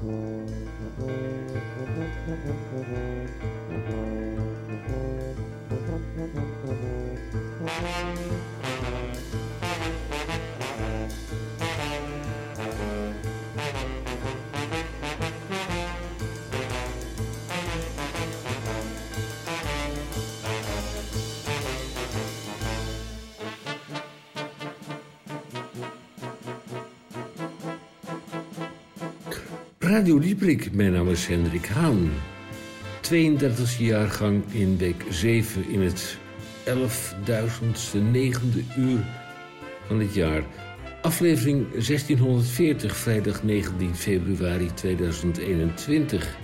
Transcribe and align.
Thank 0.00 0.48
you. 8.18 8.19
Radio 29.90 30.18
Dieprik, 30.18 30.72
mijn 30.72 30.92
naam 30.92 31.08
is 31.08 31.26
Hendrik 31.26 31.66
Haan. 31.66 32.10
32e 33.02 33.78
jaargang 33.78 34.42
in 34.52 34.76
week 34.76 35.04
7 35.08 35.68
in 35.68 35.80
het 35.80 36.18
11.000ste 36.64 37.98
negende 38.10 38.62
uur 38.78 39.04
van 39.86 40.00
het 40.00 40.14
jaar. 40.14 40.42
Aflevering 41.02 41.70
1640, 41.70 42.96
vrijdag 42.96 43.42
19 43.42 43.94
februari 43.94 44.70
2021. 44.74 46.36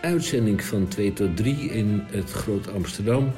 Uitzending 0.00 0.62
van 0.62 0.88
2 0.88 1.12
tot 1.12 1.36
3 1.36 1.56
in 1.56 2.02
het 2.10 2.30
Groot 2.30 2.72
Amsterdam. 2.72 3.32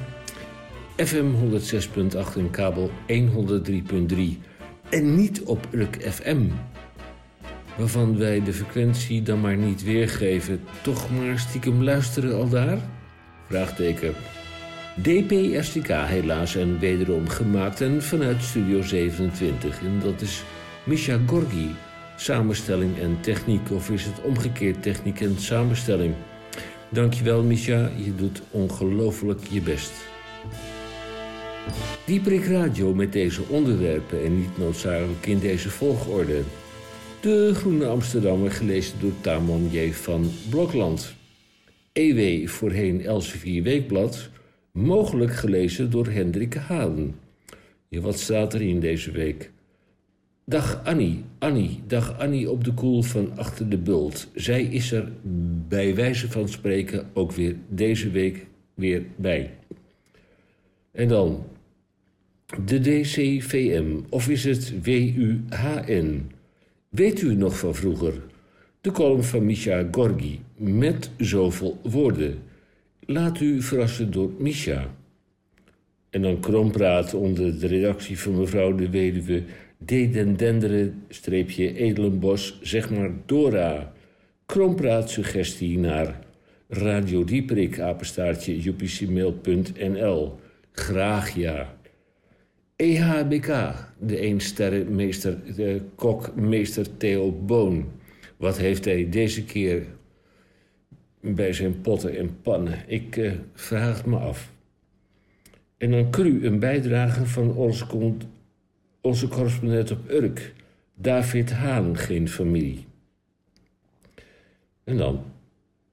FM 0.97 1.27
106.8 1.35 2.37
en 2.37 2.51
kabel 2.51 2.91
103.3. 3.09 4.19
En 4.91 5.15
niet 5.15 5.43
op 5.43 5.69
Urk 5.71 5.97
FM 6.11 6.47
waarvan 7.77 8.19
wij 8.19 8.43
de 8.43 8.53
frequentie 8.53 9.23
dan 9.23 9.41
maar 9.41 9.57
niet 9.57 9.83
weergeven, 9.83 10.61
toch 10.83 11.11
maar 11.11 11.39
stiekem 11.39 11.83
luisteren 11.83 12.35
al 12.35 12.48
daar? 12.48 12.79
Vraagteken. 13.48 14.15
DPSTK 15.03 15.89
helaas 15.89 16.56
en 16.56 16.78
wederom 16.78 17.28
gemaakt 17.28 17.81
en 17.81 18.03
vanuit 18.03 18.43
Studio 18.43 18.83
27. 18.83 19.81
En 19.81 20.00
dat 20.03 20.20
is 20.20 20.43
Misha 20.84 21.19
Gorgi, 21.27 21.75
samenstelling 22.17 22.98
en 22.98 23.20
techniek. 23.20 23.70
Of 23.70 23.91
is 23.91 24.05
het 24.05 24.20
omgekeerd 24.23 24.83
techniek 24.83 25.20
en 25.20 25.39
samenstelling? 25.39 26.15
Dankjewel 26.89 27.43
Misha, 27.43 27.91
je 27.97 28.15
doet 28.15 28.43
ongelooflijk 28.50 29.41
je 29.50 29.61
best. 29.61 29.93
Dieprik 32.05 32.45
Radio 32.45 32.95
met 32.95 33.12
deze 33.12 33.43
onderwerpen 33.48 34.25
en 34.25 34.39
niet 34.39 34.59
noodzakelijk 34.59 35.27
in 35.27 35.39
deze 35.39 35.70
volgorde. 35.70 36.43
De 37.23 37.55
Groene 37.55 37.87
Amsterdammer, 37.87 38.51
gelezen 38.51 39.01
door 39.01 39.12
Tamon 39.20 39.69
J. 39.70 39.92
van 39.92 40.31
Blokland. 40.51 41.15
EW, 41.92 42.48
voorheen 42.48 43.05
Elsevier 43.05 43.62
Weekblad, 43.62 44.31
mogelijk 44.73 45.34
gelezen 45.34 45.91
door 45.91 46.06
Hendrik 46.06 46.55
Haden. 46.55 47.15
Ja, 47.89 48.00
wat 48.00 48.19
staat 48.19 48.55
er 48.55 48.62
in 48.62 48.81
deze 48.81 49.11
week? 49.11 49.50
Dag 50.45 50.84
Annie, 50.84 51.25
Annie, 51.39 51.81
dag 51.87 52.19
Annie 52.19 52.50
op 52.50 52.65
de 52.65 52.75
koel 52.75 53.03
van 53.03 53.37
achter 53.37 53.69
de 53.69 53.78
bult. 53.78 54.28
Zij 54.34 54.62
is 54.62 54.93
er 54.93 55.12
bij 55.69 55.95
wijze 55.95 56.31
van 56.31 56.48
spreken 56.48 57.11
ook 57.12 57.33
weer 57.33 57.56
deze 57.69 58.11
week 58.11 58.47
weer 58.75 59.03
bij. 59.17 59.50
En 60.93 61.09
dan 61.09 61.45
de 62.65 62.81
DCVM, 62.81 64.00
of 64.09 64.28
is 64.28 64.45
het 64.45 64.83
WUHN? 64.83 66.41
Weet 66.93 67.21
u 67.21 67.35
nog 67.35 67.59
van 67.59 67.75
vroeger? 67.75 68.12
De 68.81 68.91
column 68.91 69.23
van 69.23 69.45
Misha 69.45 69.89
Gorgi, 69.91 70.41
met 70.57 71.11
zoveel 71.17 71.81
woorden. 71.83 72.39
Laat 73.01 73.41
u 73.41 73.62
verrassen 73.62 74.11
door 74.11 74.31
Misha. 74.39 74.95
En 76.11 76.23
dan 76.23 76.41
krompraat 76.41 77.15
onder 77.15 77.61
de 77.61 77.66
redactie 77.66 78.19
van 78.19 78.39
mevrouw 78.39 78.75
de 78.75 78.91
weduwe... 78.91 79.43
Dedendenderen, 79.78 81.03
streepje 81.09 81.75
Edelenbos, 81.75 82.59
zeg 82.62 82.91
maar 82.91 83.11
Dora. 83.27 83.93
Krompraat 84.47 85.11
suggestie 85.11 85.78
naar 85.78 86.21
Radio 86.69 87.25
Dieprik, 87.25 87.81
apenstaartje. 87.81 88.75
Graag 90.72 91.34
ja. 91.34 91.77
EHBK, 92.82 93.75
de 93.98 94.34
sterrenmeester, 94.38 95.54
de 95.54 95.81
kokmeester 95.94 96.97
Theo 96.97 97.32
Boon. 97.32 97.91
Wat 98.37 98.59
heeft 98.59 98.84
hij 98.84 99.09
deze 99.10 99.44
keer 99.44 99.87
bij 101.21 101.53
zijn 101.53 101.81
potten 101.81 102.16
en 102.16 102.41
pannen? 102.41 102.78
Ik 102.87 103.16
uh, 103.16 103.32
vraag 103.54 103.97
het 103.97 104.06
me 104.06 104.16
af. 104.16 104.53
En 105.76 105.91
dan 105.91 106.10
cru 106.10 106.47
een 106.47 106.59
bijdrage 106.59 107.26
van 107.26 107.54
onze, 107.54 107.87
onze 109.00 109.28
correspondent 109.28 109.91
op 109.91 110.10
Urk, 110.10 110.54
David 110.94 111.50
Haan, 111.50 111.97
geen 111.97 112.28
familie. 112.28 112.84
En 114.84 114.97
dan, 114.97 115.25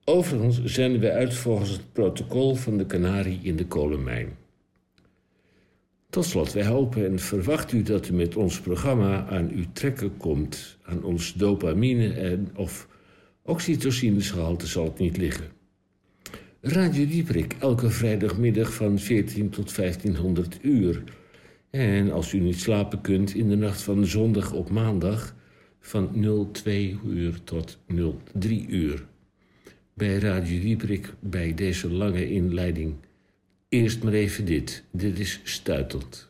overigens 0.04 0.64
zenden 0.64 1.02
we 1.02 1.12
uit 1.12 1.34
volgens 1.34 1.70
het 1.70 1.94
protocol 1.94 2.56
van 2.56 2.78
de 2.78 2.86
Canarie 2.86 3.40
in 3.42 3.56
de 3.56 3.66
kolenmijn. 3.66 4.39
Tot 6.10 6.26
slot, 6.26 6.54
wij 6.54 6.66
hopen 6.66 7.06
en 7.06 7.20
verwachten 7.20 7.78
u 7.78 7.82
dat 7.82 8.08
u 8.08 8.14
met 8.14 8.36
ons 8.36 8.60
programma 8.60 9.26
aan 9.28 9.50
uw 9.50 9.66
trekken 9.74 10.18
komt. 10.18 10.78
Aan 10.84 11.04
ons 11.04 11.34
dopamine 11.34 12.14
en 12.14 12.50
of 12.56 12.88
oxytocinegehalte 13.44 14.68
zal 14.68 14.84
het 14.84 15.00
niet 15.00 15.18
liggen. 15.18 15.46
Radio 16.62 17.06
Dieprik, 17.08 17.56
elke 17.60 17.90
vrijdagmiddag 17.90 18.74
van 18.74 19.00
14 19.00 19.50
tot 19.50 19.76
1500 19.76 20.58
uur. 20.62 21.04
En 21.70 22.12
als 22.12 22.34
u 22.34 22.40
niet 22.40 22.60
slapen 22.60 23.02
kunt, 23.02 23.34
in 23.34 23.50
de 23.50 23.56
nacht 23.56 23.82
van 23.82 24.06
zondag 24.06 24.54
op 24.54 24.70
maandag 24.70 25.36
van 25.80 26.26
02 26.52 27.00
uur 27.06 27.44
tot 27.44 27.80
03 28.40 28.68
uur. 28.68 29.06
Bij 29.94 30.18
Radio 30.18 30.60
Dieprik, 30.60 31.14
bij 31.20 31.54
deze 31.54 31.92
lange 31.92 32.30
inleiding 32.30 32.96
Eerst 33.70 34.04
maar 34.04 34.14
even 34.14 34.46
dit. 34.46 34.84
Dit 34.92 35.20
is 35.20 35.40
stuitend. 35.44 36.29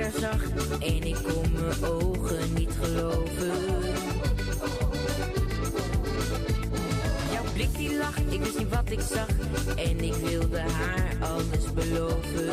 zag 0.00 0.42
en 0.78 1.02
ik 1.02 1.16
kon 1.22 1.52
mijn 1.52 1.92
ogen 1.92 2.52
niet 2.54 2.70
geloven. 2.80 3.52
Jouw 7.32 7.52
blik 7.52 7.76
die 7.76 7.96
lag, 7.96 8.16
ik 8.18 8.40
wist 8.40 8.58
niet 8.58 8.68
wat 8.68 8.90
ik 8.90 9.00
zag 9.00 9.28
en 9.76 10.00
ik 10.00 10.14
wilde 10.14 10.58
haar 10.58 11.16
alles 11.20 11.72
beloven. 11.74 12.52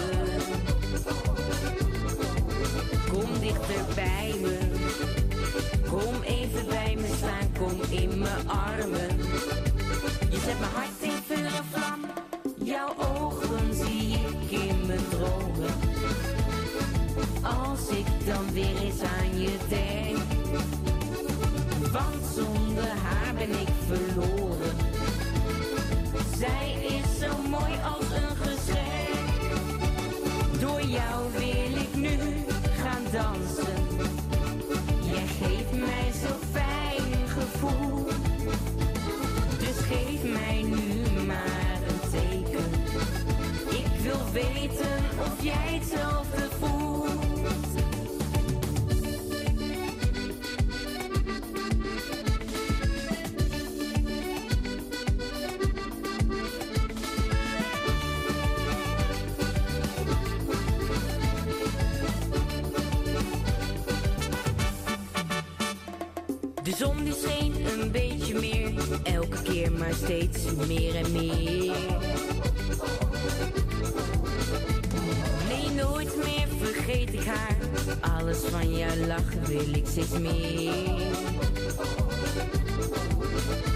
Kom 3.12 3.40
dichter 3.40 3.86
bij 3.96 4.36
me, 4.42 4.58
kom 5.90 6.22
even 6.24 6.68
bij 6.68 6.96
me 6.96 7.08
staan, 7.18 7.52
kom 7.60 7.80
in 7.90 8.20
mijn 8.20 8.50
armen. 8.50 9.18
Je 10.30 10.40
zet 10.46 10.60
mijn 10.60 10.72
hart 10.74 10.99
sick, 17.87 17.97
ik 17.97 18.26
dan 18.26 18.53
weer 18.53 18.81
eens 18.81 19.02
aan 19.02 19.28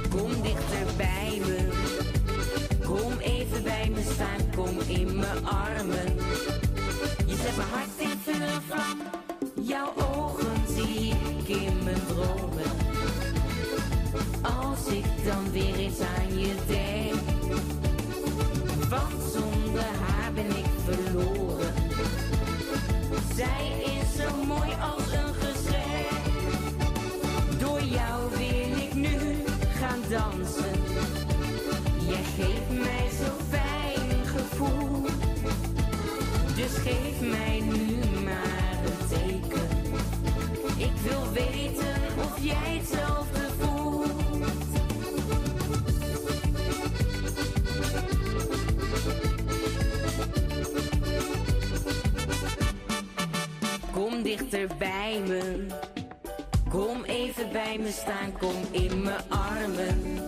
Kom 0.09 0.41
dichter 0.41 0.95
bij 0.97 1.41
me. 1.45 1.69
Kom 2.85 3.17
even 3.19 3.63
bij 3.63 3.89
me 3.89 4.01
staan, 4.13 4.55
kom 4.55 4.79
in 4.87 5.15
mijn 5.19 5.45
armen. 5.45 6.15
Je 7.25 7.35
zet 7.35 7.55
mijn 7.55 7.69
hart 7.69 7.89
in 7.97 8.19
vuur 8.23 8.41
en. 8.41 9.01
Jouw 9.63 9.93
ogen 9.95 10.55
zie 10.75 11.09
ik 11.09 11.47
in 11.47 11.83
mijn 11.83 12.01
dromen. 12.07 12.71
Als 14.41 14.87
ik 14.87 15.05
dan 15.25 15.51
weer 15.51 15.75
eens 15.75 15.99
aan 15.99 16.39
je 16.39 16.55
denk. 16.67 17.21
Want 18.89 19.23
zonder 19.33 19.83
haar 19.83 20.33
ben 20.33 20.49
ik 20.49 20.65
verloren. 20.85 21.73
Zij 23.35 23.83
is 23.83 24.21
zo 24.21 24.43
mooi 24.45 24.71
als 24.81 24.92
geef 36.83 37.21
mij 37.21 37.59
nu 37.59 38.21
maar 38.23 38.77
een 38.85 39.07
teken. 39.09 39.69
Ik 40.77 40.91
wil 41.03 41.31
weten 41.31 41.95
of 42.17 42.43
jij 42.43 42.77
hetzelfde 42.77 43.49
voelt. 43.59 44.11
Kom 53.91 54.23
dichter 54.23 54.67
bij 54.77 55.21
me. 55.27 55.65
Kom 56.69 57.03
even 57.03 57.51
bij 57.51 57.77
me 57.79 57.91
staan, 57.91 58.31
kom 58.39 58.55
in 58.71 59.01
mijn 59.01 59.21
armen. 59.29 60.19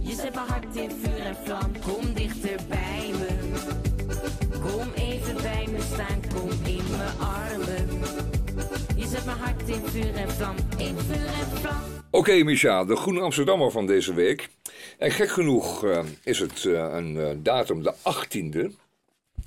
Je 0.00 0.14
zet 0.14 0.34
mijn 0.34 0.48
hart 0.48 0.76
in 0.76 0.90
vuur 0.90 1.26
en 1.26 1.36
vlam. 1.44 1.72
Kom 1.80 2.14
dichter 2.14 2.58
bij 2.68 3.10
me. 3.18 3.33
Staan, 5.80 6.20
kom 6.34 6.50
in 6.50 6.84
mijn 6.90 7.18
armen. 7.18 7.88
Je 8.96 9.06
zet 9.06 9.24
mijn 9.24 9.38
hart 9.38 9.68
in 9.68 9.82
vuur 9.86 10.14
en 10.14 10.28
in 10.78 10.98
vuur. 10.98 11.24
Oké, 12.10 12.42
Micha, 12.42 12.84
de 12.84 12.96
Groene 12.96 13.20
Amsterdammer 13.20 13.70
van 13.70 13.86
deze 13.86 14.14
week. 14.14 14.48
En 14.98 15.10
gek 15.10 15.28
genoeg 15.28 15.84
eh, 15.84 16.04
is 16.24 16.38
het 16.38 16.64
eh, 16.64 16.72
een 16.92 17.16
eh, 17.16 17.30
datum, 17.36 17.82
de 17.82 17.94
18e. 17.94 18.74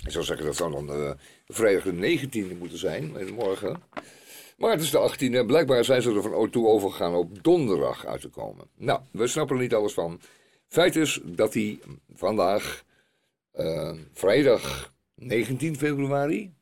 Ik 0.04 0.10
zou 0.10 0.24
zeggen 0.24 0.46
dat 0.46 0.56
zou 0.56 0.72
dan 0.72 1.16
vrijdag 1.46 1.82
de 1.82 2.18
19e 2.18 2.58
moeten 2.58 2.78
zijn, 2.78 3.34
morgen. 3.34 3.82
Maar 4.56 4.70
het 4.70 4.80
is 4.80 4.90
de 4.90 5.10
18e 5.12 5.34
en 5.34 5.46
blijkbaar 5.46 5.84
zijn 5.84 6.02
ze 6.02 6.14
er 6.14 6.22
van 6.22 6.50
toe 6.50 6.66
overgegaan 6.66 7.14
op 7.14 7.42
donderdag 7.42 8.06
uit 8.06 8.20
te 8.20 8.28
komen. 8.28 8.66
Nou, 8.76 9.00
we 9.10 9.26
snappen 9.26 9.56
er 9.56 9.62
niet 9.62 9.74
alles 9.74 9.92
van. 9.92 10.20
Feit 10.68 10.96
is 10.96 11.20
dat 11.24 11.54
hij 11.54 11.78
vandaag, 12.14 12.84
vrijdag 14.12 14.92
19 15.18 15.76
februari, 15.76 16.52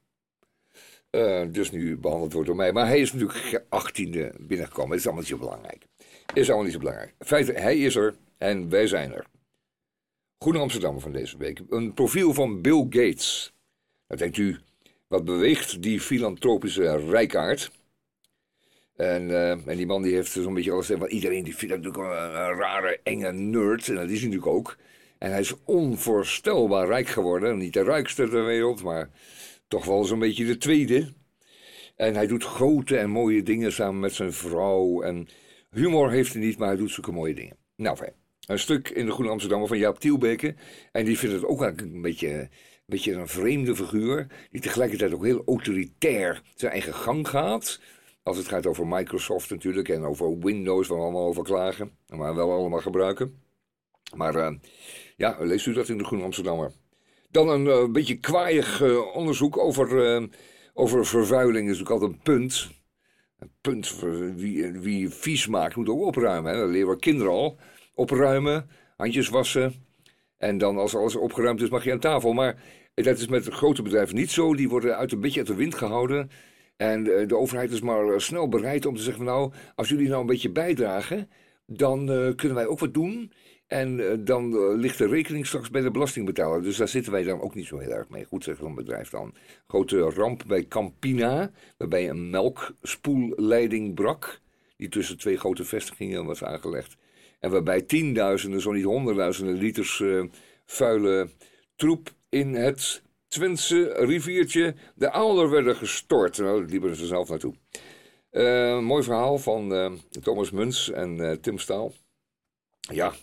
eh, 1.11 1.43
dus 1.51 1.71
nu 1.71 1.97
behandeld 1.97 2.33
wordt 2.33 2.49
door 2.49 2.57
mij. 2.57 2.73
Maar 2.73 2.87
hij 2.87 3.01
is 3.01 3.13
natuurlijk 3.13 3.65
18e 3.69 4.33
binnengekomen. 4.39 4.97
Is 4.97 5.05
allemaal 5.05 5.23
niet 5.23 5.31
zo 5.31 5.39
belangrijk. 5.39 5.87
Is 6.35 6.47
allemaal 6.47 6.65
niet 6.65 6.73
zo 6.73 6.79
belangrijk. 6.79 7.15
Feit, 7.19 7.47
hij 7.47 7.79
is 7.79 7.97
er 7.97 8.15
en 8.39 8.69
wij 8.69 8.87
zijn 8.87 9.13
er. 9.13 9.27
Groene 10.39 10.59
Amsterdammer 10.59 11.03
van 11.03 11.13
deze 11.13 11.39
week. 11.39 11.61
Een 11.69 11.95
profiel 11.95 12.35
van 12.35 12.61
Bill 12.61 12.87
Gates. 12.91 13.55
Dan 14.07 14.19
denkt 14.19 14.37
u, 14.37 14.59
wat 15.07 15.25
beweegt 15.25 15.83
die 15.83 16.01
filantropische 16.01 16.97
rijkaard? 16.97 17.71
En, 18.97 19.31
eh, 19.31 19.51
en 19.51 19.77
die 19.77 19.87
man 19.87 20.03
die 20.03 20.15
heeft 20.15 20.31
zo'n 20.31 20.55
beetje 20.55 20.73
alles. 20.73 20.89
Want 20.89 21.11
iedereen 21.11 21.45
die 21.45 21.57
vindt 21.57 21.75
dat 21.75 21.85
natuurlijk 21.85 22.15
een, 22.15 22.41
een 22.41 22.59
rare, 22.59 23.01
enge 23.03 23.33
nerd. 23.33 23.89
En 23.89 23.95
dat 23.95 24.11
is 24.11 24.21
hij 24.21 24.29
natuurlijk 24.29 24.57
ook. 24.57 24.77
En 25.19 25.31
hij 25.31 25.41
is 25.41 25.55
onvoorstelbaar 25.65 26.87
rijk 26.87 27.09
geworden. 27.09 27.59
Niet 27.59 27.73
de 27.73 27.83
rijkste 27.83 28.29
ter 28.29 28.45
wereld, 28.45 28.83
maar 28.83 29.11
toch 29.69 29.85
wel 29.85 30.05
zo'n 30.05 30.19
beetje 30.19 30.47
de 30.47 30.57
tweede. 30.57 31.13
En 31.97 32.15
hij 32.15 32.27
doet 32.27 32.45
grote 32.45 32.99
en 32.99 33.11
mooie 33.11 33.43
dingen 33.43 33.73
samen 33.73 34.01
met 34.01 34.13
zijn 34.13 34.33
vrouw. 34.33 35.03
En 35.03 35.29
humor 35.71 36.11
heeft 36.11 36.33
hij 36.33 36.43
niet, 36.43 36.59
maar 36.59 36.69
hij 36.69 36.77
doet 36.77 36.91
zulke 36.91 37.13
mooie 37.13 37.35
dingen. 37.35 37.57
Nou. 37.77 37.99
Een 38.47 38.59
stuk 38.59 38.89
in 38.89 39.07
de 39.07 39.13
Groene 39.13 39.31
Amsterdammer 39.31 39.69
van 39.69 39.79
Jaap 39.79 39.99
Tielbeke. 39.99 40.55
En 40.93 41.05
die 41.05 41.19
vindt 41.19 41.35
het 41.35 41.45
ook 41.45 41.63
eigenlijk 41.63 41.95
een 41.95 42.03
beetje, 42.03 42.29
een 42.29 42.51
beetje 42.87 43.13
een 43.13 43.29
vreemde 43.29 43.77
figuur. 43.77 44.27
Die 44.51 44.61
tegelijkertijd 44.61 45.13
ook 45.13 45.25
heel 45.25 45.43
autoritair 45.47 46.43
zijn 46.55 46.73
eigen 46.73 46.95
gang 46.95 47.29
gaat. 47.29 47.81
Als 48.23 48.37
het 48.37 48.49
gaat 48.49 48.67
over 48.67 48.87
Microsoft 48.87 49.51
natuurlijk 49.51 49.89
en 49.89 50.05
over 50.05 50.39
Windows, 50.39 50.89
waar 50.89 50.99
we 50.99 51.05
allemaal 51.05 51.27
over 51.27 51.43
klagen. 51.43 51.91
Maar 52.09 52.35
wel 52.35 52.53
allemaal 52.53 52.81
gebruiken. 52.81 53.41
Maar 54.15 54.35
eh, 54.35 54.53
ja, 55.17 55.37
leest 55.41 55.67
u 55.67 55.73
dat 55.73 55.89
in 55.89 55.99
de 55.99 56.05
Groene 56.05 56.25
Amsterdammer. 56.25 56.73
Dan 57.31 57.49
een 57.49 57.67
eh, 57.67 57.91
beetje 57.91 58.17
kwaaiig 58.17 58.83
eh, 58.83 59.17
onderzoek 59.17 59.59
over, 59.59 60.15
eh, 60.15 60.23
over 60.75 61.07
vervuiling. 61.07 61.71
is 61.71 61.79
natuurlijk 61.79 61.91
altijd 61.91 62.11
een 62.11 62.23
punt. 62.23 62.71
Een 63.39 63.51
punt 63.61 64.01
wie, 64.37 64.73
wie 64.73 65.09
vies 65.09 65.47
maakt 65.47 65.77
moet 65.77 65.89
ook 65.89 66.01
opruimen. 66.01 66.53
Hè. 66.53 66.59
Dat 66.59 66.71
leren 66.71 66.89
we 66.89 66.99
kinderen 66.99 67.33
al. 67.33 67.59
Opruimen, 67.95 68.69
handjes 68.97 69.29
wassen. 69.29 69.75
En 70.39 70.59
dan 70.59 70.79
als 70.79 70.97
alles 70.97 71.17
opgeruimd 71.17 71.63
is 71.63 71.69
mag 71.69 71.85
je 71.85 71.93
aan 71.93 71.99
tafel. 71.99 72.33
Maar 72.33 72.63
dat 72.95 73.19
is 73.19 73.27
met 73.27 73.49
grote 73.49 73.83
bedrijven 73.83 74.15
niet 74.15 74.31
zo. 74.31 74.55
Die 74.55 74.69
worden 74.69 74.97
uit 74.97 75.13
een 75.13 75.21
beetje 75.21 75.39
uit 75.39 75.49
de 75.49 75.55
wind 75.55 75.75
gehouden. 75.75 76.31
En 76.77 77.05
de 77.05 77.37
overheid 77.37 77.71
is 77.71 77.81
maar 77.81 78.21
snel 78.21 78.49
bereid 78.49 78.87
om 78.87 78.97
te 78.97 79.03
zeggen: 79.03 79.25
Nou, 79.25 79.53
als 79.75 79.89
jullie 79.89 80.09
nou 80.09 80.21
een 80.21 80.27
beetje 80.27 80.51
bijdragen, 80.51 81.31
dan 81.67 82.07
kunnen 82.37 82.55
wij 82.55 82.67
ook 82.67 82.79
wat 82.79 82.95
doen. 82.95 83.33
En 83.67 84.11
eh, 84.11 84.19
dan 84.19 84.53
eh, 84.53 84.77
ligt 84.77 84.99
de 84.99 85.07
rekening 85.07 85.47
straks 85.47 85.71
bij 85.71 85.83
de 85.83 85.91
belastingbetaler. 85.91 86.63
Dus 86.63 86.77
daar 86.77 86.89
zitten 86.89 87.13
wij 87.13 87.23
dan 87.23 87.41
ook 87.41 87.55
niet 87.55 87.67
zo 87.67 87.79
heel 87.79 87.91
erg 87.91 88.09
mee. 88.09 88.25
Goed, 88.25 88.45
zegt 88.45 88.59
zo'n 88.59 88.75
bedrijf 88.75 89.11
dan. 89.11 89.35
Grote 89.67 89.99
ramp 89.99 90.43
bij 90.47 90.67
Campina, 90.69 91.51
waarbij 91.77 92.09
een 92.09 92.31
melkspoelleiding 92.31 93.95
brak. 93.95 94.41
Die 94.77 94.89
tussen 94.89 95.19
twee 95.19 95.37
grote 95.37 95.65
vestigingen 95.65 96.25
was 96.25 96.45
aangelegd. 96.45 96.97
En 97.41 97.51
waarbij 97.51 97.83
tienduizenden, 97.83 98.61
zo 98.61 98.73
niet 98.73 98.85
honderdduizenden 98.85 99.55
liters 99.55 100.01
eh, 100.01 100.25
vuile 100.65 101.29
troep 101.77 102.13
in 102.29 102.55
het 102.55 103.03
Twentse 103.29 103.93
riviertje 103.93 104.75
de 104.95 105.11
Aalder 105.11 105.51
werden 105.51 105.77
gestort. 105.77 106.39
Nou, 106.39 106.61
daar 106.61 106.71
liepen 106.71 106.97
ze 106.97 107.07
zelf 107.07 107.29
naartoe. 107.29 107.55
Mooi 108.81 109.03
verhaal 109.03 109.39
van 109.39 109.99
Thomas 110.23 110.51
Muns 110.51 110.91
en 110.91 111.39
Tim 111.41 111.59
Staal. 111.59 111.93
Ja. 112.81 113.15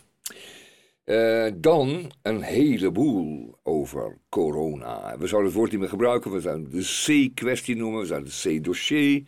Eh, 1.04 1.46
dan 1.54 2.12
een 2.22 2.42
heleboel 2.42 3.58
over 3.62 4.18
corona. 4.28 5.18
We 5.18 5.26
zouden 5.26 5.50
het 5.50 5.58
woord 5.58 5.70
niet 5.70 5.80
meer 5.80 5.88
gebruiken. 5.88 6.30
We 6.30 6.40
zouden 6.40 6.70
de 6.70 7.30
C-kwestie 7.30 7.76
noemen. 7.76 8.00
We 8.00 8.06
zouden 8.06 8.30
het 8.32 8.58
C-dossier. 8.58 9.22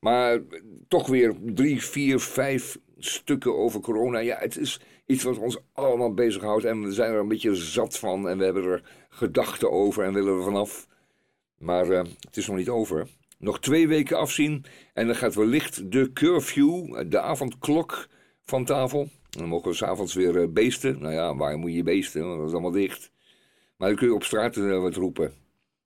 Maar 0.00 0.40
toch 0.88 1.06
weer 1.06 1.34
drie, 1.40 1.82
vier, 1.84 2.20
vijf 2.20 2.78
stukken 2.98 3.56
over 3.56 3.80
corona. 3.80 4.18
Ja, 4.18 4.36
het 4.38 4.56
is 4.56 4.80
iets 5.06 5.22
wat 5.22 5.38
ons 5.38 5.58
allemaal 5.72 6.14
bezighoudt. 6.14 6.64
En 6.64 6.82
we 6.82 6.92
zijn 6.92 7.12
er 7.12 7.20
een 7.20 7.28
beetje 7.28 7.54
zat 7.54 7.98
van. 7.98 8.28
En 8.28 8.38
we 8.38 8.44
hebben 8.44 8.64
er 8.64 8.82
gedachten 9.08 9.70
over 9.70 10.04
en 10.04 10.14
willen 10.14 10.36
er 10.36 10.44
vanaf. 10.44 10.86
Maar 11.58 11.90
eh, 11.90 12.04
het 12.20 12.36
is 12.36 12.46
nog 12.46 12.56
niet 12.56 12.68
over. 12.68 13.06
Nog 13.38 13.60
twee 13.60 13.88
weken 13.88 14.18
afzien. 14.18 14.64
En 14.94 15.06
dan 15.06 15.16
gaat 15.16 15.34
wellicht 15.34 15.92
de 15.92 16.12
curfew, 16.12 17.02
de 17.10 17.20
avondklok, 17.20 18.08
van 18.42 18.64
tafel. 18.64 19.08
Dan 19.30 19.48
mogen 19.48 19.70
we 19.70 19.76
s'avonds 19.76 20.14
weer 20.14 20.40
eh, 20.40 20.48
beesten. 20.48 21.00
Nou 21.00 21.14
ja, 21.14 21.36
waar 21.36 21.58
moet 21.58 21.74
je 21.74 21.82
beesten? 21.82 22.36
Dat 22.36 22.46
is 22.46 22.52
allemaal 22.52 22.70
dicht. 22.70 23.12
Maar 23.76 23.88
dan 23.88 23.96
kun 23.96 24.06
je 24.06 24.14
op 24.14 24.24
straat 24.24 24.56
eh, 24.56 24.80
wat 24.80 24.94
roepen. 24.94 25.34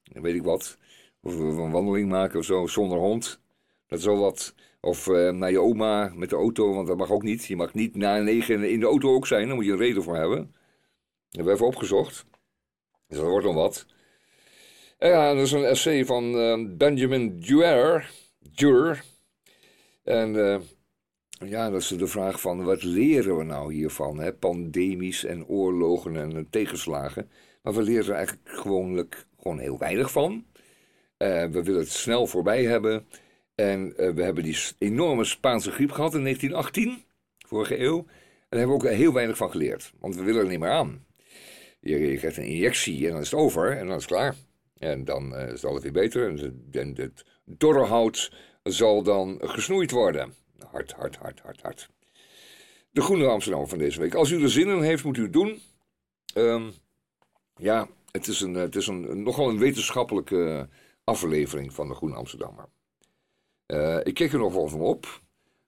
Dan 0.03 0.23
weet 0.23 0.35
ik 0.35 0.43
wat. 0.43 0.79
Of 1.21 1.39
een 1.39 1.71
wandeling 1.71 2.09
maken 2.09 2.39
of 2.39 2.45
zo, 2.45 2.67
zonder 2.67 2.99
hond. 2.99 3.41
Dat 3.87 3.99
is 3.99 4.05
wel 4.05 4.19
wat. 4.19 4.55
Of 4.81 5.09
eh, 5.09 5.31
naar 5.31 5.51
je 5.51 5.61
oma 5.61 6.13
met 6.15 6.31
de 6.31 6.37
auto, 6.37 6.75
want 6.75 6.87
dat 6.87 6.97
mag 6.97 7.11
ook 7.11 7.23
niet. 7.23 7.45
Je 7.45 7.57
mag 7.57 7.75
niet 7.75 7.97
na 7.97 8.19
negen 8.19 8.71
in 8.71 8.81
de 8.81 8.87
auto 8.87 9.15
ook 9.15 9.27
zijn, 9.27 9.47
daar 9.47 9.57
moet 9.57 9.65
je 9.65 9.73
een 9.73 9.79
reden 9.79 10.03
voor 10.03 10.17
hebben. 10.17 10.39
Dat 10.39 10.51
hebben 11.29 11.47
we 11.47 11.53
even 11.53 11.67
opgezocht. 11.67 12.27
Dus 13.09 13.19
dat 13.19 13.29
wordt 13.29 13.47
dan 13.47 13.55
wat. 13.55 13.87
En 14.99 15.09
ja, 15.09 15.35
dat 15.35 15.43
is 15.43 15.53
een 15.53 15.65
essay 15.65 16.05
van 16.05 16.33
Benjamin 16.77 17.41
Duer. 17.41 18.11
Duer. 18.39 19.05
En 20.03 20.33
ja, 21.49 21.71
dat 21.71 21.81
is 21.81 21.89
de 21.89 22.07
vraag 22.07 22.41
van 22.41 22.65
wat 22.65 22.83
leren 22.83 23.37
we 23.37 23.45
nou 23.45 23.75
hiervan? 23.75 24.19
Hè? 24.19 24.33
Pandemies 24.33 25.25
en 25.25 25.47
oorlogen 25.47 26.17
en 26.17 26.37
eh, 26.37 26.43
tegenslagen. 26.51 27.31
Maar 27.63 27.75
we 27.75 27.83
leren 27.83 28.07
er 28.07 28.15
eigenlijk 28.15 28.49
gewoonlijk 28.49 29.27
gewoon 29.39 29.59
heel 29.59 29.79
weinig 29.79 30.11
van. 30.11 30.45
Eh, 31.17 31.45
we 31.45 31.63
willen 31.63 31.81
het 31.81 31.91
snel 31.91 32.27
voorbij 32.27 32.65
hebben. 32.65 33.07
En 33.55 33.97
eh, 33.97 34.11
we 34.11 34.23
hebben 34.23 34.45
die 34.45 34.59
enorme 34.79 35.25
Spaanse 35.25 35.71
griep 35.71 35.91
gehad 35.91 36.15
in 36.15 36.23
1918, 36.23 37.05
vorige 37.39 37.81
eeuw. 37.81 37.99
En 37.99 38.07
daar 38.49 38.59
hebben 38.59 38.79
we 38.79 38.85
ook 38.85 38.97
heel 38.97 39.13
weinig 39.13 39.37
van 39.37 39.51
geleerd, 39.51 39.93
want 39.99 40.17
we 40.17 40.23
willen 40.23 40.43
er 40.43 40.49
niet 40.49 40.59
meer 40.59 40.71
aan. 40.71 41.05
Je, 41.81 42.17
krijgt 42.17 42.37
een 42.37 42.45
injectie 42.45 43.07
en 43.07 43.13
dan 43.13 43.21
is 43.21 43.31
het 43.31 43.41
over 43.41 43.77
en 43.77 43.87
dan 43.87 43.97
is 43.97 44.03
het 44.03 44.13
klaar. 44.13 44.35
En 44.79 45.05
dan 45.05 45.35
eh, 45.35 45.53
is 45.53 45.65
alles 45.65 45.83
weer 45.83 45.93
beter 45.93 46.29
en, 46.29 46.69
en 46.73 46.95
het 46.97 47.25
dorre 47.45 47.85
hout 47.85 48.33
zal 48.63 49.03
dan 49.03 49.39
gesnoeid 49.43 49.91
worden. 49.91 50.35
Hard, 50.59 50.93
hard, 50.93 51.17
hard, 51.17 51.41
hard, 51.41 51.63
hard. 51.63 51.91
De 52.91 53.01
Groene 53.01 53.27
Amsterdam 53.27 53.69
van 53.69 53.79
deze 53.79 54.01
week. 54.01 54.15
Als 54.15 54.31
u 54.31 54.43
er 54.43 54.51
zin 54.51 54.69
in 54.69 54.83
heeft, 54.83 55.05
moet 55.05 55.17
u 55.17 55.23
het 55.23 55.33
doen. 55.33 55.63
Ehm, 56.35 56.71
ja, 57.57 57.89
het 58.11 58.27
is, 58.27 58.41
een, 58.41 58.55
het 58.55 58.77
is 58.77 58.87
een, 58.87 59.23
nogal 59.23 59.49
een 59.49 59.59
wetenschappelijke 59.59 60.69
aflevering 61.05 61.75
van 61.75 61.89
de 61.89 61.95
Groene 61.95 62.15
Amsterdammer. 62.15 62.69
Eh, 63.67 63.99
ik 64.03 64.15
keek 64.15 64.33
er 64.33 64.39
nog 64.39 64.53
wel 64.53 64.69
van 64.69 64.81
op. 64.81 65.23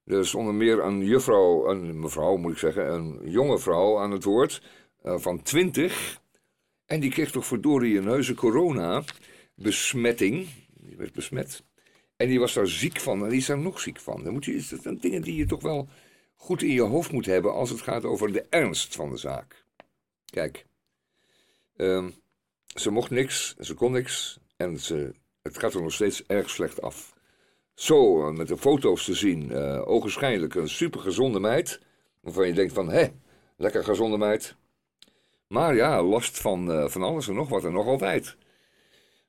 Er 0.04 0.18
is 0.18 0.34
onder 0.34 0.54
meer 0.54 0.84
een 0.84 1.04
juffrouw, 1.04 1.70
een 1.70 2.00
mevrouw 2.00 2.36
moet 2.36 2.52
ik 2.52 2.58
zeggen, 2.58 2.92
een 2.92 3.20
jonge 3.24 3.58
vrouw 3.58 3.98
aan 3.98 4.10
het 4.10 4.24
woord 4.24 4.62
eh, 5.02 5.18
van 5.18 5.42
20. 5.42 6.20
En 6.84 7.00
die 7.00 7.10
kreeg 7.10 7.30
toch 7.30 7.46
verdorie 7.46 7.98
een 7.98 8.04
neuze 8.04 8.34
corona-besmetting. 8.34 10.48
Die 10.74 10.96
werd 10.96 11.12
besmet. 11.12 11.64
En 12.16 12.28
die 12.28 12.40
was 12.40 12.54
daar 12.54 12.66
ziek 12.66 13.00
van 13.00 13.22
en 13.22 13.28
die 13.28 13.38
is 13.38 13.46
daar 13.46 13.58
nog 13.58 13.80
ziek 13.80 14.00
van. 14.00 14.24
Dan 14.24 14.32
moet 14.32 14.44
je, 14.44 14.66
dat 14.70 14.82
zijn 14.82 14.98
dingen 14.98 15.22
die 15.22 15.36
je 15.36 15.46
toch 15.46 15.62
wel 15.62 15.88
goed 16.36 16.62
in 16.62 16.72
je 16.72 16.82
hoofd 16.82 17.12
moet 17.12 17.26
hebben 17.26 17.52
als 17.52 17.70
het 17.70 17.80
gaat 17.80 18.04
over 18.04 18.32
de 18.32 18.46
ernst 18.50 18.94
van 18.94 19.10
de 19.10 19.16
zaak. 19.16 19.64
Kijk, 20.24 20.66
ehm, 21.76 22.10
ze 22.66 22.90
mocht 22.90 23.10
niks, 23.10 23.56
ze 23.56 23.74
kon 23.74 23.92
niks 23.92 24.38
en 24.56 24.78
ze, 24.78 25.14
het 25.42 25.58
gaat 25.58 25.74
er 25.74 25.82
nog 25.82 25.92
steeds 25.92 26.26
erg 26.26 26.50
slecht 26.50 26.82
af. 26.82 27.14
Zo, 27.74 28.28
eh, 28.28 28.36
met 28.36 28.48
de 28.48 28.56
foto's 28.56 29.04
te 29.04 29.14
zien, 29.14 29.52
eh 29.52 29.88
ogenschijnlijk 29.88 30.54
een 30.54 30.68
supergezonde 30.68 31.40
meid, 31.40 31.80
waarvan 32.20 32.46
je 32.46 32.52
denkt 32.52 32.72
van, 32.72 32.88
hé, 32.88 33.06
lekker 33.56 33.84
gezonde 33.84 34.18
meid. 34.18 34.56
Maar 35.48 35.74
ja, 35.74 36.02
last 36.02 36.40
van, 36.40 36.72
eh, 36.72 36.88
van 36.88 37.02
alles 37.02 37.28
en 37.28 37.34
nog 37.34 37.48
wat 37.48 37.64
en 37.64 37.72
nog 37.72 37.86
altijd. 37.86 38.36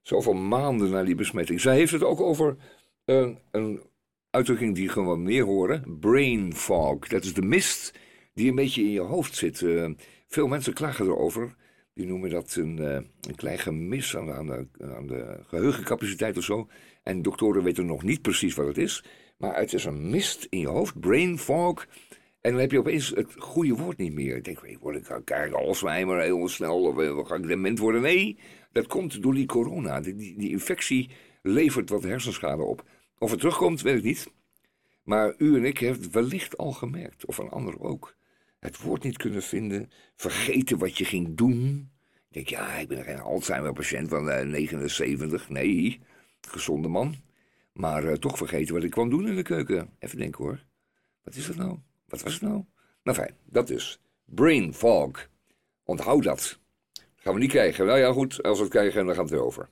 Zoveel 0.02 0.34
maanden 0.34 0.90
na 0.90 1.04
die 1.04 1.16
besmetting. 1.16 1.62
Zij 1.62 1.76
heeft 1.76 1.92
het 1.92 2.04
ook 2.04 2.22
over 2.22 2.56
een, 3.08 3.82
uitdrukking 4.30 4.76
die 4.76 4.90
gewoon 4.90 5.24
meer 5.24 5.44
horen. 5.44 6.00
Brain 6.00 6.56
fog. 6.56 7.08
Dat 7.08 7.24
is 7.24 7.34
de 7.34 7.42
mist 7.42 7.94
die 8.34 8.50
een 8.50 8.56
beetje 8.56 8.82
in 8.82 8.92
je 8.92 9.00
hoofd 9.00 9.36
zit. 9.36 9.62
Eh, 9.62 9.90
veel 10.28 10.48
mensen 10.48 10.74
klagen 10.74 11.06
erover. 11.06 11.56
Die 11.94 12.06
noemen 12.06 12.30
dat 12.30 12.56
een, 12.56 12.80
eh, 12.80 12.94
een 13.22 13.36
klein 13.36 13.60
gemis 13.60 14.18
aan 14.18 14.32
aan, 14.34 15.08
de, 15.08 15.40
geheugencapaciteit 15.48 16.38
of 16.38 16.44
zo. 16.44 16.68
En 17.04 17.22
doktoren 17.22 17.64
weten 17.64 17.86
nog 17.86 18.04
niet 18.04 18.22
precies 18.22 18.56
wat 18.56 18.68
het 18.68 18.78
is. 18.78 19.04
Maar 19.38 19.56
het 19.56 19.74
is 19.74 19.86
een 19.86 20.10
mist 20.10 20.48
in 20.50 20.60
je 20.60 20.68
hoofd. 20.68 21.00
Brain 21.00 21.40
fog. 21.40 21.88
En 22.42 22.52
dan 22.52 22.62
heb 22.62 22.72
je 22.72 22.80
opeens 22.80 23.10
het 23.10 23.34
goede 23.38 23.74
woord 23.74 23.98
niet 23.98 24.14
meer. 24.14 24.36
Ik 24.36 24.44
denk, 24.44 24.62
hey, 24.62 24.78
word 24.80 24.96
ik, 24.96 25.22
krijg 25.26 25.48
ik 25.48 25.54
Alzheimer 25.54 26.22
heel 26.22 26.48
snel? 26.48 26.82
Of 26.82 26.98
eh, 26.98 27.26
ga 27.26 27.36
ik 27.36 27.48
dement 27.48 27.80
worden? 27.80 28.02
Nee, 28.02 28.38
dat 28.72 28.88
komt 28.88 29.22
door 29.22 29.34
die 29.34 29.46
corona. 29.46 30.02
Die, 30.02 30.16
die 30.38 30.50
infectie 30.50 31.10
levert 31.42 31.90
wat 31.90 32.04
hersenschade 32.04 32.64
op. 32.64 32.84
Of 33.18 33.30
het 33.32 33.40
terugkomt, 33.40 33.82
weet 33.82 33.98
ik 33.98 34.04
niet. 34.04 34.32
Maar 35.04 35.34
u 35.38 35.56
en 35.56 35.66
ik 35.66 35.78
hebben 35.78 36.02
het 36.02 36.14
wellicht 36.14 36.58
al 36.58 36.72
gemerkt, 36.72 37.26
of 37.26 37.38
een 37.38 37.50
ander 37.50 37.80
ook. 37.80 38.16
Het 38.60 38.82
woord 38.82 39.04
niet 39.04 39.18
kunnen 39.18 39.42
vinden, 39.42 39.92
vergeten 40.16 40.78
wat 40.78 40.98
je 40.98 41.06
ging 41.06 41.38
doen. 41.38 41.90
Ik 42.30 42.34
denk, 42.34 42.48
ja, 42.48 42.74
ik 42.74 42.88
ben 42.88 43.04
geen 43.04 43.20
Alzheimer-patiënt 43.20 44.10
van 44.10 44.30
eh, 44.30 44.46
79. 44.46 45.50
Nee, 45.50 46.02
gezonde 46.42 46.88
man. 46.88 47.16
Maar 47.74 48.04
eh, 48.04 48.14
toch 48.14 48.38
vergeten 48.38 48.74
wat 48.74 48.84
ik 48.84 48.92
kwam 48.92 49.10
doen 49.10 49.28
in 49.28 49.36
de 49.36 49.42
keuken. 49.42 49.90
Even 50.00 50.18
denken 50.18 50.44
hoor. 50.44 50.64
Wat 51.24 51.36
is 51.36 51.48
dat 51.48 51.56
nou? 51.56 51.78
Wat 52.08 52.22
was 52.22 52.34
het 52.34 52.42
nou? 52.42 52.64
Nou 53.04 53.18
fijn, 53.18 53.36
dat 53.46 53.68
dus. 53.68 54.00
Brain 54.26 54.74
fog. 54.74 55.30
Onthoud 55.84 56.24
dat. 56.24 56.60
Gaan 57.16 57.34
we 57.34 57.40
niet 57.40 57.50
krijgen. 57.50 57.86
Nou 57.86 58.00
ja, 58.00 58.12
goed, 58.12 58.44
als 58.44 58.58
we 58.58 58.64
het 58.64 58.74
krijgen, 58.74 59.06
dan 59.06 59.16
gaat 59.16 59.24
het 59.24 59.34
weer 59.34 59.46
over. 59.46 59.70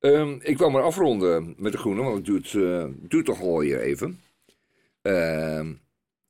Ehm, 0.00 0.38
ik 0.42 0.56
kwam 0.56 0.72
maar 0.72 0.82
afronden 0.82 1.54
met 1.56 1.72
de 1.72 1.78
groene, 1.78 2.02
want 2.02 2.26
het 2.26 2.54
eh, 2.54 2.86
duurt 2.96 3.24
toch 3.24 3.40
al 3.40 3.60
hier 3.60 3.80
even. 3.80 4.20
Ehm, 5.02 5.74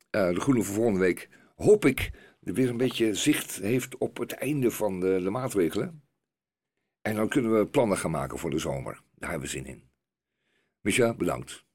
eh, 0.09 0.33
de 0.33 0.39
groene 0.39 0.63
voor 0.63 0.75
volgende 0.75 0.99
week 0.99 1.29
hoop 1.55 1.85
ik 1.85 2.11
weer 2.39 2.69
een 2.69 2.77
beetje 2.77 3.15
zicht 3.15 3.55
heeft 3.55 3.97
op 3.97 4.17
het 4.17 4.31
einde 4.31 4.71
van 4.71 4.99
de, 4.99 5.29
maatregelen. 5.29 6.03
En 7.01 7.15
dan 7.15 7.29
kunnen 7.29 7.59
we 7.59 7.65
plannen 7.65 7.97
gaan 7.97 8.11
maken 8.11 8.37
voor 8.37 8.49
de 8.49 8.57
zomer. 8.57 9.01
Daar 9.15 9.29
hebben 9.29 9.47
we 9.47 9.55
zin 9.55 9.65
in. 9.65 9.83
Misha, 10.81 11.13
bedankt. 11.13 11.65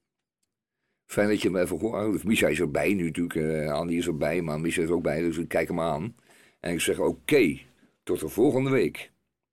Fijn 1.06 1.28
dat 1.28 1.42
je 1.42 1.50
me 1.50 1.60
even 1.60 1.78
hoort. 1.78 2.24
Misha 2.24 2.48
is 2.48 2.60
erbij 2.60 2.94
nu 2.94 3.04
natuurlijk. 3.04 3.34
eh 3.34 3.72
Andy 3.72 3.94
is 3.94 4.06
erbij, 4.06 4.42
maar 4.42 4.60
Misha 4.60 4.82
is 4.82 4.90
ook 4.90 5.02
bij. 5.02 5.20
Dus 5.20 5.36
ik 5.36 5.48
kijk 5.48 5.68
hem 5.68 5.80
aan. 5.80 6.16
En 6.60 6.72
ik 6.72 6.80
zeg 6.80 6.98
oké, 6.98 7.60
tot 8.02 8.20
de 8.20 8.28
volgende 8.28 8.70
week. 8.70 9.12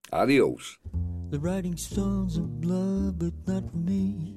Adios. 0.10 0.80
The 1.34 1.40
writing 1.40 1.75
stones 1.78 2.38
of 2.38 2.63
love, 2.63 3.18
but 3.18 3.34
not 3.48 3.68
for 3.72 3.78
me. 3.78 4.36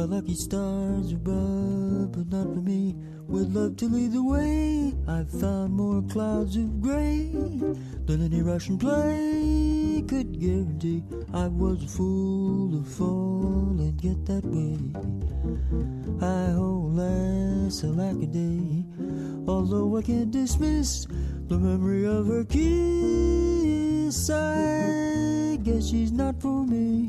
A 0.00 0.04
lucky 0.04 0.34
stars 0.34 1.12
above, 1.12 2.10
but 2.10 2.26
not 2.26 2.52
for 2.52 2.60
me. 2.60 2.96
Would 3.28 3.54
love 3.54 3.76
to 3.76 3.88
lead 3.88 4.10
the 4.10 4.24
way, 4.24 4.94
I've 5.06 5.30
found 5.30 5.74
more 5.74 6.02
clouds 6.10 6.56
of 6.56 6.82
gray 6.82 7.30
than 8.06 8.24
any 8.24 8.42
Russian 8.42 8.78
play 8.78 10.02
could 10.08 10.40
guarantee. 10.40 11.04
I 11.32 11.46
was 11.46 11.84
a 11.84 11.86
fool 11.86 12.72
to 12.72 12.82
fall 12.82 13.76
and 13.78 13.96
get 14.02 14.26
that 14.26 14.44
way. 14.44 14.76
I 16.20 16.50
hold 16.50 16.96
less 16.96 17.84
like 17.84 18.20
a 18.20 18.26
day, 18.26 18.84
although 19.46 19.96
I 19.96 20.02
can't 20.02 20.32
dismiss 20.32 21.06
the 21.46 21.58
memory 21.58 22.06
of 22.06 22.26
her 22.26 22.42
kiss. 22.42 24.28
I 24.30 25.47
guess 25.68 25.90
she's 25.90 26.12
not 26.12 26.40
for 26.40 26.64
me. 26.64 27.08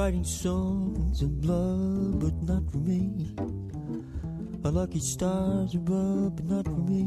writing 0.00 0.24
songs 0.24 1.20
of 1.20 1.44
love, 1.44 2.20
but 2.20 2.32
not 2.48 2.62
for 2.72 2.78
me. 2.78 3.36
A 4.64 4.70
lucky 4.70 4.98
stars 4.98 5.74
above, 5.74 6.36
but 6.36 6.46
not 6.46 6.64
for 6.64 6.80
me. 6.92 7.04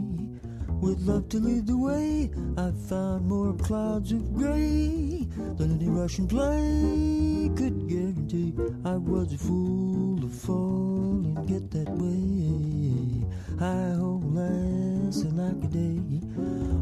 With 0.80 1.00
love 1.00 1.28
to 1.30 1.40
lead 1.40 1.66
the 1.66 1.76
way, 1.76 2.30
I 2.56 2.70
found 2.88 3.26
more 3.28 3.54
clouds 3.54 4.12
of 4.12 4.36
gray 4.36 5.28
than 5.58 5.72
any 5.80 5.90
Russian 5.90 6.28
play 6.28 7.50
could 7.58 7.90
guarantee. 7.90 8.54
I 8.86 8.98
was 8.98 9.34
a 9.34 9.40
fool 9.40 10.20
to 10.22 10.30
fall 10.30 11.26
and 11.26 11.48
get 11.48 11.72
that 11.72 11.90
way. 11.90 13.26
I 13.60 13.96
hope 13.98 14.22
last 14.38 15.26
like 15.34 15.64
a 15.64 15.72
day. 15.82 16.22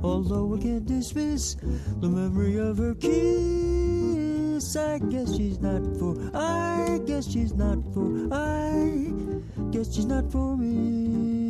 Although 0.04 0.56
I 0.56 0.60
can't 0.60 0.86
dismiss 0.86 1.56
the 2.02 2.10
memory 2.10 2.58
of 2.58 2.80
her 2.80 2.96
kiss, 2.96 4.01
I 4.76 5.00
guess 5.00 5.36
she's 5.36 5.60
not 5.60 5.82
for. 5.98 6.16
I 6.34 7.00
guess 7.06 7.30
she's 7.30 7.54
not 7.54 7.78
for. 7.94 8.34
I 8.34 9.02
guess 9.72 9.94
she's 9.94 10.06
not 10.06 10.32
for 10.32 10.56
me. 10.56 11.42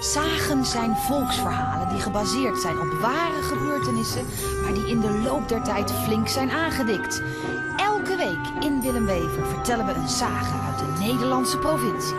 Sagen 0.00 0.64
zijn 0.64 0.96
volksverhalen 0.96 1.88
die 1.88 1.98
gebaseerd 1.98 2.58
zijn 2.58 2.80
op 2.80 2.98
ware 3.00 3.42
gebeurtenissen, 3.42 4.24
maar 4.62 4.74
die 4.74 4.88
in 4.88 5.00
de 5.00 5.20
loop 5.24 5.48
der 5.48 5.62
tijd 5.62 5.92
flink 5.92 6.28
zijn 6.28 6.50
aangedikt. 6.50 7.22
Willem 8.92 9.06
Wever 9.06 9.46
vertellen 9.46 9.86
we 9.86 9.92
een 9.92 10.08
sage 10.08 10.66
uit 10.66 10.78
de 10.78 11.04
Nederlandse 11.04 11.58
provincie. 11.58 12.16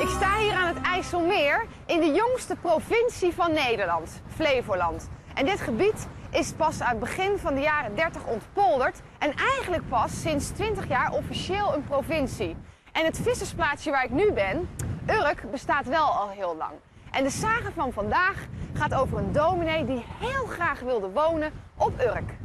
Ik 0.00 0.08
sta 0.08 0.36
hier 0.36 0.52
aan 0.52 0.74
het 0.74 0.84
IJsselmeer 0.84 1.66
in 1.86 2.00
de 2.00 2.12
jongste 2.12 2.56
provincie 2.56 3.32
van 3.34 3.52
Nederland, 3.52 4.22
Flevoland. 4.34 5.08
En 5.34 5.44
dit 5.44 5.60
gebied 5.60 6.06
is 6.30 6.52
pas 6.52 6.82
uit 6.82 6.98
begin 6.98 7.38
van 7.38 7.54
de 7.54 7.60
jaren 7.60 7.94
30 7.94 8.26
ontpolderd 8.26 9.00
en 9.18 9.32
eigenlijk 9.34 9.88
pas 9.88 10.20
sinds 10.20 10.48
20 10.48 10.88
jaar 10.88 11.12
officieel 11.12 11.74
een 11.74 11.84
provincie. 11.84 12.56
En 12.92 13.04
het 13.04 13.20
vissersplaatsje 13.22 13.90
waar 13.90 14.04
ik 14.04 14.10
nu 14.10 14.32
ben, 14.32 14.68
Urk, 15.06 15.50
bestaat 15.50 15.86
wel 15.86 16.06
al 16.06 16.28
heel 16.28 16.56
lang. 16.56 16.72
En 17.10 17.24
de 17.24 17.30
sage 17.30 17.72
van 17.74 17.92
vandaag 17.92 18.46
gaat 18.72 18.94
over 18.94 19.18
een 19.18 19.32
dominee 19.32 19.84
die 19.84 20.04
heel 20.18 20.46
graag 20.46 20.80
wilde 20.80 21.10
wonen 21.10 21.52
op 21.76 22.00
Urk. 22.00 22.43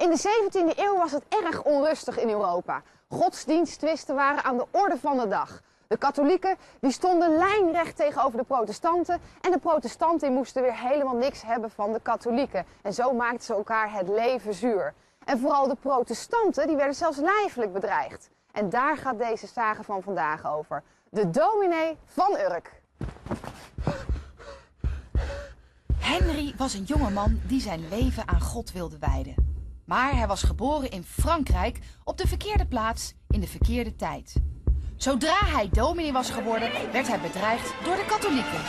In 0.00 0.10
de 0.10 0.18
17e 0.18 0.78
eeuw 0.78 0.96
was 0.96 1.12
het 1.12 1.24
erg 1.28 1.62
onrustig 1.62 2.18
in 2.18 2.28
Europa. 2.28 2.82
Godsdiensttwisten 3.08 4.14
waren 4.14 4.44
aan 4.44 4.56
de 4.56 4.66
orde 4.70 4.98
van 4.98 5.18
de 5.18 5.28
dag. 5.28 5.60
De 5.86 5.96
katholieken 5.96 6.56
die 6.80 6.92
stonden 6.92 7.36
lijnrecht 7.36 7.96
tegenover 7.96 8.38
de 8.38 8.44
protestanten 8.44 9.20
en 9.40 9.50
de 9.50 9.58
protestanten 9.58 10.32
moesten 10.32 10.62
weer 10.62 10.76
helemaal 10.76 11.16
niks 11.16 11.42
hebben 11.42 11.70
van 11.70 11.92
de 11.92 12.00
katholieken. 12.02 12.66
En 12.82 12.94
zo 12.94 13.12
maakten 13.12 13.44
ze 13.44 13.54
elkaar 13.54 13.92
het 13.92 14.08
leven 14.08 14.54
zuur. 14.54 14.94
En 15.24 15.38
vooral 15.38 15.68
de 15.68 15.76
protestanten 15.80 16.66
die 16.66 16.76
werden 16.76 16.94
zelfs 16.94 17.18
lijfelijk 17.18 17.72
bedreigd. 17.72 18.30
En 18.52 18.70
daar 18.70 18.96
gaat 18.96 19.18
deze 19.18 19.46
sage 19.46 19.82
van 19.82 20.02
vandaag 20.02 20.46
over. 20.46 20.82
De 21.10 21.30
dominee 21.30 21.98
van 22.04 22.32
Urk. 22.32 22.82
Henry 25.98 26.54
was 26.56 26.74
een 26.74 26.84
jongeman 26.84 27.40
die 27.46 27.60
zijn 27.60 27.88
leven 27.88 28.28
aan 28.28 28.40
God 28.40 28.72
wilde 28.72 28.98
wijden. 28.98 29.59
Maar 29.90 30.16
hij 30.16 30.26
was 30.26 30.42
geboren 30.42 30.90
in 30.90 31.04
Frankrijk 31.04 31.78
op 32.04 32.18
de 32.18 32.28
verkeerde 32.28 32.66
plaats 32.66 33.14
in 33.28 33.40
de 33.40 33.46
verkeerde 33.46 33.96
tijd. 33.96 34.34
Zodra 34.96 35.36
hij 35.44 35.68
dominee 35.72 36.12
was 36.12 36.30
geworden, 36.30 36.70
werd 36.92 37.08
hij 37.08 37.20
bedreigd 37.20 37.74
door 37.84 37.96
de 37.96 38.04
katholieken. 38.06 38.60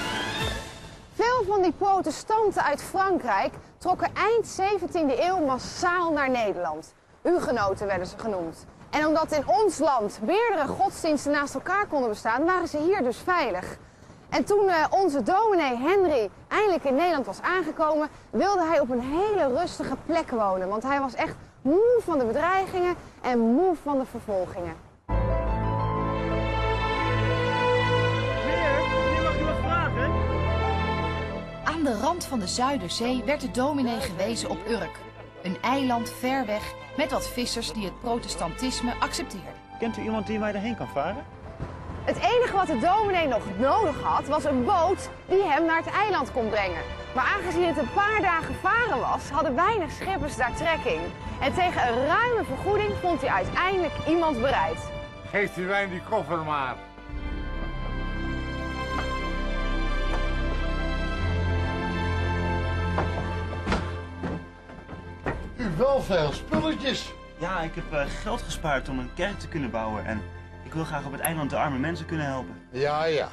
Veel 1.13 1.43
van 1.47 1.61
die 1.61 1.71
protestanten 1.71 2.63
uit 2.63 2.83
Frankrijk 2.83 3.53
trokken 3.77 4.09
eind 4.13 4.61
17e 4.61 5.19
eeuw 5.19 5.45
massaal 5.45 6.11
naar 6.11 6.29
Nederland. 6.29 6.93
Hugenoten 7.23 7.87
werden 7.87 8.07
ze 8.07 8.17
genoemd. 8.17 8.65
En 8.89 9.07
omdat 9.07 9.31
in 9.31 9.47
ons 9.47 9.77
land 9.77 10.19
meerdere 10.21 10.67
godsdiensten 10.67 11.31
naast 11.31 11.53
elkaar 11.53 11.87
konden 11.87 12.09
bestaan, 12.09 12.45
waren 12.45 12.67
ze 12.67 12.77
hier 12.77 13.03
dus 13.03 13.17
veilig. 13.17 13.77
En 14.31 14.43
toen 14.43 14.69
eh, 14.69 14.85
onze 14.89 15.23
dominee 15.23 15.77
Henry 15.77 16.29
eindelijk 16.47 16.83
in 16.83 16.95
Nederland 16.95 17.25
was 17.25 17.41
aangekomen, 17.41 18.09
wilde 18.29 18.65
hij 18.65 18.79
op 18.79 18.89
een 18.89 19.01
hele 19.01 19.57
rustige 19.57 19.95
plek 20.05 20.29
wonen. 20.29 20.67
Want 20.67 20.83
hij 20.83 20.99
was 20.99 21.13
echt 21.13 21.35
moe 21.61 21.99
van 22.03 22.19
de 22.19 22.25
bedreigingen 22.25 22.95
en 23.21 23.39
moe 23.39 23.75
van 23.83 23.99
de 23.99 24.05
vervolgingen. 24.05 24.75
Aan 31.63 31.83
de 31.83 31.97
rand 32.01 32.25
van 32.25 32.39
de 32.39 32.47
Zuiderzee 32.47 33.23
werd 33.25 33.41
de 33.41 33.51
dominee 33.51 33.99
gewezen 33.99 34.49
op 34.49 34.57
Urk. 34.69 34.99
Een 35.43 35.57
eiland 35.61 36.09
ver 36.09 36.45
weg 36.45 36.73
met 36.97 37.11
wat 37.11 37.27
vissers 37.27 37.73
die 37.73 37.85
het 37.85 37.99
protestantisme 37.99 38.93
accepteerden. 38.99 39.53
Kent 39.79 39.97
u 39.97 40.01
iemand 40.01 40.27
die 40.27 40.39
mij 40.39 40.53
erheen 40.53 40.75
kan 40.75 40.87
varen? 40.87 41.25
Het 42.03 42.17
enige 42.17 42.55
wat 42.55 42.67
de 42.67 42.79
dominee 42.79 43.27
nog 43.27 43.43
nodig 43.57 44.01
had, 44.01 44.27
was 44.27 44.43
een 44.43 44.65
boot 44.65 45.09
die 45.25 45.43
hem 45.43 45.65
naar 45.65 45.77
het 45.77 45.93
eiland 45.93 46.31
kon 46.31 46.49
brengen. 46.49 46.81
Maar 47.15 47.25
aangezien 47.25 47.67
het 47.67 47.77
een 47.77 47.93
paar 47.93 48.21
dagen 48.21 48.55
varen 48.55 48.99
was, 48.99 49.29
hadden 49.29 49.55
weinig 49.55 49.91
schippers 49.91 50.35
daar 50.35 50.53
trekking. 50.53 51.01
En 51.41 51.53
tegen 51.53 51.87
een 51.87 52.05
ruime 52.05 52.43
vergoeding 52.43 52.91
vond 53.01 53.21
hij 53.21 53.29
uiteindelijk 53.29 53.93
iemand 54.07 54.41
bereid. 54.41 54.77
Geeft 55.29 55.57
u 55.57 55.61
mij 55.61 55.89
die 55.89 56.01
koffer 56.09 56.37
maar. 56.37 56.75
U 65.57 65.69
wel 65.77 66.01
veel 66.01 66.31
spulletjes. 66.31 67.13
Ja, 67.37 67.61
ik 67.61 67.75
heb 67.75 67.93
eh, 67.93 68.05
geld 68.21 68.41
gespaard 68.41 68.89
om 68.89 68.99
een 68.99 69.13
kerk 69.13 69.39
te 69.39 69.47
kunnen 69.47 69.71
bouwen. 69.71 70.05
En 70.05 70.21
ik 70.71 70.77
wil 70.77 70.85
graag 70.85 71.05
op 71.05 71.11
het 71.11 71.21
eiland 71.21 71.49
de 71.49 71.57
arme 71.57 71.77
mensen 71.77 72.05
kunnen 72.05 72.25
helpen. 72.25 72.55
Ja, 72.71 73.05
ja. 73.05 73.29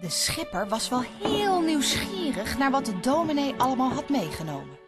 De 0.00 0.08
schipper 0.08 0.68
was 0.68 0.88
wel 0.88 1.02
heel 1.22 1.60
nieuwsgierig 1.60 2.58
naar 2.58 2.70
wat 2.70 2.84
de 2.84 3.00
dominee 3.00 3.54
allemaal 3.56 3.90
had 3.92 4.08
meegenomen. 4.08 4.78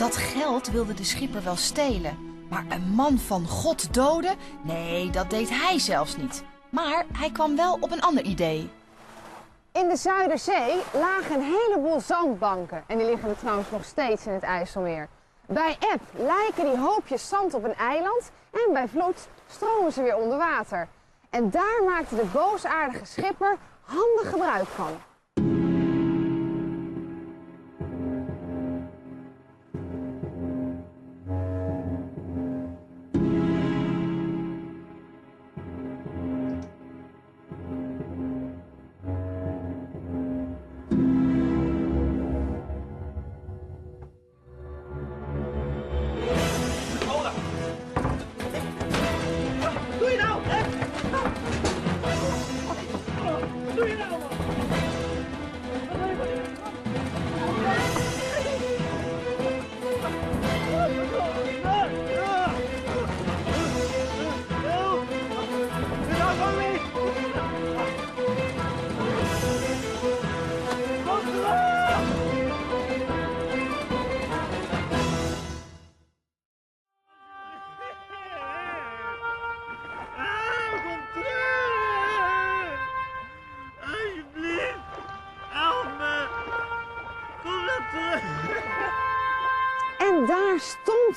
Dat 0.00 0.16
geld 0.16 0.70
wilde 0.70 0.94
de 0.94 1.04
schipper 1.04 1.44
wel 1.44 1.56
stelen. 1.56 2.44
Maar 2.48 2.64
een 2.68 2.88
man 2.88 3.18
van 3.18 3.46
God 3.46 3.94
doden? 3.94 4.36
Nee, 4.62 5.10
dat 5.10 5.30
deed 5.30 5.48
hij 5.50 5.78
zelfs 5.78 6.16
niet. 6.16 6.44
Maar 6.68 7.04
hij 7.12 7.30
kwam 7.30 7.56
wel 7.56 7.76
op 7.80 7.90
een 7.90 8.00
ander 8.00 8.24
idee. 8.24 8.70
In 9.72 9.88
de 9.88 9.96
Zuiderzee 9.96 10.76
lagen 10.92 11.34
een 11.34 11.56
heleboel 11.58 12.00
zandbanken. 12.00 12.84
En 12.86 12.98
die 12.98 13.06
liggen 13.06 13.28
er 13.28 13.38
trouwens 13.38 13.70
nog 13.70 13.84
steeds 13.84 14.26
in 14.26 14.32
het 14.32 14.42
IJsselmeer. 14.42 15.08
Bij 15.46 15.76
eb 15.92 16.00
lijken 16.12 16.64
die 16.64 16.78
hoopjes 16.78 17.28
zand 17.28 17.54
op 17.54 17.64
een 17.64 17.76
eiland 17.76 18.30
en 18.50 18.72
bij 18.72 18.88
vloed 18.88 19.28
stromen 19.46 19.92
ze 19.92 20.02
weer 20.02 20.16
onder 20.16 20.38
water. 20.38 20.88
En 21.30 21.50
daar 21.50 21.82
maakte 21.86 22.16
de 22.16 22.26
boosaardige 22.32 23.04
schipper 23.04 23.56
handig 23.80 24.30
gebruik 24.30 24.66
van. 24.66 25.00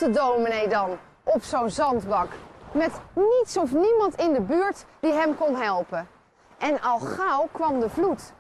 De 0.03 0.11
dominee 0.11 0.67
dan, 0.67 0.97
op 1.23 1.43
zo'n 1.43 1.69
zandbak. 1.69 2.27
Met 2.71 2.91
niets 3.13 3.57
of 3.57 3.71
niemand 3.71 4.15
in 4.15 4.33
de 4.33 4.41
buurt 4.41 4.85
die 4.99 5.13
hem 5.13 5.35
kon 5.37 5.55
helpen. 5.55 6.07
En 6.57 6.81
al 6.81 6.99
gauw 6.99 7.47
kwam 7.51 7.79
de 7.79 7.89
vloed. 7.89 8.33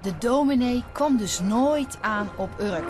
De 0.00 0.18
dominee 0.18 0.84
kwam 0.92 1.16
dus 1.16 1.40
nooit 1.40 1.98
aan 2.00 2.28
op 2.36 2.50
Urk. 2.60 2.88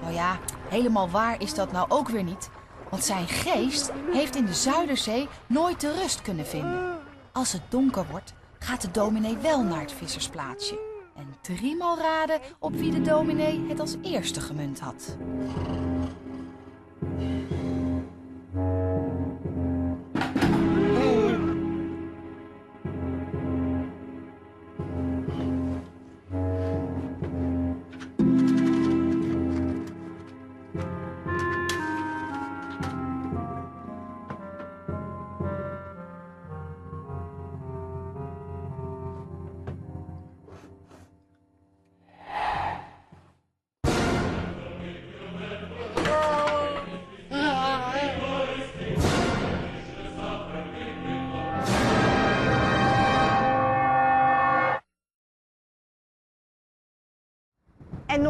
Nou 0.00 0.14
ja, 0.14 0.36
helemaal 0.68 1.10
waar 1.10 1.40
is 1.40 1.54
dat 1.54 1.72
nou 1.72 1.90
ook 1.90 2.08
weer 2.08 2.22
niet. 2.22 2.50
Want 2.88 3.04
zijn 3.04 3.28
geest 3.28 3.92
heeft 4.12 4.36
in 4.36 4.46
de 4.46 4.54
Zuiderzee 4.54 5.28
nooit 5.46 5.80
de 5.80 5.92
rust 5.92 6.22
kunnen 6.22 6.46
vinden. 6.46 6.98
Als 7.32 7.52
het 7.52 7.62
donker 7.68 8.04
wordt, 8.10 8.34
gaat 8.58 8.80
de 8.80 8.90
dominee 8.90 9.36
wel 9.36 9.62
naar 9.62 9.80
het 9.80 9.92
vissersplaatsje. 9.92 10.91
En 11.14 11.34
driemaal 11.40 11.98
raden 11.98 12.40
op 12.58 12.74
wie 12.74 12.90
de 12.90 13.00
dominee 13.00 13.64
het 13.68 13.80
als 13.80 13.96
eerste 14.02 14.40
gemunt 14.40 14.80
had. 14.80 15.16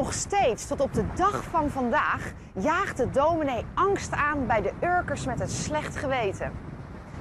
Nog 0.02 0.12
steeds, 0.12 0.66
tot 0.66 0.80
op 0.80 0.94
de 0.94 1.04
dag 1.14 1.44
van 1.44 1.70
vandaag, 1.70 2.32
jaagt 2.52 2.96
de 2.96 3.10
dominee 3.10 3.64
angst 3.74 4.12
aan 4.12 4.46
bij 4.46 4.62
de 4.62 4.72
Urkers 4.82 5.24
met 5.24 5.38
het 5.38 5.50
slecht 5.50 5.96
geweten. 5.96 6.52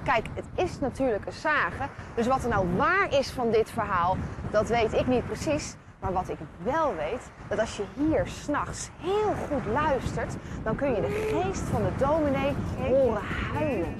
Kijk, 0.04 0.26
het 0.34 0.46
is 0.56 0.80
natuurlijk 0.80 1.26
een 1.26 1.34
sage, 1.34 1.88
dus 2.16 2.28
wat 2.28 2.44
er 2.44 2.50
nou 2.50 2.76
waar 2.76 3.14
is 3.14 3.30
van 3.30 3.52
dit 3.52 3.70
verhaal, 3.70 4.18
dat 4.52 4.68
weet 4.68 4.94
ik 4.94 5.08
niet 5.08 5.26
precies. 5.26 5.76
Maar 6.00 6.14
wat 6.14 6.30
ik 6.30 6.38
wel 6.64 6.96
weet, 6.96 7.22
dat 7.48 7.60
als 7.60 7.78
je 7.78 7.84
hier 7.98 8.28
s'nachts 8.28 8.90
heel 8.98 9.34
goed 9.48 9.66
luistert, 9.74 10.36
dan 10.64 10.76
kun 10.76 10.96
je 10.96 11.02
de 11.02 11.28
geest 11.32 11.64
van 11.72 11.84
de 11.84 12.06
dominee 12.06 12.54
horen 12.78 13.24
huilen. 13.54 13.96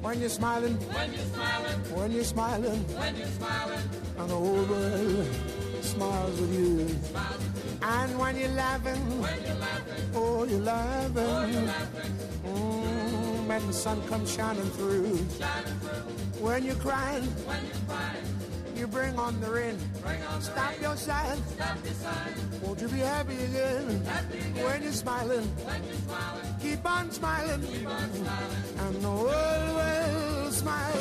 When 0.00 0.18
you're 0.18 0.28
smiling, 0.28 0.78
when 0.92 1.10
you're 1.10 1.26
smiling, 1.34 1.94
when 1.94 2.10
you're 2.10 2.24
smiling, 2.24 2.86
when 2.98 3.16
you're 3.16 3.30
smiling, 3.38 3.88
and 5.80 5.88
smiles 5.88 6.40
with 6.40 6.52
you. 6.52 6.86
And 7.82 8.18
when 8.18 8.36
you're 8.36 8.48
laughing, 8.50 9.02
you're 9.18 10.14
oh, 10.14 10.44
you're 10.44 10.60
laughing. 10.60 11.68
Mm, 12.44 13.46
when 13.46 13.66
the 13.66 13.72
sun 13.72 14.02
comes 14.08 14.34
shining 14.34 14.70
through. 14.76 15.16
When 16.44 16.64
you're 16.64 16.74
crying, 16.76 17.24
when 17.48 17.64
you're 17.64 17.84
crying, 17.88 18.26
you 18.76 18.86
bring 18.86 19.18
on 19.18 19.40
the 19.40 19.50
rain. 19.50 19.78
Stop 20.40 20.80
your 20.80 20.96
sighing. 20.96 21.42
Won't 22.62 22.80
you 22.80 22.88
be 22.88 22.98
happy 22.98 23.38
again? 23.44 24.04
When 24.64 24.82
you're 24.82 24.92
smiling, 24.92 25.46
when 25.64 25.84
you're 25.84 26.02
smiling, 26.06 26.54
keep 26.60 26.84
on 26.84 27.10
smiling. 27.10 27.62
And 28.84 28.96
the 29.02 29.10
world 29.10 29.76
will 29.76 30.50
smile. 30.52 31.00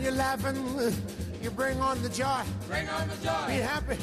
When 0.00 0.06
you're 0.06 0.16
laughing, 0.16 0.56
you 1.42 1.50
bring 1.50 1.78
on 1.78 2.00
the 2.02 2.08
joy. 2.08 2.40
Bring 2.68 2.88
on 2.88 3.06
the 3.06 3.16
joy. 3.16 3.44
Be 3.48 3.56
happy. 3.60 3.98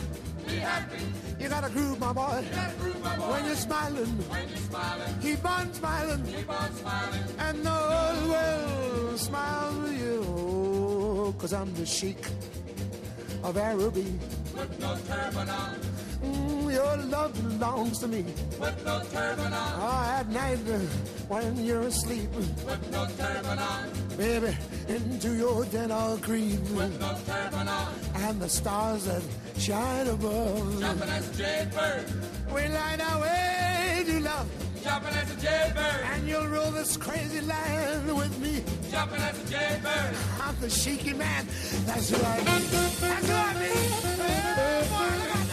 Be 0.46 0.58
happy. 0.58 1.02
You 1.40 1.50
gotta 1.50 1.72
groove, 1.72 2.00
my 2.00 2.14
boy. 2.14 2.44
You 2.48 2.56
gotta 2.56 2.76
groove, 2.78 3.04
my 3.04 3.18
boy. 3.18 3.32
When 3.32 3.46
you're 3.46 3.56
smiling, 3.56 4.06
When 4.30 4.48
you're 4.48 4.58
smiling, 4.58 5.16
keep 5.24 5.44
on 5.44 5.74
smiling. 5.74 6.24
keep 6.28 6.48
on 6.52 6.72
smiling. 6.76 7.24
And 7.40 7.66
the 7.66 7.72
whole 7.72 8.30
world 8.30 9.20
smile 9.20 9.74
with 9.82 10.00
you. 10.00 11.36
Cause 11.40 11.52
I'm 11.52 11.74
the 11.74 11.86
sheik 11.88 12.24
of 13.44 13.58
Araby. 13.58 14.06
Put 14.56 14.80
no 14.80 14.96
turban 15.08 15.50
on. 15.50 15.80
Mm, 16.24 16.74
your 16.74 16.98
love 17.08 17.34
belongs 17.42 17.98
to 18.02 18.08
me. 18.08 18.24
Put 18.60 18.86
no 18.86 19.02
turban 19.12 19.52
on. 19.52 19.74
Oh, 19.82 20.16
at 20.20 20.30
night 20.30 20.60
when 21.28 21.66
you're 21.66 21.88
asleep, 21.90 22.30
Put 22.68 22.92
no 22.92 23.08
turban 23.18 23.58
on. 23.58 24.07
Baby, 24.17 24.58
into 24.88 25.36
your 25.36 25.63
den 25.65 25.91
I'll 25.91 26.17
creep. 26.17 26.60
Put 26.73 26.99
no 26.99 27.15
turban 27.25 27.67
on. 27.67 27.93
And 28.15 28.41
the 28.41 28.49
stars 28.49 29.06
that 29.06 29.21
shine 29.58 30.08
above. 30.08 30.80
Jumping 30.80 31.10
as 31.10 31.30
a 31.30 31.43
jaybird. 31.43 32.06
We 32.53 32.67
light 32.67 32.99
our 32.99 33.21
way 33.21 34.03
to 34.08 34.19
love. 34.19 34.49
Jumping 34.84 35.13
as 35.13 35.32
a 35.32 35.39
jaybird. 35.39 36.01
And 36.13 36.27
you'll 36.27 36.47
rule 36.47 36.71
this 36.71 36.97
crazy 36.97 37.41
land 37.41 38.15
with 38.15 38.39
me. 38.39 38.63
Jumping 38.91 39.21
as 39.21 39.38
a 39.38 39.47
jaybird. 39.51 40.15
I'm 40.41 40.56
the 40.60 40.69
shaky 40.69 41.13
man. 41.13 41.45
That's 41.86 42.10
who 42.10 42.17
I 42.25 42.39
be. 42.39 42.45
That's 42.45 43.27
who 43.27 43.36
I 43.36 43.53
be. 43.53 43.71
Hey, 44.58 44.88
boy, 44.89 45.47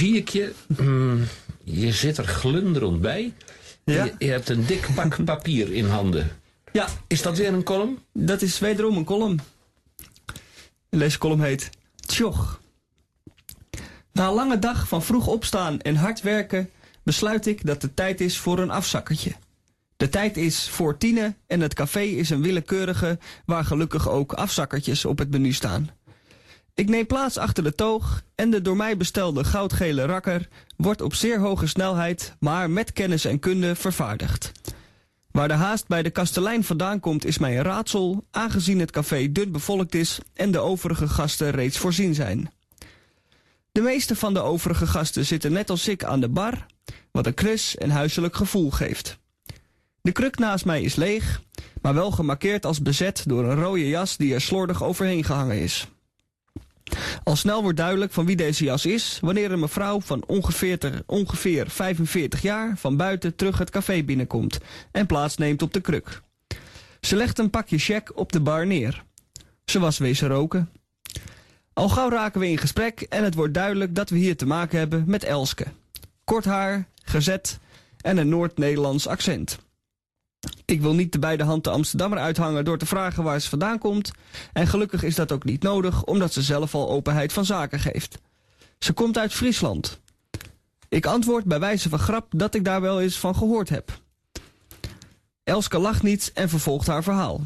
zie 0.00 0.16
ik 0.16 0.28
je. 0.28 0.52
mm, 0.66 1.24
je 1.64 1.92
zit 1.92 2.18
er 2.18 2.24
glunderend 2.26 3.00
bij. 3.00 3.32
Ja. 3.84 4.04
Je, 4.04 4.14
je 4.18 4.30
hebt 4.30 4.48
een 4.48 4.66
dik 4.66 4.88
pak 4.94 5.24
papier 5.24 5.72
in 5.72 5.86
handen. 5.86 6.30
Ja, 6.72 6.88
Is 7.06 7.22
dat 7.22 7.36
weer 7.38 7.52
een 7.52 7.62
column? 7.62 7.98
dat 8.12 8.42
is 8.42 8.58
wederom 8.58 8.96
een 8.96 9.04
column. 9.04 9.38
Deze 10.90 11.18
column 11.18 11.42
heet 11.42 11.70
Tjoch. 12.06 12.60
Na 14.12 14.26
een 14.28 14.34
lange 14.34 14.58
dag 14.58 14.88
van 14.88 15.02
vroeg 15.02 15.26
opstaan 15.26 15.80
en 15.80 15.96
hard 15.96 16.20
werken 16.20 16.70
besluit 17.02 17.46
ik 17.46 17.66
dat 17.66 17.82
het 17.82 17.96
tijd 17.96 18.20
is 18.20 18.38
voor 18.38 18.58
een 18.58 18.70
afzakkertje. 18.70 19.32
De 19.96 20.08
tijd 20.08 20.36
is 20.36 20.68
voor 20.68 20.96
tienen 20.98 21.36
en 21.46 21.60
het 21.60 21.74
café 21.74 22.00
is 22.00 22.30
een 22.30 22.42
willekeurige 22.42 23.18
waar 23.46 23.64
gelukkig 23.64 24.08
ook 24.08 24.32
afzakkertjes 24.32 25.04
op 25.04 25.18
het 25.18 25.30
menu 25.30 25.52
staan. 25.52 25.90
Ik 26.74 26.88
neem 26.88 27.06
plaats 27.06 27.38
achter 27.38 27.64
de 27.64 27.74
toog 27.74 28.22
en 28.34 28.50
de 28.50 28.62
door 28.62 28.76
mij 28.76 28.96
bestelde 28.96 29.44
goudgele 29.44 30.04
rakker 30.04 30.48
wordt 30.76 31.00
op 31.00 31.14
zeer 31.14 31.38
hoge 31.38 31.66
snelheid, 31.66 32.36
maar 32.38 32.70
met 32.70 32.92
kennis 32.92 33.24
en 33.24 33.38
kunde 33.38 33.74
vervaardigd. 33.74 34.52
Waar 35.30 35.48
de 35.48 35.54
haast 35.54 35.86
bij 35.86 36.02
de 36.02 36.10
kastelein 36.10 36.64
vandaan 36.64 37.00
komt 37.00 37.24
is 37.24 37.38
mij 37.38 37.56
een 37.56 37.64
raadsel, 37.64 38.24
aangezien 38.30 38.78
het 38.78 38.90
café 38.90 39.32
dun 39.32 39.52
bevolkt 39.52 39.94
is 39.94 40.18
en 40.34 40.50
de 40.50 40.58
overige 40.58 41.08
gasten 41.08 41.50
reeds 41.50 41.78
voorzien 41.78 42.14
zijn. 42.14 42.50
De 43.72 43.80
meeste 43.80 44.16
van 44.16 44.34
de 44.34 44.40
overige 44.40 44.86
gasten 44.86 45.26
zitten 45.26 45.52
net 45.52 45.70
als 45.70 45.88
ik 45.88 46.04
aan 46.04 46.20
de 46.20 46.28
bar, 46.28 46.66
wat 47.10 47.26
een 47.26 47.34
knus 47.34 47.76
en 47.76 47.90
huiselijk 47.90 48.36
gevoel 48.36 48.70
geeft. 48.70 49.18
De 50.02 50.12
kruk 50.12 50.38
naast 50.38 50.64
mij 50.64 50.82
is 50.82 50.94
leeg, 50.94 51.42
maar 51.82 51.94
wel 51.94 52.10
gemarkeerd 52.10 52.66
als 52.66 52.82
bezet 52.82 53.22
door 53.26 53.44
een 53.44 53.60
rode 53.60 53.88
jas 53.88 54.16
die 54.16 54.34
er 54.34 54.40
slordig 54.40 54.82
overheen 54.82 55.24
gehangen 55.24 55.58
is. 55.60 55.88
Al 57.22 57.36
snel 57.36 57.62
wordt 57.62 57.76
duidelijk 57.76 58.12
van 58.12 58.26
wie 58.26 58.36
deze 58.36 58.64
jas 58.64 58.86
is, 58.86 59.18
wanneer 59.20 59.52
een 59.52 59.60
mevrouw 59.60 60.00
van 60.00 60.24
ongeveer, 60.26 61.02
ongeveer 61.06 61.70
45 61.70 62.42
jaar 62.42 62.76
van 62.76 62.96
buiten 62.96 63.36
terug 63.36 63.58
het 63.58 63.70
café 63.70 64.02
binnenkomt 64.02 64.58
en 64.92 65.06
plaatsneemt 65.06 65.62
op 65.62 65.72
de 65.72 65.80
kruk. 65.80 66.20
Ze 67.00 67.16
legt 67.16 67.38
een 67.38 67.50
pakje 67.50 67.78
check 67.78 68.18
op 68.18 68.32
de 68.32 68.40
bar 68.40 68.66
neer. 68.66 69.04
Ze 69.64 69.78
was 69.78 69.98
wezen 69.98 70.28
roken. 70.28 70.70
Al 71.72 71.88
gauw 71.88 72.10
raken 72.10 72.40
we 72.40 72.48
in 72.48 72.58
gesprek 72.58 73.00
en 73.00 73.24
het 73.24 73.34
wordt 73.34 73.54
duidelijk 73.54 73.94
dat 73.94 74.10
we 74.10 74.16
hier 74.16 74.36
te 74.36 74.46
maken 74.46 74.78
hebben 74.78 75.04
met 75.06 75.24
Elske. 75.24 75.66
Kort 76.24 76.44
haar, 76.44 76.88
gezet 77.04 77.58
en 78.00 78.16
een 78.16 78.28
Noord-Nederlands 78.28 79.06
accent. 79.06 79.58
Ik 80.64 80.80
wil 80.80 80.94
niet 80.94 81.12
de 81.12 81.18
beide 81.18 81.44
hand 81.44 81.64
de 81.64 81.70
Amsterdammer 81.70 82.18
uithangen 82.18 82.64
door 82.64 82.78
te 82.78 82.86
vragen 82.86 83.22
waar 83.22 83.40
ze 83.40 83.48
vandaan 83.48 83.78
komt. 83.78 84.10
En 84.52 84.66
gelukkig 84.66 85.02
is 85.02 85.14
dat 85.14 85.32
ook 85.32 85.44
niet 85.44 85.62
nodig, 85.62 86.04
omdat 86.04 86.32
ze 86.32 86.42
zelf 86.42 86.74
al 86.74 86.90
openheid 86.90 87.32
van 87.32 87.44
zaken 87.44 87.78
geeft. 87.78 88.18
Ze 88.78 88.92
komt 88.92 89.18
uit 89.18 89.32
Friesland. 89.32 90.00
Ik 90.88 91.06
antwoord 91.06 91.44
bij 91.44 91.60
wijze 91.60 91.88
van 91.88 91.98
grap 91.98 92.26
dat 92.36 92.54
ik 92.54 92.64
daar 92.64 92.80
wel 92.80 93.00
eens 93.00 93.18
van 93.18 93.36
gehoord 93.36 93.68
heb. 93.68 94.00
Elske 95.44 95.78
lacht 95.78 96.02
niet 96.02 96.30
en 96.34 96.48
vervolgt 96.48 96.86
haar 96.86 97.02
verhaal. 97.02 97.40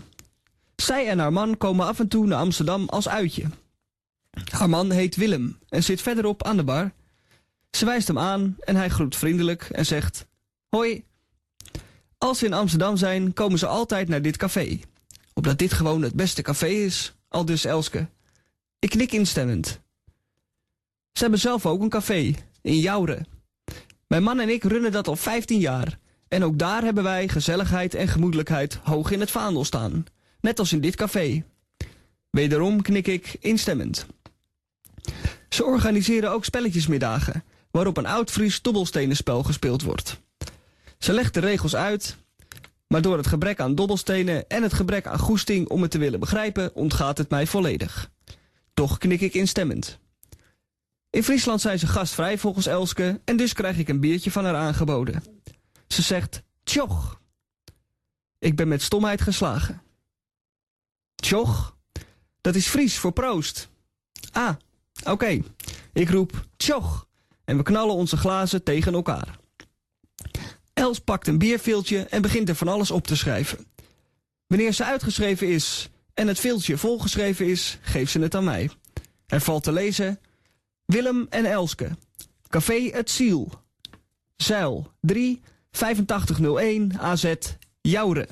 Zij 0.77 1.09
en 1.09 1.19
haar 1.19 1.33
man 1.33 1.57
komen 1.57 1.87
af 1.87 1.99
en 1.99 2.09
toe 2.09 2.27
naar 2.27 2.39
Amsterdam 2.39 2.89
als 2.89 3.09
uitje. 3.09 3.45
Haar 4.51 4.69
man 4.69 4.91
heet 4.91 5.17
Willem 5.17 5.59
en 5.69 5.83
zit 5.83 6.03
verderop 6.03 6.43
aan 6.43 6.57
de 6.57 6.65
bar. 6.65 6.93
Ze 7.71 7.85
wijst 7.85 8.09
hem 8.09 8.19
aan 8.19 8.57
en 8.61 8.77
hij 8.77 8.89
groet 8.89 9.17
vriendelijk 9.17 9.63
en 9.63 9.87
zegt: 9.87 10.27
Hoi. 10.69 11.05
Als 12.25 12.39
ze 12.39 12.47
in 12.47 12.53
Amsterdam 12.53 12.97
zijn, 12.97 13.33
komen 13.33 13.59
ze 13.59 13.67
altijd 13.67 14.09
naar 14.09 14.23
dit 14.23 14.37
café. 14.37 14.81
Omdat 15.33 15.59
dit 15.59 15.73
gewoon 15.73 16.03
het 16.03 16.15
beste 16.15 16.43
café 16.43 16.67
is, 16.67 17.15
al 17.29 17.45
dus 17.45 17.65
Elske. 17.65 18.09
Ik 18.79 18.91
knik 18.91 19.13
instemmend. 19.13 19.81
Ze 21.13 21.23
hebben 21.23 21.41
zelf 21.41 21.67
ook 21.67 21.83
een 21.83 21.89
café, 21.89 22.35
in 22.63 22.79
Jouren. 22.79 23.27
Mijn 24.07 24.23
man 24.23 24.41
en 24.41 24.49
ik 24.49 24.65
runnen 24.65 24.93
dat 24.93 25.09
al 25.09 25.17
15 25.17 25.59
jaar. 25.59 25.99
En 26.29 26.45
ook 26.45 26.59
daar 26.59 26.83
hebben 26.83 27.05
wij 27.05 27.29
gezelligheid 27.29 27.95
en 27.95 28.09
gemoedelijkheid 28.09 28.75
hoog 28.75 29.11
in 29.11 29.21
het 29.21 29.31
vaandel 29.31 29.65
staan. 29.65 30.05
Net 30.41 30.59
als 30.59 30.73
in 30.73 30.81
dit 30.81 30.97
café. 30.97 31.45
Wederom 32.31 32.83
knik 32.83 33.07
ik 33.07 33.37
instemmend. 33.41 34.07
Ze 35.49 35.65
organiseren 35.65 36.31
ook 36.31 36.45
spelletjesmiddagen, 36.45 37.45
waarop 37.71 37.97
een 37.97 38.07
oud-Fries 38.07 38.63
dobbelstenenspel 38.63 39.43
gespeeld 39.43 39.83
wordt. 39.83 40.23
Ze 41.05 41.13
legt 41.13 41.35
de 41.35 41.41
regels 41.41 41.77
uit, 41.77 42.17
maar 42.87 43.03
door 43.03 43.17
het 43.17 43.27
gebrek 43.27 43.61
aan 43.61 43.75
dobbelstenen 43.75 44.49
en 44.49 44.63
het 44.63 44.73
gebrek 44.73 45.07
aan 45.07 45.19
goesting 45.19 45.69
om 45.69 45.83
het 45.83 45.91
te 45.91 45.99
willen 45.99 46.21
begrijpen, 46.21 46.75
ontgaat 46.75 47.19
het 47.19 47.31
mij 47.31 47.47
volledig. 47.47 48.11
Toch 48.75 48.99
knik 48.99 49.21
ik 49.21 49.35
instemmend. 49.35 49.99
In 51.11 51.25
Friesland 51.25 51.61
zijn 51.61 51.79
ze 51.79 51.87
gastvrij 51.87 52.39
volgens 52.39 52.67
Elske 52.67 53.21
en 53.25 53.37
dus 53.37 53.53
krijg 53.53 53.79
ik 53.79 53.89
een 53.89 54.01
biertje 54.01 54.31
van 54.31 54.45
haar 54.45 54.55
aangeboden. 54.55 55.25
Ze 55.89 56.03
zegt, 56.03 56.43
tjoch. 56.63 57.21
Ik 58.39 58.57
ben 58.57 58.69
met 58.69 58.83
stomheid 58.83 59.21
geslagen. 59.21 59.83
Tjoch? 61.15 61.77
Dat 62.41 62.55
is 62.55 62.67
Fries 62.67 62.99
voor 62.99 63.13
proost. 63.13 63.69
Ah, 64.33 64.55
oké. 65.05 65.43
Ik 65.93 66.11
roep 66.11 66.47
tjoch 66.57 67.07
en 67.45 67.57
we 67.57 67.63
knallen 67.63 67.95
onze 67.95 68.17
glazen 68.17 68.63
tegen 68.63 68.95
elkaar. 68.95 69.43
Els 70.75 70.99
pakt 70.99 71.27
een 71.27 71.39
bierveeltje 71.39 71.99
en 71.99 72.23
begint 72.23 72.49
er 72.49 72.55
van 72.55 72.69
alles 72.69 72.91
op 72.91 73.07
te 73.07 73.17
schrijven. 73.17 73.67
Wanneer 74.47 74.73
ze 74.73 74.85
uitgeschreven 74.85 75.49
is 75.49 75.89
en 76.15 76.29
het 76.29 76.41
veeltje 76.41 76.79
volgeschreven 76.79 77.47
is, 77.47 77.79
geeft 77.83 78.11
ze 78.11 78.21
het 78.21 78.35
aan 78.35 78.45
mij. 78.45 78.71
Er 79.27 79.41
valt 79.41 79.63
te 79.63 79.73
lezen 79.73 80.21
Willem 80.85 81.27
en 81.31 81.45
Elske. 81.45 81.91
Café 82.49 82.91
Het 82.93 83.11
Ziel. 83.11 83.51
Zeil 84.37 84.93
3 85.01 85.41
8501 85.71 86.99
AZ 86.99 87.35
Jouren. 87.81 88.29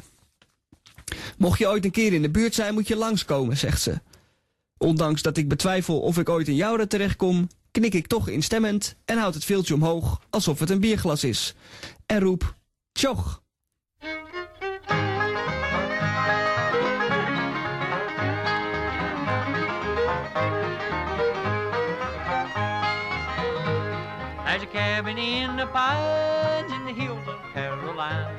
Mocht 1.39 1.59
je 1.59 1.69
ooit 1.69 1.85
een 1.85 1.91
keer 1.91 2.13
in 2.13 2.23
de 2.23 2.31
buurt 2.31 2.55
zijn, 2.55 2.75
moet 2.75 2.89
je 2.89 2.97
langskomen, 2.97 3.57
zegt 3.57 3.83
ze. 3.83 4.01
Ondanks 4.79 5.23
dat 5.23 5.37
ik 5.37 5.49
betwijfel 5.49 6.01
of 6.01 6.19
ik 6.19 6.29
ooit 6.29 6.49
in 6.49 6.55
Jouren 6.55 6.89
terechtkom, 6.89 7.49
knik 7.71 7.95
ik 7.95 8.07
toch 8.07 8.29
instemmend 8.29 8.97
en 9.05 9.19
houd 9.19 9.35
het 9.35 9.45
veeltje 9.45 9.75
omhoog 9.75 10.21
alsof 10.31 10.59
het 10.59 10.71
een 10.71 10.81
bierglas 10.81 11.25
is. 11.25 11.55
En 12.07 12.21
roep, 12.21 12.45
tjoch. 12.93 13.41
There's 24.45 24.63
a 24.63 24.67
cabin 24.67 25.19
in 25.19 25.57
the 25.57 25.67
pines 25.67 26.71
in 26.73 26.85
the 26.85 26.93
hills 26.93 27.27
of 27.27 27.41
Carolina, 27.55 28.37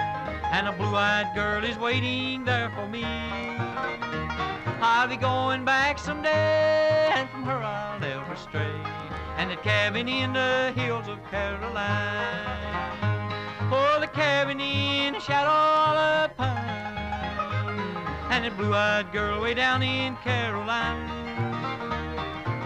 and 0.52 0.68
a 0.68 0.72
blue-eyed 0.72 1.34
girl 1.34 1.64
is 1.64 1.78
waiting 1.80 2.46
there 2.46 2.70
for 2.76 2.88
me. 2.88 3.04
I'll 4.80 5.08
be 5.08 5.18
going 5.18 5.66
back 5.66 5.98
someday, 5.98 7.10
and 7.14 7.30
from 7.30 7.44
her 7.44 7.58
I'll 7.58 8.00
never 8.00 8.36
stray. 8.36 8.76
And 9.38 9.50
that 9.50 9.64
cabin 9.64 10.08
in 10.08 10.34
the 10.34 10.72
hills 10.76 11.08
of 11.08 11.18
Carolina, 11.32 13.03
shadow 15.20 15.50
of 15.50 16.30
a 16.30 16.34
pine, 16.36 17.88
and 18.30 18.46
that 18.46 18.56
blue-eyed 18.58 19.12
girl 19.12 19.42
way 19.42 19.54
down 19.54 19.82
in 19.82 20.16
Carolina. 20.18 21.08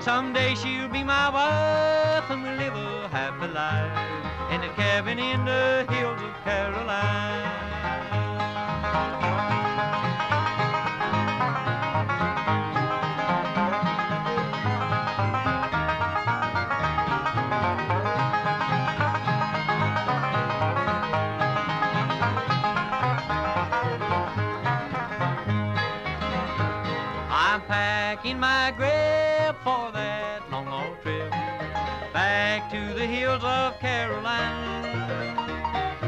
Someday 0.02 0.56
she'll 0.56 0.90
be 0.90 1.04
my 1.04 1.30
wife 1.30 2.30
and 2.30 2.44
we'll 2.44 2.56
live 2.56 2.74
a 2.74 3.08
happy 3.10 3.48
life 3.54 4.52
in 4.52 4.64
a 4.64 4.74
cabin 4.74 5.20
in 5.20 5.46
the 5.46 5.86
hills 5.90 6.22
of 6.22 6.34
Carolina. 6.44 7.67
Packing 28.38 28.40
my 28.40 28.72
grip 28.72 29.56
for 29.64 29.92
that 29.92 30.42
long, 30.52 30.66
long 30.66 30.96
trip 31.02 31.32
back 32.14 32.72
to 32.72 32.94
the 32.94 33.06
hills 33.06 33.44
of 33.44 33.80
Carolina. 33.80 35.34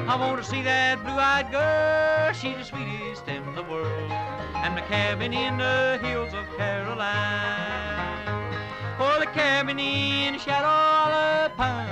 I 0.07 0.15
want 0.15 0.41
to 0.41 0.49
see 0.49 0.61
that 0.63 1.03
blue-eyed 1.03 1.51
girl, 1.51 2.33
she's 2.33 2.57
the 2.57 2.63
sweetest 2.63 3.27
in 3.27 3.55
the 3.55 3.63
world, 3.63 4.11
and 4.55 4.75
the 4.75 4.81
cabin 4.81 5.33
in 5.33 5.57
the 5.57 5.99
hills 6.01 6.33
of 6.33 6.45
Carolina. 6.57 8.15
Oh, 8.99 9.17
the 9.19 9.27
cabin 9.27 9.79
in 9.79 10.33
the 10.33 10.39
shadow 10.39 10.67
of 10.67 11.51
the 11.51 11.57
pine, 11.57 11.89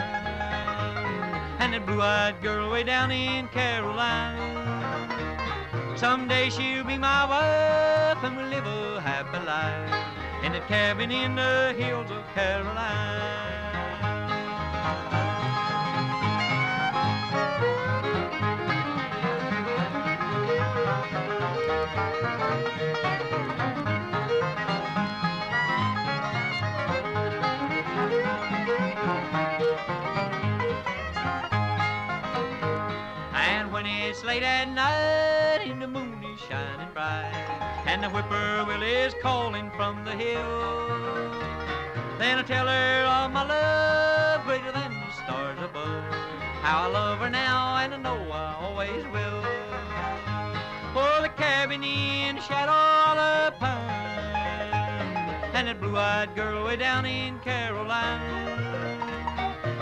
and 1.60 1.74
that 1.74 1.86
blue-eyed 1.86 2.42
girl 2.42 2.72
way 2.72 2.84
down 2.84 3.12
in 3.12 3.48
Carolina. 3.50 4.58
Someday 5.96 6.50
she'll 6.50 6.84
be 6.84 6.98
my 6.98 7.26
wife 7.26 8.24
and 8.24 8.38
we'll 8.38 8.48
live 8.48 8.68
a 8.68 9.02
happy 9.02 9.44
life 9.46 10.17
in 10.48 10.56
a 10.56 10.62
cabin 10.62 11.12
in 11.12 11.36
the 11.36 11.76
hills 11.78 12.10
of 12.10 12.24
Carolina. 12.34 12.74
And 33.34 33.70
when 33.74 33.86
it's 33.86 34.24
late 34.24 34.44
at 34.44 34.70
night 34.70 35.68
and 35.70 35.82
the 35.82 35.88
moon 35.90 36.24
is 36.24 36.40
shining 36.40 36.88
bright, 36.94 37.37
and 37.88 38.04
the 38.04 38.10
whippoorwill 38.10 38.84
is 38.84 39.14
calling 39.22 39.72
from 39.72 40.04
the 40.04 40.12
hill, 40.12 41.32
then 42.20 42.38
I 42.38 42.44
tell 42.44 42.68
her 42.68 43.06
of 43.06 43.32
my 43.32 43.44
love 43.48 44.44
greater 44.46 44.72
than 44.72 44.94
the 44.94 45.12
stars 45.24 45.58
above. 45.64 46.04
How 46.62 46.84
I 46.84 46.92
love 46.92 47.20
her 47.20 47.30
now, 47.30 47.78
and 47.78 47.94
I 47.94 47.98
know 47.98 48.32
I 48.32 48.56
always 48.62 49.04
will. 49.06 49.42
For 50.94 51.22
the 51.22 51.30
cabin 51.30 51.84
in 51.84 52.36
the 52.36 52.42
shadow 52.42 52.72
of 52.72 53.60
the 53.60 53.68
and 55.58 55.68
that 55.68 55.80
blue-eyed 55.80 56.36
girl 56.36 56.66
way 56.66 56.76
down 56.76 57.06
in 57.06 57.40
Caroline. 57.40 59.17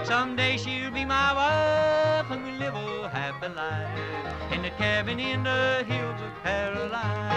Someday 0.07 0.57
she'll 0.57 0.91
be 0.91 1.05
my 1.05 1.33
wife 1.33 2.29
and 2.31 2.43
we 2.45 2.51
live 2.51 2.75
a 2.75 3.09
happy 3.09 3.47
life 3.47 4.53
in 4.53 4.61
the 4.61 4.71
cabin 4.77 5.19
in 5.19 5.43
the 5.43 5.83
hills 5.87 6.21
of 6.21 6.43
Caroline. 6.43 7.33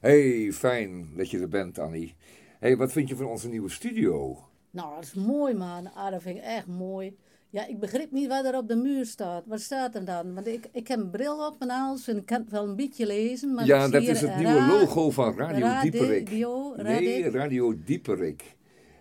Hey, 0.00 0.52
fijn 0.52 1.08
dat 1.16 1.30
je 1.30 1.38
er 1.38 1.48
bent, 1.48 1.78
Annie. 1.78 2.14
hey, 2.58 2.76
wat 2.76 2.92
vind 2.92 3.08
je 3.08 3.16
van 3.16 3.26
onze 3.26 3.48
nieuwe 3.48 3.70
studio? 3.70 4.38
Nou, 4.70 4.94
dat 4.94 5.04
is 5.04 5.14
mooi, 5.14 5.54
man. 5.54 5.92
Ah, 5.94 6.10
dat 6.10 6.22
vind 6.22 6.36
ik 6.36 6.42
echt 6.44 6.66
mooi. 6.66 7.16
Ja, 7.50 7.66
ik 7.66 7.78
begrijp 7.80 8.10
niet 8.12 8.28
wat 8.28 8.44
er 8.44 8.56
op 8.56 8.68
de 8.68 8.76
muur 8.76 9.06
staat. 9.06 9.42
Wat 9.46 9.60
staat 9.60 9.94
er 9.94 10.04
dan? 10.04 10.34
Want 10.34 10.46
ik, 10.46 10.68
ik 10.72 10.88
heb 10.88 10.98
een 10.98 11.10
bril 11.10 11.46
op 11.46 11.58
mijn 11.58 11.70
hals 11.70 12.08
en 12.08 12.16
ik 12.16 12.26
kan 12.26 12.40
het 12.40 12.50
wel 12.50 12.64
een 12.68 12.76
beetje 12.76 13.06
lezen. 13.06 13.54
Maar 13.54 13.66
ja, 13.66 13.88
dat 13.88 14.02
is 14.02 14.20
het 14.20 14.36
nieuwe 14.36 14.66
logo 14.66 15.10
van 15.10 15.36
Radio 15.38 15.66
Radio- 15.66 15.90
Dieperik. 15.90 16.28
Radio- 16.28 16.74
Nee, 16.76 17.30
Radio 17.30 17.74
Dieperik. 17.84 18.55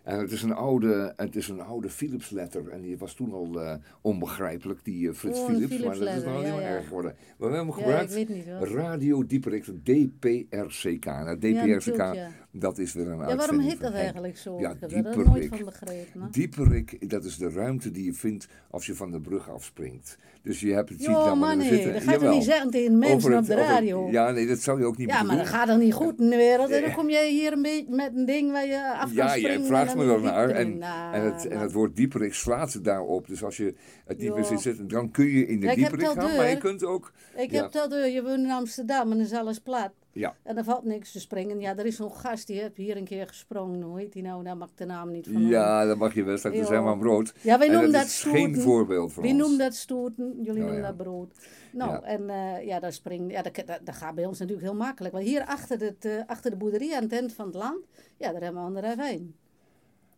En 0.05 0.19
het 0.19 0.31
is 0.31 0.41
een 0.41 0.53
oude, 0.53 1.13
het 1.15 1.35
is 1.35 1.47
een 1.47 1.61
oude 1.61 1.89
Philips 1.89 2.29
letter. 2.29 2.69
En 2.69 2.81
die 2.81 2.97
was 2.97 3.13
toen 3.13 3.33
al 3.33 3.61
eh, 3.61 3.73
onbegrijpelijk, 4.01 4.79
die 4.83 5.09
eh, 5.09 5.15
Frits 5.15 5.39
Oh, 5.39 5.45
Philips. 5.45 5.65
Philips 5.75 5.85
maar 5.85 5.97
dat 5.99 6.17
is 6.17 6.23
ja, 6.23 6.31
helemaal 6.31 6.59
ja. 6.59 6.67
erg 6.67 6.87
geworden. 6.87 7.15
Maar 7.37 7.49
we 7.49 7.55
hebben 7.55 7.75
Ja, 7.75 7.81
gebruikt 7.81 8.15
ik 8.15 8.27
weet 8.27 8.35
niet. 8.35 8.45
Radio 8.75 9.25
Dieperik, 9.25 9.63
DPRCK. 9.83 11.05
Nou, 11.05 11.25
Ja, 11.27 11.35
DPRCK, 11.35 11.97
natuurlijk, 11.97 12.15
ja. 12.15 12.29
dat 12.51 12.77
is 12.77 12.93
weer 12.93 13.07
een 13.07 13.17
Ja, 13.27 13.35
waarom 13.35 13.59
heet 13.59 13.79
dat 13.79 13.93
eigenlijk 13.93 14.37
zo? 14.37 14.59
Ja, 14.59 14.71
Ik 14.71 14.77
heb 14.79 14.91
er 14.91 15.01
nooit 15.03 15.15
Dieperik. 15.15 15.49
van 15.49 15.63
begrepen. 15.65 16.27
Dieperik, 16.31 17.09
dat 17.09 17.23
is 17.23 17.37
de 17.37 17.49
ruimte 17.49 17.91
die 17.91 18.05
je 18.05 18.13
vindt 18.13 18.47
als 18.69 18.85
je 18.85 18.95
van 18.95 19.11
de 19.11 19.19
brug 19.19 19.49
afspringt. 19.49 20.17
Dus 20.41 20.59
je 20.59 20.73
hebt 20.73 20.89
het 20.89 20.99
ziet 20.99 21.09
man, 21.09 21.49
er 21.49 21.57
nee, 21.57 21.67
zitten. 21.67 21.93
dat 21.93 22.03
ga 22.03 22.11
je 22.11 22.17
toch 22.19 22.33
niet 22.33 22.43
zeggen 22.43 22.69
tegen 22.71 22.97
mensen 22.97 23.37
op 23.37 23.45
de 23.45 23.55
radio? 23.55 24.09
ja, 24.11 24.31
nee, 24.31 24.47
dat 24.47 24.59
zou 24.59 24.79
je 24.79 24.85
ook 24.85 24.97
niet 24.97 25.09
Ja, 25.09 25.23
maar 25.23 25.37
dat 25.37 25.47
gaat 25.47 25.67
dan 25.67 25.79
niet 25.79 25.93
goed 25.93 26.19
in 26.19 26.29
de 26.29 26.35
wereld. 26.35 26.69
En 26.69 26.81
dan 26.81 26.91
kom 26.93 27.09
jij 27.09 27.29
hier 27.31 27.51
een 27.53 27.61
beetje 27.61 27.95
met 27.95 28.11
een 28.15 28.25
ding 28.25 28.51
waar 28.51 28.65
je 28.65 28.93
af 28.93 29.13
kan 29.13 29.13
Ja, 29.13 29.37
jij 29.37 29.59
vraagt 30.03 30.21
dan 30.21 30.21
me 30.21 30.25
dan 30.25 30.47
naar. 30.47 30.49
En, 30.49 30.77
Nou, 30.77 31.13
en, 31.13 31.21
het, 31.33 31.43
en 31.43 31.49
nou. 31.49 31.61
het 31.61 31.71
woord 31.71 31.95
dieperik 31.95 32.33
slaat 32.33 32.71
ze 32.71 32.81
daarop. 32.81 33.27
Dus 33.27 33.43
als 33.43 33.57
je 33.57 33.75
het 34.05 34.17
niet 34.17 34.29
meer 34.29 34.37
Ja. 34.37 34.43
ziet 34.45 34.59
zitten, 34.61 34.87
dan 34.87 35.11
kun 35.11 35.25
je 35.25 35.47
in 35.47 35.59
de 35.59 35.65
Ja, 35.65 35.71
ik 35.71 35.77
heb 35.79 35.89
dieperik 35.89 36.15
het 36.15 36.23
gaan. 36.25 36.35
Maar 36.35 36.49
je 36.49 36.57
kunt 36.57 36.83
ook... 36.83 37.11
Ik 37.35 37.51
ja, 37.51 37.61
heb 37.61 37.71
dat 37.71 37.89
deur, 37.89 38.07
je 38.07 38.23
woont 38.23 38.39
in 38.43 38.51
Amsterdam 38.51 39.11
en 39.11 39.17
dan 39.17 39.25
is 39.25 39.33
alles 39.33 39.59
plat. 39.59 39.91
Ja. 40.11 40.35
En 40.43 40.57
er 40.57 40.63
valt 40.63 40.83
niks 40.83 41.11
te 41.11 41.19
springen. 41.19 41.59
Ja, 41.59 41.77
er 41.77 41.85
is 41.85 41.95
zo'n 41.95 42.11
gast 42.11 42.47
die 42.47 42.59
heeft 42.61 42.77
hier 42.77 42.97
een 42.97 43.03
keer 43.03 43.27
gesprongen. 43.27 43.81
Hoe 43.81 43.99
heet 43.99 44.13
die 44.13 44.21
nou? 44.23 44.43
Daar 44.43 44.57
mag 44.57 44.69
ik 44.69 44.77
de 44.77 44.85
naam 44.85 45.11
niet 45.11 45.27
van 45.31 45.41
ja, 45.47 45.85
dat 45.85 45.97
mag 45.97 46.13
je 46.13 46.23
best. 46.23 46.43
Dat 46.43 46.53
is 46.53 46.59
Jo. 46.59 46.65
helemaal 46.69 46.97
brood. 46.97 47.33
Ja, 47.41 47.57
wij 47.57 47.67
En 47.67 47.73
noemen 47.73 47.91
dat, 47.91 48.01
geen 48.01 48.09
stoeten. 48.09 48.61
voorbeeld 48.61 49.13
voor 49.13 49.23
Wie 49.23 49.31
ons. 49.31 49.41
noemen 49.41 49.57
dat 49.59 49.73
stoeten? 49.75 50.35
Jullie 50.41 50.61
Oh, 50.61 50.67
noemen 50.67 50.83
dat 50.83 50.97
brood. 50.97 51.33
Nou, 51.71 51.91
Ja. 51.91 52.01
en 52.01 52.29
eh, 52.29 52.65
ja, 52.65 52.79
dat 52.79 52.93
springt, 52.93 53.31
ja, 53.31 53.41
dat, 53.41 53.55
dat, 53.55 53.79
dat 53.83 53.95
gaat 53.95 54.15
bij 54.15 54.25
ons 54.25 54.39
natuurlijk 54.39 54.67
heel 54.67 54.75
makkelijk. 54.77 55.13
Want 55.13 55.25
hier 55.25 55.45
achter, 55.45 55.79
het, 55.79 56.05
eh, 56.05 56.11
achter 56.27 56.51
de 56.51 56.57
boerderie 56.57 56.95
aan 56.95 57.03
het 57.03 57.11
eind 57.13 57.33
van 57.33 57.45
het 57.45 57.55
land, 57.55 57.85
ja, 58.17 58.31
daar 58.31 58.41
hebben 58.41 58.71
we 58.71 58.77
een 58.77 58.83
ravijn. 58.85 59.35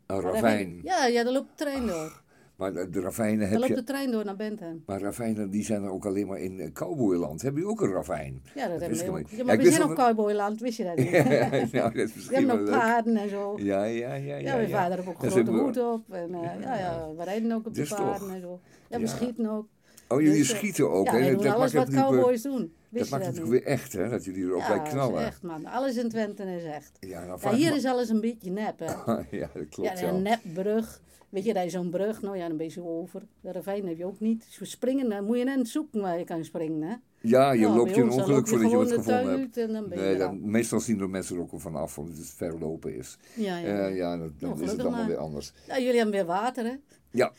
Een 0.07 0.21
ravijn. 0.21 0.79
Ja, 0.83 1.05
ja, 1.05 1.23
daar 1.23 1.33
loopt 1.33 1.57
de 1.57 1.63
trein 1.63 1.87
door. 1.87 2.21
Maar 2.55 2.73
de, 2.73 2.89
de 2.89 2.99
ravijnen 2.99 3.39
Daar 3.39 3.49
heb 3.49 3.57
loopt 3.57 3.69
je... 3.69 3.75
de 3.75 3.83
trein 3.83 4.11
door 4.11 4.25
naar 4.25 4.35
Benten. 4.35 4.83
Maar 4.85 5.01
ravijnen 5.01 5.49
die 5.49 5.63
zijn 5.63 5.83
er 5.83 5.89
ook 5.91 6.05
alleen 6.05 6.27
maar 6.27 6.39
in 6.39 6.59
eh, 6.59 6.71
cowboyland. 6.71 7.41
Hebben 7.41 7.61
jullie 7.61 7.77
ook 7.77 7.81
een 7.87 7.93
ravijn? 7.93 8.41
Ja, 8.55 8.67
dat 8.67 8.79
hebben 8.81 8.97
we 8.97 9.19
ook. 9.19 9.29
Ja, 9.29 9.43
maar 9.43 9.57
we 9.57 9.71
zijn 9.71 9.83
op 9.83 9.95
cowboyland, 9.95 10.59
wist 10.59 10.77
je 10.77 10.83
dat 10.83 10.95
niet? 11.03 11.09
Ja, 11.09 11.49
nou, 11.71 11.93
dat 11.93 12.09
is 12.15 12.27
We 12.27 12.35
hebben 12.35 12.55
leuk. 12.63 12.69
paarden 12.69 13.15
en 13.17 13.29
zo. 13.29 13.53
Ja, 13.57 13.83
ja, 13.83 14.13
ja. 14.13 14.35
Ja, 14.35 14.35
ja, 14.37 14.55
mijn 14.55 14.69
vader 14.69 14.95
heeft 14.97 15.07
ook 15.09 15.17
grote 15.31 15.51
hoed 15.51 15.77
op. 15.77 16.13
En 16.13 16.33
eh, 16.33 16.61
ja, 16.61 16.77
ja, 16.77 17.07
we 17.17 17.23
rijden 17.23 17.51
ook 17.51 17.65
op 17.65 17.73
de 17.73 17.79
Dus 17.79 17.89
paarden 17.89 18.19
toch. 18.19 18.29
en 18.29 18.41
zo. 18.41 18.59
Ja, 18.89 18.99
we 18.99 19.07
schieten 19.07 19.49
ook. 19.49 19.67
Oh, 20.07 20.21
jullie 20.21 20.37
Dus, 20.37 20.49
schieten 20.49 20.89
ook, 20.91 21.05
ja, 21.05 21.13
hè? 21.17 21.35
Dat 21.35 21.45
alles 21.45 21.73
wat 21.73 21.89
cowboys 21.89 22.43
weer- 22.43 22.51
doen. 22.51 22.73
Dat 22.89 23.09
maakt 23.09 23.25
het 23.25 23.47
weer 23.47 23.63
echt, 23.63 23.93
hè? 23.93 24.09
Dat 24.09 24.25
jullie 24.25 24.45
er 24.45 24.53
ook 24.53 24.61
ja, 24.61 24.67
bij 24.67 24.89
knallen. 24.91 25.21
is 25.21 25.27
echt, 25.27 25.41
man. 25.41 25.65
Alles 25.65 25.95
in 25.97 26.09
Twente 26.09 26.43
is 26.43 26.63
echt. 26.63 26.91
Ja, 26.99 27.23
Ja, 27.23 27.33
ik 27.51 27.55
hier 27.57 27.75
is 27.75 27.85
alles 27.85 28.09
een 28.09 28.21
beetje 28.21 28.51
nep, 28.51 28.79
hè. 28.79 28.85
ja, 29.37 29.49
dat 29.53 29.69
klopt 29.69 29.99
ja, 29.99 30.07
een 30.07 30.21
nepbrug. 30.21 31.01
Weet 31.29 31.45
je, 31.45 31.53
dat 31.53 31.65
is 31.65 31.71
zo'n 31.71 31.89
brug, 31.89 32.21
nou 32.21 32.37
ja, 32.37 32.47
dan 32.47 32.57
ben 32.57 32.65
je 32.65 32.71
zo 32.71 32.83
over. 32.85 33.21
De 33.41 33.51
ravijn 33.51 33.87
heb 33.87 33.97
je 33.97 34.05
ook 34.05 34.19
niet. 34.19 34.45
Dus 34.45 34.57
we 34.59 34.65
springen, 34.65 35.09
dan 35.09 35.23
moet 35.23 35.37
je 35.37 35.43
net 35.43 35.67
zoeken 35.67 36.01
waar 36.01 36.17
je 36.19 36.23
kan 36.25 36.43
springen, 36.45 36.81
hè. 36.89 36.95
Ja, 37.21 37.51
je 37.51 37.61
Nou, 37.61 37.75
loopt 37.77 37.95
je 37.95 38.01
een 38.01 38.09
ongeluk 38.09 38.47
voordat 38.47 38.71
je 38.71 38.77
de 38.77 38.85
gevonden 38.87 39.39
hebt. 39.39 39.95
nee, 39.95 40.17
dan, 40.17 40.49
meestal 40.49 40.79
zien 40.79 40.99
er 40.99 41.09
mensen 41.09 41.35
er 41.35 41.41
ook 41.41 41.49
vanaf, 41.55 41.97
omdat 41.97 42.17
het 42.17 42.29
ver 42.29 42.59
lopen 42.59 42.95
is. 42.95 43.17
Ja, 43.35 43.57
ja. 43.57 43.65
Eh, 43.87 43.95
ja 43.95 44.17
dan, 44.17 44.33
dan 44.39 44.49
Nou, 44.49 44.63
is 44.63 44.71
het 44.71 44.79
allemaal 44.79 44.99
maar. 44.99 45.07
weer 45.07 45.17
anders. 45.17 45.53
Ja, 45.67 45.79
jullie 45.79 45.95
hebben 45.95 46.15
weer 46.15 46.25
water, 46.25 46.65
hè. 46.65 46.73
Ja, 47.11 47.31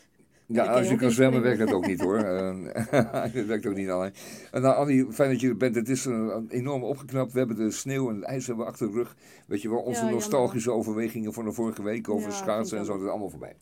ja 0.49 0.65
als 0.65 0.89
je 0.89 0.97
kan 0.97 1.11
zwemmen 1.11 1.43
werkt 1.43 1.59
dat 1.59 1.73
ook 1.73 1.87
niet 1.87 2.01
hoor. 2.01 2.17
Eh, 2.29 3.33
dat 3.35 3.45
werkt 3.45 3.67
ook 3.67 3.75
niet 3.75 3.89
alleen. 3.89 4.13
En 4.51 4.63
nou, 4.63 4.77
Annie, 4.77 5.13
fijn 5.13 5.31
dat 5.31 5.41
je 5.41 5.49
er 5.49 5.57
bent. 5.57 5.75
Het 5.75 5.89
is 5.89 6.05
een, 6.05 6.49
enorm 6.49 6.83
opgeknapt. 6.83 7.33
We 7.33 7.39
hebben 7.39 7.57
de 7.57 7.71
sneeuw 7.71 8.09
en 8.09 8.15
het 8.15 8.25
ijs 8.25 8.47
hebben 8.47 8.65
we 8.65 8.71
achter 8.71 8.87
de 8.87 8.93
rug. 8.93 9.17
Weet 9.47 9.63
je 9.63 9.69
wel, 9.69 9.79
onze 9.79 9.91
Ja, 9.93 9.97
jammer. 9.97 10.15
nostalgische 10.15 10.71
overwegingen 10.73 11.33
van 11.33 11.45
de 11.45 11.53
vorige 11.53 11.83
week 11.83 12.09
over 12.09 12.29
Ja, 12.31 12.35
schaatsen 12.37 12.79
en 12.79 12.85
zo, 12.85 12.93
dat 12.93 13.03
is 13.03 13.09
allemaal 13.09 13.31
voorbij. 13.31 13.57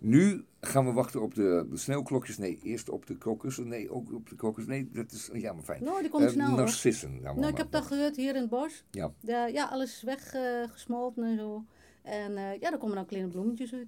Nu 0.00 0.44
gaan 0.60 0.86
we 0.86 0.92
wachten 0.92 1.22
op 1.22 1.34
de, 1.34 1.66
de 1.70 1.76
sneeuwklokjes. 1.76 2.38
Nee, 2.38 2.58
eerst 2.62 2.88
op 2.88 3.06
de 3.06 3.16
krokussen. 3.18 3.68
Nee, 3.68 3.90
ook 3.90 4.12
op 4.12 4.28
de 4.28 4.34
krokussen. 4.36 4.72
Nee, 4.72 4.88
dat 4.92 5.12
is 5.12 5.30
ja, 5.32 5.52
maar 5.52 5.62
fijn. 5.62 5.84
Nou, 5.84 6.00
die 6.00 6.10
komt 6.10 6.24
Eh, 6.24 6.30
snel. 6.30 6.56
Narcissen. 6.56 7.18
Nou, 7.22 7.38
Nou, 7.38 7.52
ik 7.52 7.56
heb 7.58 7.70
dat 7.70 7.84
gehoord 7.84 8.16
hier 8.16 8.34
in 8.34 8.40
het 8.40 8.50
bos. 8.50 8.84
Ja. 8.90 9.12
Ja, 9.20 9.46
ja 9.46 9.64
alles 9.64 9.90
is 9.94 10.02
weggesmolten 10.02 11.24
en 11.24 11.36
zo. 11.38 11.64
En 12.02 12.36
eh, 12.36 12.60
ja, 12.60 12.70
daar 12.70 12.78
komen 12.78 12.96
dan 12.96 13.06
kleine 13.06 13.28
bloemetjes 13.28 13.72
uit. 13.74 13.86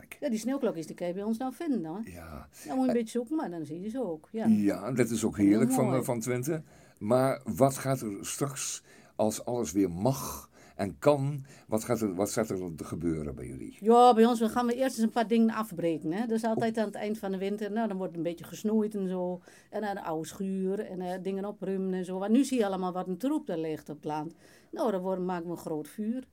Kijk. 0.00 0.16
Ja, 0.20 0.28
die 0.28 0.38
sneeuwklokjes 0.38 0.86
die 0.86 0.96
kan 0.96 1.06
je 1.06 1.12
bij 1.12 1.22
ons 1.22 1.38
nou 1.38 1.52
vinden, 1.54 1.84
hoor. 1.84 2.02
Ja. 2.04 2.48
Dan 2.66 2.76
moet 2.76 2.84
je 2.84 2.90
een 2.90 2.96
beetje 2.96 3.18
zoeken, 3.18 3.36
maar 3.36 3.50
dan 3.50 3.64
zie 3.64 3.80
je 3.80 3.88
ze 3.88 4.04
ook. 4.04 4.28
Ja, 4.32 4.46
Ja, 4.46 4.92
dat 4.92 5.10
is 5.10 5.24
ook 5.24 5.36
heerlijk 5.36 5.72
van, 5.72 5.94
eh, 5.94 6.02
van 6.02 6.20
Twente. 6.20 6.62
Maar 6.98 7.40
wat 7.44 7.76
gaat 7.76 8.00
er 8.00 8.16
straks, 8.20 8.82
als 9.16 9.44
alles 9.44 9.72
weer 9.72 9.90
mag 9.90 10.50
en 10.76 10.98
kan, 10.98 11.44
wat 11.66 11.84
gaat 11.84 12.00
er, 12.00 12.14
wat 12.14 12.30
gaat 12.32 12.50
er 12.50 12.72
gebeuren 12.76 13.34
bij 13.34 13.46
jullie? 13.46 13.76
Ja, 13.80 14.14
bij 14.14 14.26
ons 14.26 14.40
we 14.40 14.48
gaan 14.48 14.66
we 14.66 14.74
eerst 14.74 14.96
eens 14.96 15.04
een 15.04 15.10
paar 15.10 15.28
dingen 15.28 15.54
afbreken. 15.54 16.12
Hè? 16.12 16.20
Dat 16.20 16.36
is 16.36 16.44
altijd 16.44 16.78
aan 16.78 16.86
het 16.86 16.94
eind 16.94 17.18
van 17.18 17.30
de 17.30 17.38
winter. 17.38 17.72
Nou, 17.72 17.88
dan 17.88 17.96
wordt 17.96 18.16
het 18.16 18.24
een 18.24 18.30
beetje 18.30 18.44
gesnoeid 18.44 18.94
en 18.94 19.08
zo. 19.08 19.40
En 19.70 19.80
dan 19.80 19.90
een 19.90 20.02
oude 20.02 20.26
schuur 20.26 20.80
en 20.80 21.00
eh, 21.00 21.22
dingen 21.22 21.44
opruimen 21.44 21.94
en 21.94 22.04
zo. 22.04 22.18
Want 22.18 22.32
nu 22.32 22.44
zie 22.44 22.58
je 22.58 22.66
allemaal 22.66 22.92
wat 22.92 23.08
een 23.08 23.18
troep 23.18 23.48
er 23.48 23.58
ligt 23.58 23.88
op 23.88 23.96
het 23.96 24.04
land. 24.04 24.34
Nou, 24.70 24.90
dan 24.90 25.00
worden, 25.00 25.24
maken 25.24 25.44
we 25.44 25.50
een 25.50 25.56
groot 25.56 25.88
vuur. 25.88 26.24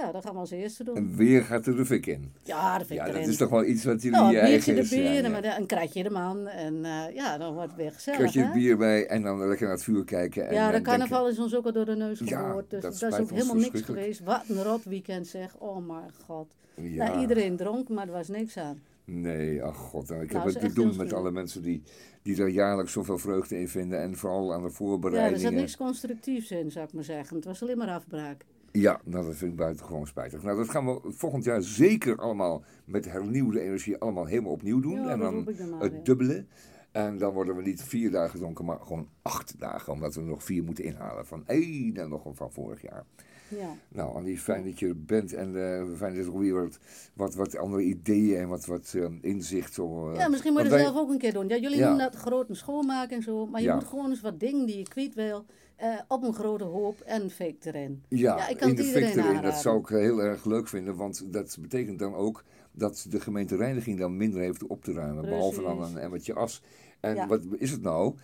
Ja, 0.00 0.12
dat 0.12 0.24
gaan 0.24 0.32
we 0.34 0.38
als 0.40 0.50
eerste 0.50 0.84
doen. 0.84 0.96
En 0.96 1.16
weer 1.16 1.42
gaat 1.42 1.66
er 1.66 1.76
de 1.76 1.84
fik 1.84 2.06
in. 2.06 2.32
Ja, 2.42 2.80
ik 2.80 2.88
Ja, 2.88 3.04
dat 3.06 3.14
erin. 3.14 3.28
is 3.28 3.36
toch 3.36 3.48
wel 3.50 3.64
iets 3.64 3.84
wat 3.84 4.02
jullie 4.02 4.18
Nou, 4.18 4.32
je 4.32 4.38
eigen 4.38 4.76
is. 4.76 4.90
erbij, 4.92 5.04
ja, 5.04 5.22
en 5.22 5.32
ja. 5.32 5.40
dan 5.40 5.52
een 5.60 5.66
kratje 5.66 6.02
de 6.02 6.10
man. 6.10 6.46
En 6.48 6.84
eh, 6.84 7.14
ja, 7.14 7.38
dan 7.38 7.54
wordt 7.54 7.68
het 7.68 7.76
weer 7.80 7.92
gezellig, 7.92 8.18
Kratje 8.20 8.42
hè? 8.44 8.52
bier 8.52 8.76
bij 8.76 9.06
en 9.06 9.22
dan 9.22 9.48
lekker 9.48 9.66
naar 9.66 9.74
het 9.74 9.84
vuur 9.84 10.04
kijken. 10.04 10.48
En, 10.48 10.54
ja, 10.54 10.70
de 10.70 10.80
carnaval 10.80 11.18
denken- 11.24 11.32
is 11.32 11.44
ons 11.44 11.54
ook 11.56 11.64
al 11.64 11.72
door 11.72 11.84
de 11.84 11.96
neus 11.96 12.18
Ja, 12.24 12.46
geboord. 12.46 12.70
dus 12.70 12.82
dat 12.82 12.98
dat, 12.98 13.12
is 13.12 13.18
ook 13.18 13.30
helemaal 13.30 13.54
niks 13.56 13.80
geweest. 13.80 14.20
Wat 14.24 14.42
een 14.48 14.62
rot 14.62 14.84
weekend 14.84 15.26
zeg. 15.26 15.56
Oh 15.58 15.86
mijn 15.86 16.10
god. 16.26 16.46
Ja. 16.74 17.06
Nou, 17.08 17.20
iedereen 17.20 17.56
dronk, 17.56 17.88
maar 17.88 18.06
er 18.06 18.12
was 18.12 18.28
niks 18.28 18.56
aan. 18.56 18.80
Nee, 19.04 19.62
ach 19.62 19.76
god. 19.76 20.08
Nou, 20.08 20.22
ik 20.22 20.32
Nou, 20.32 20.44
heb 20.44 20.54
het 20.62 20.74
te 20.74 20.80
doen 20.80 20.96
met 20.96 21.12
alle 21.12 21.30
mensen 21.30 21.62
die, 21.62 21.82
die 22.22 22.42
er 22.42 22.48
jaarlijks 22.48 22.92
zoveel 22.92 23.18
vreugde 23.18 23.60
in 23.60 23.68
vinden. 23.68 24.00
En 24.00 24.16
vooral 24.16 24.52
aan 24.52 24.56
de 24.58 24.62
Ja, 24.62 24.68
er 24.68 24.74
voorbereidingen. 24.74 25.40
zat 25.40 25.52
niks 25.52 25.76
constructiefs 25.76 26.50
in, 26.50 26.70
zou 26.70 26.86
ik 26.86 26.92
maar 26.92 27.04
zeggen. 27.04 27.36
Het 27.36 27.44
was 27.44 27.62
alleen 27.62 27.78
maar 27.78 27.88
afbraak. 27.88 28.44
Ja, 28.72 29.00
nou, 29.04 29.26
dat 29.26 29.36
vind 29.36 29.50
ik 29.50 29.56
buitengewoon 29.56 30.06
spijtig. 30.06 30.42
Nou, 30.42 30.56
dat 30.56 30.68
gaan 30.68 30.86
we 30.86 31.00
volgend 31.02 31.44
jaar 31.44 31.62
zeker 31.62 32.16
allemaal 32.16 32.64
met 32.84 33.10
hernieuwde 33.10 33.60
energie 33.60 33.98
allemaal 33.98 34.24
helemaal 34.24 34.52
opnieuw 34.52 34.80
doen. 34.80 35.00
Ja, 35.00 35.08
en 35.08 35.18
dan 35.18 35.48
het 35.78 36.04
dubbele. 36.04 36.46
En 36.92 37.18
dan 37.18 37.32
worden 37.32 37.56
we 37.56 37.62
niet 37.62 37.82
vier 37.82 38.10
dagen 38.10 38.38
dronken, 38.38 38.64
maar 38.64 38.80
gewoon 38.80 39.08
acht 39.22 39.54
dagen, 39.58 39.92
omdat 39.92 40.14
we 40.14 40.20
nog 40.20 40.44
vier 40.44 40.64
moeten 40.64 40.84
inhalen. 40.84 41.26
Van 41.26 41.46
één 41.46 41.96
en 41.96 42.08
nog 42.08 42.24
een 42.24 42.36
van 42.36 42.52
vorig 42.52 42.82
jaar. 42.82 43.04
Ja. 43.48 43.74
Nou, 43.88 44.14
Annie, 44.14 44.38
fijn 44.38 44.64
dat 44.64 44.78
je 44.78 44.86
er 44.88 45.04
bent 45.04 45.32
en 45.32 45.48
eh, 45.56 45.84
fijn 45.96 46.14
dat 46.16 46.24
er 46.24 46.32
ook 46.32 46.40
weer 46.40 46.54
wat, 46.54 46.78
wat, 47.14 47.34
wat 47.34 47.56
andere 47.56 47.82
ideeën 47.82 48.38
en 48.38 48.48
wat, 48.48 48.66
wat 48.66 48.92
eh, 48.96 49.04
inzicht. 49.20 49.74
Zo, 49.74 50.10
eh, 50.12 50.18
Ja, 50.18 50.28
misschien 50.28 50.52
moet 50.52 50.62
je 50.62 50.68
dat 50.68 50.76
wij- 50.78 50.86
zelf 50.86 50.96
ook 50.98 51.10
een 51.10 51.18
keer 51.18 51.32
doen. 51.32 51.48
Ja, 51.48 51.56
jullie 51.56 51.78
Ja. 51.78 51.88
doen 51.88 51.98
dat 51.98 52.14
grote 52.14 52.54
schoonmaken 52.54 53.16
en 53.16 53.22
zo. 53.22 53.46
Maar 53.46 53.60
je 53.60 53.66
Ja. 53.66 53.74
moet 53.74 53.84
gewoon 53.84 54.10
eens 54.10 54.20
wat 54.20 54.40
dingen 54.40 54.66
die 54.66 54.76
je 54.78 54.82
kwijt 54.88 55.14
wil. 55.14 55.44
eh, 55.78 55.98
op 56.08 56.22
een 56.22 56.34
grote 56.34 56.64
hoop 56.64 57.00
en 57.00 57.30
fake 57.30 57.56
erin. 57.60 58.02
Ja, 58.08 58.48
ik 58.48 58.56
kan 58.56 58.68
in 58.68 58.74
de 58.74 58.82
fik 58.84 59.14
erin. 59.14 59.42
Dat 59.42 59.54
zou 59.60 59.80
ik 59.80 59.88
heel 59.88 60.22
erg 60.22 60.44
leuk 60.44 60.68
vinden, 60.68 60.96
want 60.96 61.32
dat 61.32 61.56
betekent 61.60 61.98
dan 61.98 62.14
ook 62.14 62.44
dat 62.72 63.06
de 63.10 63.20
gemeente 63.20 63.56
Reiniging 63.56 63.98
dan 63.98 64.16
minder 64.16 64.40
heeft 64.40 64.66
op 64.66 64.84
te 64.84 64.92
ruimen. 64.92 65.24
Behalve 65.24 65.62
dan 65.62 65.82
een 65.82 65.98
emmertje 65.98 66.34
as. 66.34 66.62
En 67.00 67.14
Ja. 67.14 67.26
wat 67.26 67.40
is 67.58 67.70
het 67.70 67.82
nou? 67.82 68.14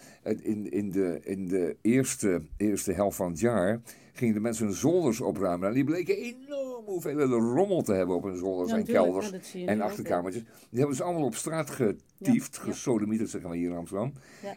In, 0.42 0.70
in 0.70 0.90
de, 0.90 1.20
in 1.22 1.48
de 1.48 1.76
eerste, 1.80 2.42
eerste 2.56 2.92
helft 2.92 3.16
van 3.16 3.30
het 3.30 3.40
jaar 3.40 3.80
gingen 4.12 4.34
de 4.34 4.40
mensen 4.40 4.66
hun 4.66 4.74
zolders 4.74 5.20
opruimen. 5.20 5.68
En 5.68 5.74
die 5.74 5.84
bleken 5.84 6.16
enorm 6.16 6.84
hoeveelheden 6.84 7.38
rommel 7.38 7.82
te 7.82 7.92
hebben 7.92 8.16
op 8.16 8.22
hun 8.22 8.36
zolders 8.36 8.70
Ja, 8.70 8.76
en 8.76 8.84
kelders 8.84 9.52
Ja, 9.52 9.66
en 9.66 9.80
achterkamertjes. 9.80 10.44
Die 10.70 10.78
hebben 10.78 10.96
ze 10.96 11.02
allemaal 11.02 11.24
op 11.24 11.34
straat 11.34 11.70
getiefd, 11.70 12.56
Ja. 12.56 12.62
gesodemieterd 12.62 13.30
zeggen 13.30 13.50
we 13.50 13.56
hier 13.56 13.70
in 13.70 13.76
Amsterdam. 13.76 14.12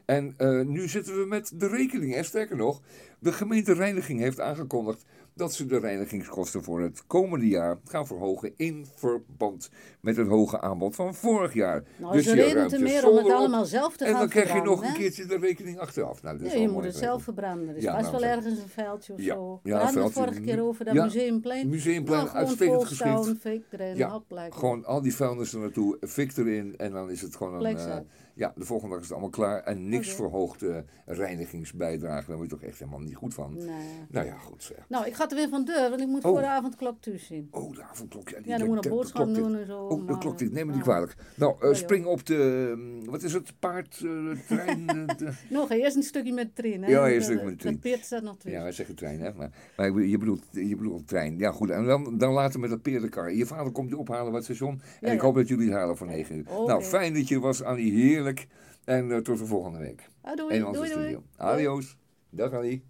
En 0.06 0.34
eh, 0.38 0.62
nu 0.66 0.88
zitten 0.88 1.20
we 1.20 1.26
met 1.26 1.52
de 1.56 1.68
rekening. 1.68 2.16
En 2.16 2.26
sterker 2.26 2.56
nog, 2.56 2.82
de 3.20 3.32
gemeente 3.34 3.74
Reiniging 3.74 4.20
heeft 4.20 4.40
aangekondigd 4.40 5.06
dat 5.38 5.54
ze 5.54 5.66
de 5.66 5.80
reinigingskosten 5.80 6.64
voor 6.64 6.82
het 6.82 7.04
komende 7.08 7.48
jaar 7.48 7.78
gaan 7.86 8.08
verhogen 8.08 8.54
in 8.56 8.86
verband 8.96 9.70
met 10.02 10.18
het 10.18 10.28
hoge 10.28 10.62
aanbod 10.62 10.96
van 10.96 11.16
vorig 11.16 11.54
jaar. 11.54 11.84
Nou, 11.98 12.18
een 12.18 12.24
je 12.24 12.32
reden 12.34 12.48
te 12.50 12.54
ruimt 12.56 12.72
je 12.72 12.80
meer 12.80 13.08
om 13.10 13.16
het 13.18 13.30
allemaal 13.32 13.66
zelf 13.66 13.98
te 13.98 14.06
En 14.06 14.12
gaan 14.12 14.20
dan 14.20 14.30
krijg 14.30 14.54
je 14.54 14.62
nog 14.62 14.84
een 14.84 14.94
keertje 14.94 15.26
de 15.26 15.38
rekening 15.38 15.80
achteraf. 15.80 16.22
Nou, 16.22 16.38
dat 16.38 16.48
is 16.48 16.54
Ja, 16.54 16.60
je 16.60 16.70
moet 16.70 16.84
het 16.84 16.96
zelf 16.96 17.24
verbranden. 17.24 17.70
Er 17.70 17.76
is 17.76 17.84
Ja, 17.84 17.92
vast 17.92 18.02
nou, 18.12 18.12
wel 18.12 18.22
zeg. 18.22 18.36
ergens 18.38 18.60
een 18.62 18.70
veldje 18.70 19.14
of 19.14 19.20
Ja. 19.22 19.34
zo. 19.34 19.60
Ja, 19.64 19.78
We 19.78 19.84
hadden 19.84 20.04
het 20.04 20.14
vorige 20.14 20.40
keer 20.42 20.62
over 20.62 20.86
dat 20.86 20.94
Ja, 20.94 21.04
museumplein. 21.04 21.70
Museumplein, 21.70 22.18
Nou, 22.20 22.30
gewoon 22.30 22.46
uitstekend 22.48 22.84
geschikt. 22.86 23.72
erin, 23.72 23.98
Ja, 23.98 24.22
gewoon 24.50 24.86
al 24.86 25.02
die 25.02 25.16
vuilnis 25.16 25.54
er 25.54 25.60
naartoe, 25.60 25.98
fik 26.08 26.38
erin 26.38 26.74
en 26.78 26.92
dan 26.92 27.10
is 27.10 27.22
het 27.22 27.36
gewoon 27.36 27.54
een... 27.66 28.06
Ja, 28.38 28.54
de 28.56 28.66
volgende 28.66 28.94
dag 28.94 29.00
is 29.04 29.10
het 29.10 29.18
allemaal 29.18 29.36
klaar 29.38 29.64
en 29.64 29.90
niks 29.90 30.08
Oké. 30.08 30.16
verhoogde 30.16 30.86
reinigingsbijdrage. 31.06 32.28
Daar 32.28 32.38
word 32.38 32.50
je 32.50 32.56
toch 32.58 32.66
echt 32.66 32.80
helemaal 32.80 33.00
niet 33.00 33.16
goed 33.16 33.34
van. 33.34 33.54
Nee. 33.58 33.68
Nou 34.10 34.26
ja, 34.26 34.38
goed 34.38 34.64
zeg. 34.64 34.78
Nou, 34.90 35.06
ik 35.06 35.14
ga 35.14 35.30
er 35.30 35.36
weer 35.36 35.50
van 35.50 35.66
deur, 35.66 35.90
want 35.90 36.02
ik 36.02 36.08
moet 36.08 36.24
Oh. 36.26 36.32
voor 36.32 36.40
de 36.40 36.48
avondklok 36.48 37.02
thuis 37.02 37.26
zien. 37.26 37.48
Oh, 37.52 37.76
de 37.76 37.84
avondklok. 37.84 38.30
Ja, 38.30 38.38
die, 38.38 38.48
Ja, 38.52 38.58
dan 38.58 38.68
moet 38.68 38.84
de 38.84 38.90
boodschap 38.90 39.34
doen 39.34 39.56
en 39.56 39.66
zo. 39.66 39.80
Oh, 39.80 39.90
de 40.00 40.04
maar- 40.12 40.18
klok 40.20 40.38
tikt. 40.38 40.52
Neem 40.52 40.68
me 40.68 40.74
niet 40.74 40.82
kwalijk. 40.82 41.16
Nou, 41.36 41.56
eh, 41.56 41.62
joh. 41.62 41.74
spring 41.76 42.06
op 42.06 42.26
de... 42.26 42.74
mm, 42.76 43.06
Wat 43.06 43.24
is 43.24 43.34
het? 43.34 43.54
Paard, 43.60 44.02
eh, 44.06 44.30
trein? 44.58 44.86
de- 45.18 45.34
Nog 45.50 45.72
eerst 45.72 45.96
een 45.96 46.04
stukje 46.04 46.34
met 46.34 46.46
de 46.56 46.62
trein, 46.62 46.84
hè? 46.84 46.90
Ja, 46.90 47.08
eerst 47.08 47.16
een 47.18 47.24
stukje 47.24 47.44
met 47.46 47.54
de 47.54 47.60
trein. 47.60 47.74
Dat 47.74 47.84
peert 47.84 48.06
staat 48.06 48.24
nog 48.24 48.34
tussen. 48.34 48.52
Ja, 48.52 48.62
wij 48.64 48.72
zeggen 48.72 48.96
trein, 48.96 49.20
hè. 49.20 49.34
Maar, 49.34 49.50
maar 49.78 49.88
ik 49.88 50.10
je, 50.10 50.18
bedoelt, 50.18 50.44
je 50.52 50.76
bedoelt 50.76 51.08
trein. 51.08 51.38
Ja, 51.38 51.52
goed. 51.52 51.70
En 51.70 51.86
dan, 51.86 52.18
dan 52.18 52.34
later 52.34 52.60
met 52.60 52.70
dat 52.70 52.82
peerdenkar. 52.82 53.34
Je 53.34 53.46
vader 53.46 53.72
komt 53.72 53.90
je 53.90 53.98
ophalen 53.98 54.26
bij 54.26 54.36
het 54.36 54.44
station. 54.44 54.72
En 54.72 54.82
Ja, 55.08 55.12
ik 55.12 55.20
ja. 55.20 55.26
hoop 55.26 55.36
dat 55.36 55.48
jullie 55.48 55.66
het 55.70 55.76
halen 55.78 55.98
voor 55.98 56.08
9 56.08 56.36
uur. 56.38 56.46
Oké. 56.50 56.68
Nou, 56.68 56.82
fijn 56.82 57.14
dat 57.14 57.28
je 57.28 57.40
was, 57.40 57.64
Annie. 57.64 58.22
Heerlijk. 58.28 58.48
En 58.86 59.12
eh, 59.12 59.18
tot 59.18 59.38
de 59.38 59.46
volgende 59.46 59.78
week. 59.80 60.10
Ah, 60.22 60.36
doei, 60.36 60.56
In 60.56 60.66
onze 60.66 60.80
doei, 60.80 60.92
doei. 60.94 61.02
studio. 61.04 61.24
Adios. 61.38 61.98
Dag, 62.30 62.54
Annie. 62.54 62.84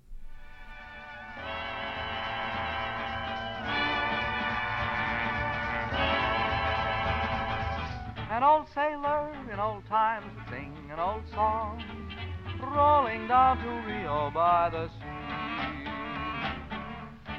An 8.30 8.44
old 8.44 8.68
sailor 8.74 9.32
in 9.52 9.60
old 9.60 9.86
times 9.88 10.26
would 10.36 10.48
sing 10.50 10.74
an 10.92 11.00
old 11.00 11.24
song, 11.34 11.82
rolling 12.62 13.28
down 13.28 13.58
to 13.64 13.70
Rio 13.90 14.30
by 14.34 14.70
the 14.70 14.88
sea. 14.90 15.90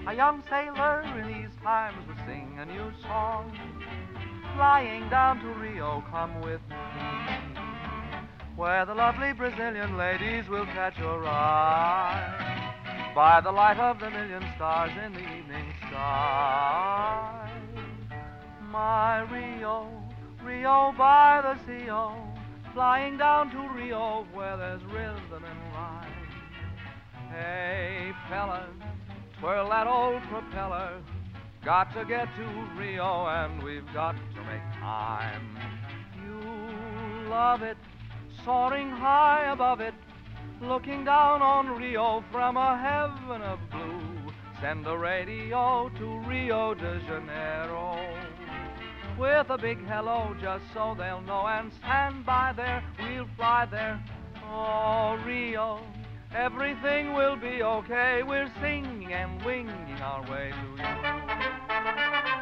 A 0.09 0.15
young 0.15 0.43
sailor 0.49 1.03
in 1.21 1.27
these 1.29 1.55
times 1.63 1.97
would 2.09 2.17
sing 2.27 2.59
a 2.59 2.65
new 2.65 2.91
song, 3.03 3.53
flying 4.57 5.09
down 5.11 5.41
to 5.41 5.49
Rio, 5.61 6.03
come 6.11 6.41
with 6.41 6.61
me, 6.71 6.77
where 8.59 8.85
the 8.85 8.93
lovely 8.93 9.33
Brazilian 9.33 9.97
ladies 9.97 10.49
will 10.49 10.67
catch 10.67 10.99
your 10.99 11.25
eye 11.25 13.13
by 13.15 13.41
the 13.41 13.53
light 13.53 13.79
of 13.79 14.01
the 14.01 14.11
million 14.11 14.45
stars 14.57 14.91
in 15.07 15.13
the 15.13 15.21
evening 15.21 15.73
sky. 15.87 17.49
My 18.61 19.21
Rio, 19.31 19.87
Rio 20.43 20.93
by 20.99 21.41
the 21.41 21.55
sea, 21.67 21.89
oh, 21.89 22.17
flying 22.75 23.17
down 23.17 23.53
to 23.53 23.81
Rio 23.81 24.27
where 24.33 24.57
there's 24.57 24.83
rhythm 24.87 25.45
and 25.45 25.73
rhyme. 25.73 26.13
Hey, 27.31 28.11
fellas, 28.29 28.67
twirl 29.39 29.69
that 29.69 29.87
old 29.87 30.21
propeller. 30.23 31.01
Got 31.65 31.95
to 31.95 32.05
get 32.05 32.27
to 32.35 32.69
Rio 32.77 33.29
and 33.29 33.63
we've 33.63 33.87
got 33.95 34.17
to 34.35 34.43
make 34.43 34.81
time. 34.81 35.57
You 36.25 37.31
love 37.31 37.63
it, 37.63 37.77
soaring 38.45 38.91
high 38.91 39.51
above 39.53 39.81
it, 39.81 39.95
looking 40.61 41.05
down 41.05 41.43
on 41.43 41.79
Rio 41.79 42.25
from 42.31 42.57
a 42.57 42.77
heaven 42.79 43.43
of 43.43 43.59
blue. 43.71 44.33
Send 44.61 44.85
the 44.85 44.97
radio 44.97 45.91
to 45.99 46.19
Rio 46.29 46.75
de 46.75 47.01
Janeiro 47.07 47.99
with 49.19 49.51
a 49.51 49.59
big 49.59 49.79
hello 49.87 50.35
just 50.41 50.65
so 50.73 50.95
they'll 50.97 51.21
know 51.21 51.47
and 51.47 51.73
stand 51.81 52.25
by 52.25 52.53
there. 52.57 52.83
We'll 52.99 53.29
fly 53.37 53.67
there. 53.71 54.03
Oh, 54.45 55.21
Rio, 55.27 55.81
everything 56.35 57.13
will 57.15 57.37
be 57.37 57.63
okay. 57.63 58.23
We're 58.27 58.51
singing 58.61 59.13
and 59.13 59.45
winging 59.45 60.01
our 60.01 60.23
way 60.31 60.53
to. 60.53 60.69
You 60.79 62.38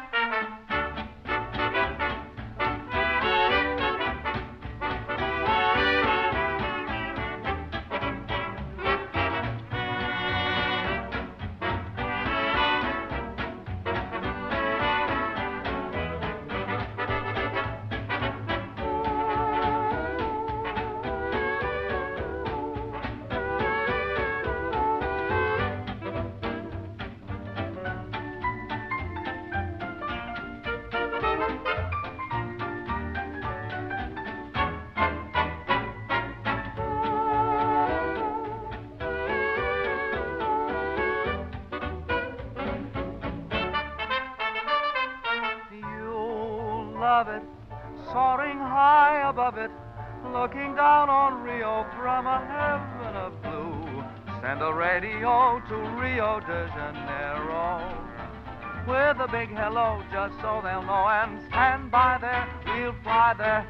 a 59.27 59.31
big 59.31 59.49
hello 59.49 60.01
just 60.11 60.33
so 60.41 60.61
they'll 60.63 60.81
know 60.83 61.07
and 61.07 61.39
stand 61.49 61.91
by 61.91 62.17
there. 62.19 62.47
We'll 62.65 62.95
fly 63.03 63.33
there. 63.37 63.65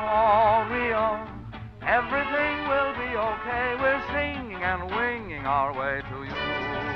Oh, 0.00 0.66
Rio, 0.70 1.26
everything 1.82 2.68
will 2.68 2.92
be 2.94 3.16
okay. 3.16 3.76
We're 3.80 4.02
singing 4.12 4.62
and 4.62 4.90
winging 4.90 5.46
our 5.46 5.72
way 5.72 6.02
to 6.08 6.24
you. 6.24 6.91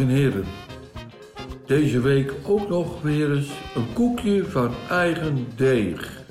En 0.00 0.08
heren, 0.08 0.44
Deze 1.66 2.00
week 2.00 2.32
ook 2.46 2.68
nog 2.68 3.02
weer 3.02 3.32
eens 3.32 3.50
een 3.74 3.92
koekje 3.92 4.44
van 4.44 4.70
eigen 4.88 5.46
deeg. 5.56 6.22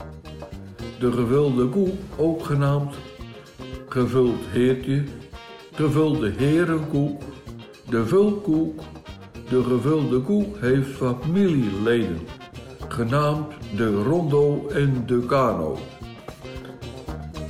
De 0.99 1.11
gevulde 1.11 1.65
koek, 1.65 1.95
ook 2.17 2.43
genaamd 2.43 2.95
gevuld 3.89 4.39
heertje, 4.49 5.03
gevulde 5.73 6.31
herenkoek, 6.37 7.21
de 7.89 8.05
vulkoek. 8.05 8.81
De 9.49 9.63
gevulde 9.63 10.19
koek 10.19 10.57
heeft 10.59 10.89
familieleden, 10.89 12.19
genaamd 12.87 13.53
de 13.75 14.03
rondo 14.03 14.67
en 14.67 15.03
de 15.05 15.19
kano. 15.19 15.77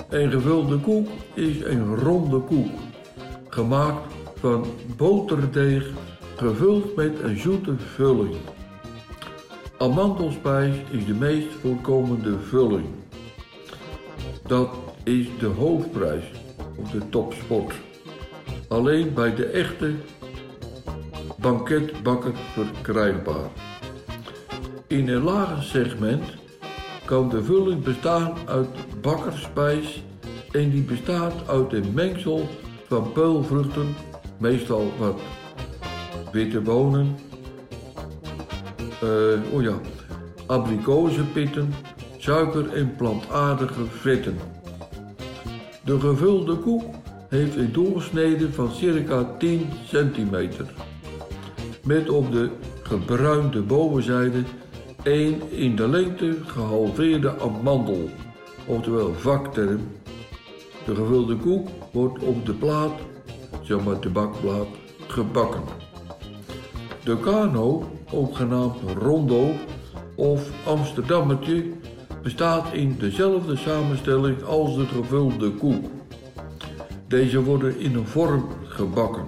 Een 0.09 0.31
gevulde 0.31 0.77
koek 0.77 1.07
is 1.33 1.63
een 1.63 1.95
ronde 1.95 2.39
koek, 2.39 2.71
gemaakt 3.49 4.13
van 4.39 4.65
boterdeeg 4.97 5.91
gevuld 6.39 6.95
met 6.95 7.19
een 7.23 7.37
zoete 7.37 7.77
vulling. 7.77 8.35
Amandelspijs 9.77 10.75
is 10.91 11.05
de 11.05 11.13
meest 11.13 11.47
voorkomende 11.61 12.39
vulling. 12.39 12.85
Dat 14.47 14.69
is 15.03 15.27
de 15.39 15.45
hoofdprijs 15.45 16.23
of 16.75 16.91
de 16.91 17.09
topsport. 17.09 17.73
Alleen 18.67 19.13
bij 19.13 19.35
de 19.35 19.45
echte 19.45 19.93
banketbakker 21.37 22.33
verkrijgbaar. 22.35 23.49
In 24.87 25.09
een 25.09 25.23
lager 25.23 25.63
segment 25.63 26.23
kan 27.05 27.29
de 27.29 27.43
vulling 27.43 27.83
bestaan 27.83 28.33
uit 28.45 29.01
bakkerspijs 29.01 30.03
en 30.51 30.69
die 30.69 30.83
bestaat 30.83 31.47
uit 31.47 31.73
een 31.73 31.93
mengsel 31.93 32.47
van 32.87 33.11
peulvruchten, 33.11 33.95
meestal 34.37 34.91
wat 34.99 35.19
witte 36.31 36.61
bonen, 36.61 37.15
eh, 39.01 39.53
oh 39.53 39.61
ja, 39.61 39.73
abrikozenpitten, 40.45 41.73
suiker 42.17 42.73
en 42.73 42.95
plantaardige 42.95 43.85
vetten. 43.85 44.37
De 45.85 45.99
gevulde 45.99 46.55
koek 46.55 46.83
heeft 47.29 47.55
een 47.55 47.71
doorsnede 47.71 48.51
van 48.51 48.71
circa 48.71 49.35
10 49.37 49.69
centimeter. 49.85 50.65
Met 51.83 52.09
op 52.09 52.31
de 52.31 52.49
gebruinde 52.83 53.61
bovenzijde 53.61 54.43
één 55.03 55.51
in 55.51 55.75
de 55.75 55.87
lengte 55.87 56.37
gehalveerde 56.45 57.39
amandel, 57.39 58.09
oftewel 58.65 59.13
vakterm. 59.13 59.81
De 60.85 60.95
gevulde 60.95 61.35
koek 61.35 61.67
wordt 61.91 62.23
op 62.23 62.45
de 62.45 62.53
plaat, 62.53 62.99
zeg 63.61 63.83
maar 63.83 63.99
de 63.99 64.09
bakplaat, 64.09 64.67
gebakken. 65.07 65.88
De 67.09 67.17
kano, 67.17 67.91
ook 68.11 68.35
genaamd 68.35 68.75
rondo 68.97 69.51
of 70.15 70.49
Amsterdammetje, 70.65 71.63
bestaat 72.23 72.73
in 72.73 72.95
dezelfde 72.99 73.55
samenstelling 73.55 74.43
als 74.43 74.75
de 74.75 74.85
gevulde 74.85 75.51
koek. 75.51 75.85
Deze 77.07 77.43
worden 77.43 77.79
in 77.79 77.95
een 77.95 78.07
vorm 78.07 78.45
gebakken. 78.67 79.23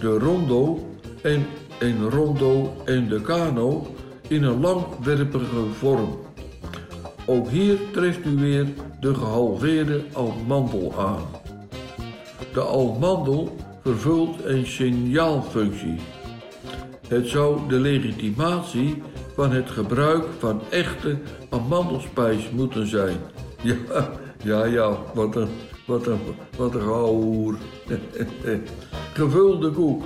De 0.00 0.18
rondo 0.18 0.86
en 1.22 1.46
een 1.78 2.10
rondo 2.10 2.72
en 2.84 3.08
de 3.08 3.20
kano 3.20 3.86
in 4.28 4.42
een 4.42 4.60
langwerpige 4.60 5.64
vorm. 5.72 6.18
Ook 7.26 7.48
hier 7.48 7.78
treft 7.92 8.24
u 8.24 8.36
weer 8.36 8.66
de 9.00 9.14
gehalveerde 9.14 10.04
almandel 10.12 10.94
aan. 10.98 11.22
De 12.52 12.60
almandel 12.60 13.56
vervult 13.82 14.44
een 14.44 14.66
signaalfunctie. 14.66 15.98
Het 17.08 17.28
zou 17.28 17.68
de 17.68 17.78
legitimatie 17.80 19.02
van 19.34 19.50
het 19.50 19.70
gebruik 19.70 20.24
van 20.38 20.60
echte 20.70 21.18
amandelspijs 21.50 22.50
moeten 22.50 22.86
zijn. 22.86 23.16
Ja, 23.62 24.10
ja, 24.42 24.64
ja, 24.64 24.96
wat 25.14 25.36
een, 25.36 25.48
wat 25.86 26.06
een, 26.06 26.18
wat 26.56 26.74
een. 26.74 27.58
Gevulde 29.12 29.70
koek 29.70 30.02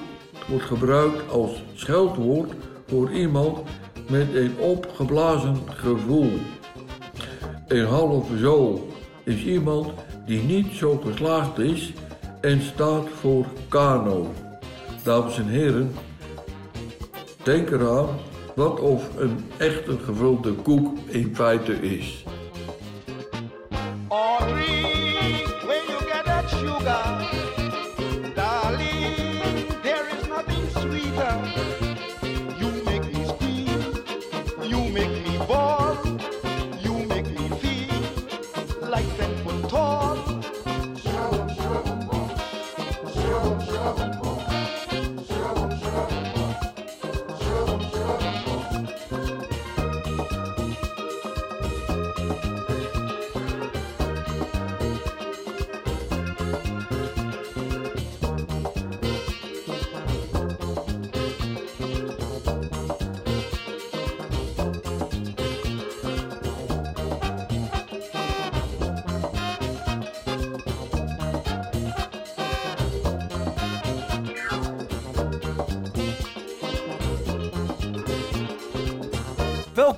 wordt 0.49 0.65
gebruikt 0.65 1.31
als 1.31 1.63
scheldwoord 1.75 2.53
voor 2.87 3.11
iemand 3.11 3.59
met 4.11 4.35
een 4.35 4.59
opgeblazen 4.59 5.57
gevoel. 5.67 6.33
Een 7.69 7.87
half 7.87 8.27
zo 8.41 8.89
is 9.25 9.45
iemand 9.45 9.89
die 10.27 10.43
niet 10.43 10.73
zo 10.73 11.03
geslaagd 11.07 11.59
is 11.59 11.93
en 12.41 12.61
staat 12.61 13.09
voor 13.21 13.47
kano. 13.69 14.33
Dames 15.03 15.39
en 15.39 15.49
heren, 15.49 15.93
denk 17.45 17.71
eraan 17.71 18.09
wat 18.55 18.81
of 18.81 19.19
een 19.19 19.51
echte 19.59 19.99
gevulde 19.99 20.53
koek 20.53 20.99
in 21.07 21.35
feite 21.35 21.73
is. 21.73 22.25
Audrey, 24.09 24.52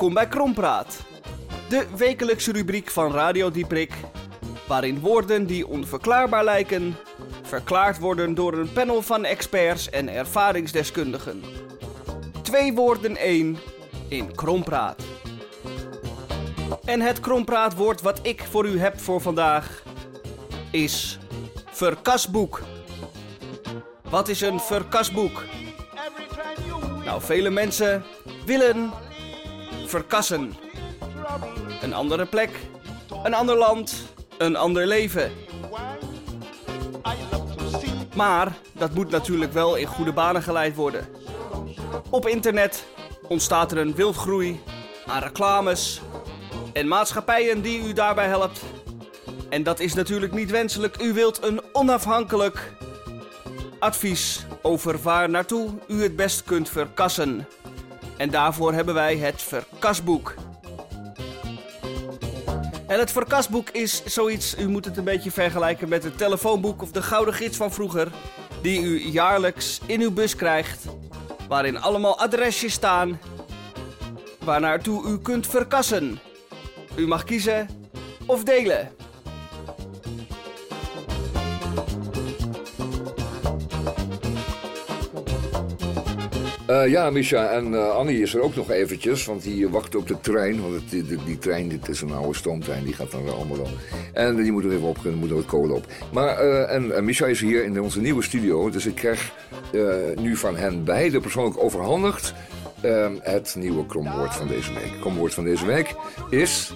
Welkom 0.05 0.23
bij 0.23 0.33
Krompraat, 0.39 0.97
de 1.69 1.87
wekelijkse 1.97 2.53
rubriek 2.53 2.91
van 2.91 3.13
Radio 3.13 3.51
Dieprik, 3.51 3.93
waarin 4.67 5.01
woorden 5.01 5.47
die 5.47 5.67
onverklaarbaar 5.67 6.45
lijken, 6.45 6.97
verklaard 7.43 7.99
worden 7.99 8.35
door 8.35 8.53
een 8.53 8.73
panel 8.73 9.03
van 9.03 9.25
experts 9.25 9.91
en 9.91 10.09
ervaringsdeskundigen. 10.09 11.43
Twee 12.43 12.73
woorden 12.73 13.17
één 13.17 13.59
in 14.09 14.35
Krompraat. 14.35 15.03
En 16.85 17.01
het 17.01 17.21
Krompraatwoord 17.21 18.03
wat 18.03 18.19
ik 18.23 18.43
voor 18.51 18.67
u 18.67 18.79
heb 18.79 19.01
voor 19.01 19.21
vandaag 19.21 19.83
is 20.71 21.19
verkasboek. 21.71 22.63
Wat 24.11 24.29
is 24.29 24.41
een 24.41 24.61
verkasboek? 24.61 25.45
Nou, 27.05 27.23
vele 27.23 27.51
mensen 27.51 28.05
willen 28.47 28.93
verkassen. 29.95 30.55
Een 31.83 31.95
andere 31.95 32.27
plek, 32.27 32.51
een 33.23 33.35
ander 33.35 33.57
land, 33.57 33.95
een 34.39 34.57
ander 34.57 34.87
leven. 34.87 35.33
Maar 38.15 38.57
dat 38.73 38.95
moet 38.95 39.11
natuurlijk 39.11 39.53
wel 39.53 39.75
in 39.75 39.87
goede 39.87 40.13
banen 40.13 40.43
geleid 40.43 40.75
worden. 40.75 41.07
Op 42.11 42.27
internet 42.27 42.87
ontstaat 43.29 43.73
er 43.73 43.79
een 43.79 43.95
wildgroei 43.95 44.61
aan 45.07 45.23
reclames 45.23 46.01
en 46.73 46.89
maatschappijen 46.89 47.63
die 47.63 47.89
u 47.89 47.93
daarbij 47.93 48.27
helpt. 48.27 48.61
En 49.49 49.63
dat 49.63 49.81
is 49.81 49.95
natuurlijk 49.95 50.33
niet 50.33 50.51
wenselijk. 50.51 51.03
U 51.03 51.13
wilt 51.13 51.43
een 51.43 51.61
onafhankelijk 51.73 52.73
advies 53.79 54.47
over 54.63 54.99
waar 55.03 55.31
naartoe 55.31 55.71
u 55.89 56.03
het 56.03 56.17
best 56.17 56.45
kunt 56.45 56.69
verkassen. 56.69 57.47
En 58.17 58.31
daarvoor 58.31 58.73
hebben 58.73 58.95
wij 58.95 59.17
het 59.17 59.43
Verkasboek. 59.43 60.35
En 62.87 62.99
het 62.99 63.13
Verkasboek 63.13 63.71
is 63.71 64.05
zoiets, 64.05 64.59
u 64.59 64.69
moet 64.69 64.85
het 64.85 64.97
een 64.97 65.05
beetje 65.05 65.31
vergelijken 65.31 65.89
met 65.89 66.05
het 66.05 66.19
telefoonboek 66.19 66.83
of 66.83 66.91
de 66.91 67.03
gouden 67.03 67.35
gids 67.35 67.57
van 67.57 67.73
vroeger. 67.73 68.09
Die 68.63 68.81
u 68.81 69.09
jaarlijks 69.09 69.81
in 69.87 70.01
uw 70.01 70.13
bus 70.13 70.37
krijgt. 70.37 70.85
Waarin 71.49 71.81
allemaal 71.81 72.19
adresjes 72.19 72.73
staan. 72.73 73.21
Waarnaartoe 74.45 75.07
u 75.07 75.19
kunt 75.19 75.47
verkassen. 75.47 76.19
U 76.97 77.07
mag 77.07 77.25
kiezen 77.25 77.69
of 78.27 78.45
delen. 78.45 78.91
Eh, 86.67 86.89
ja, 86.89 87.11
Misha 87.11 87.49
en 87.49 87.75
eh, 87.75 87.91
Annie 87.91 88.23
is 88.23 88.35
er 88.35 88.41
ook 88.41 88.55
nog 88.55 88.71
eventjes, 88.71 89.25
want 89.25 89.43
die 89.43 89.69
wacht 89.69 89.95
op 89.95 90.09
de 90.09 90.21
trein. 90.21 90.63
Want 90.63 90.75
het, 90.75 90.91
die, 90.91 91.25
die, 91.25 91.39
trein, 91.39 91.69
dit 91.69 91.89
is 91.89 92.01
een 92.01 92.13
oude 92.13 92.35
stoomtrein, 92.35 92.85
die 92.85 92.95
gaat 92.95 93.11
dan 93.11 93.35
allemaal 93.35 93.57
dan. 93.57 93.73
En 94.13 94.37
die 94.37 94.53
moet 94.53 94.65
er 94.65 94.73
even 94.73 94.89
op, 94.89 95.05
er 95.05 95.13
moet 95.13 95.31
er 95.31 95.37
wat 95.37 95.45
kolen 95.45 95.77
op. 95.77 95.87
Maar, 96.13 96.39
eh, 96.39 96.75
en, 96.75 96.97
en 96.97 97.05
Misha 97.05 97.27
is 97.27 97.41
hier 97.41 97.65
in 97.65 97.81
onze 97.81 98.01
nieuwe 98.01 98.23
studio, 98.23 98.71
dus 98.71 98.87
ik 98.87 98.95
krijg 98.95 99.33
eh, 99.73 99.83
nu 100.17 100.37
van 100.37 100.57
hen 100.57 100.85
beiden 100.85 101.21
persoonlijk 101.21 101.63
overhandigd 101.63 102.35
eh, 102.81 103.11
het 103.21 103.55
nieuwe 103.59 103.87
kromwoord 103.87 104.35
van 104.35 104.49
deze 104.49 104.73
week. 104.73 105.01
Kromwoord 105.01 105.35
van 105.35 105.45
deze 105.45 105.67
week 105.67 105.95
is... 106.31 106.73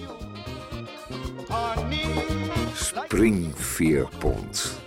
Springveerpont. 2.73 4.79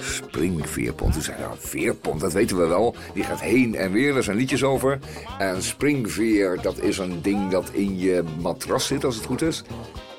Springveerpont. 0.00 1.12
Toen 1.12 1.22
zei 1.22 1.40
nou, 1.40 1.54
veerpont, 1.58 2.20
dat 2.20 2.32
weten 2.32 2.56
we 2.56 2.66
wel. 2.66 2.94
Die 3.14 3.24
gaat 3.24 3.40
heen 3.40 3.74
en 3.74 3.92
weer, 3.92 4.12
daar 4.14 4.22
zijn 4.22 4.36
liedjes 4.36 4.64
over. 4.64 4.98
En 5.38 5.62
springveer, 5.62 6.58
dat 6.62 6.78
is 6.78 6.98
een 6.98 7.22
ding 7.22 7.50
dat 7.50 7.70
in 7.72 7.98
je 7.98 8.24
matras 8.40 8.86
zit, 8.86 9.04
als 9.04 9.16
het 9.16 9.24
goed 9.24 9.42
is. 9.42 9.64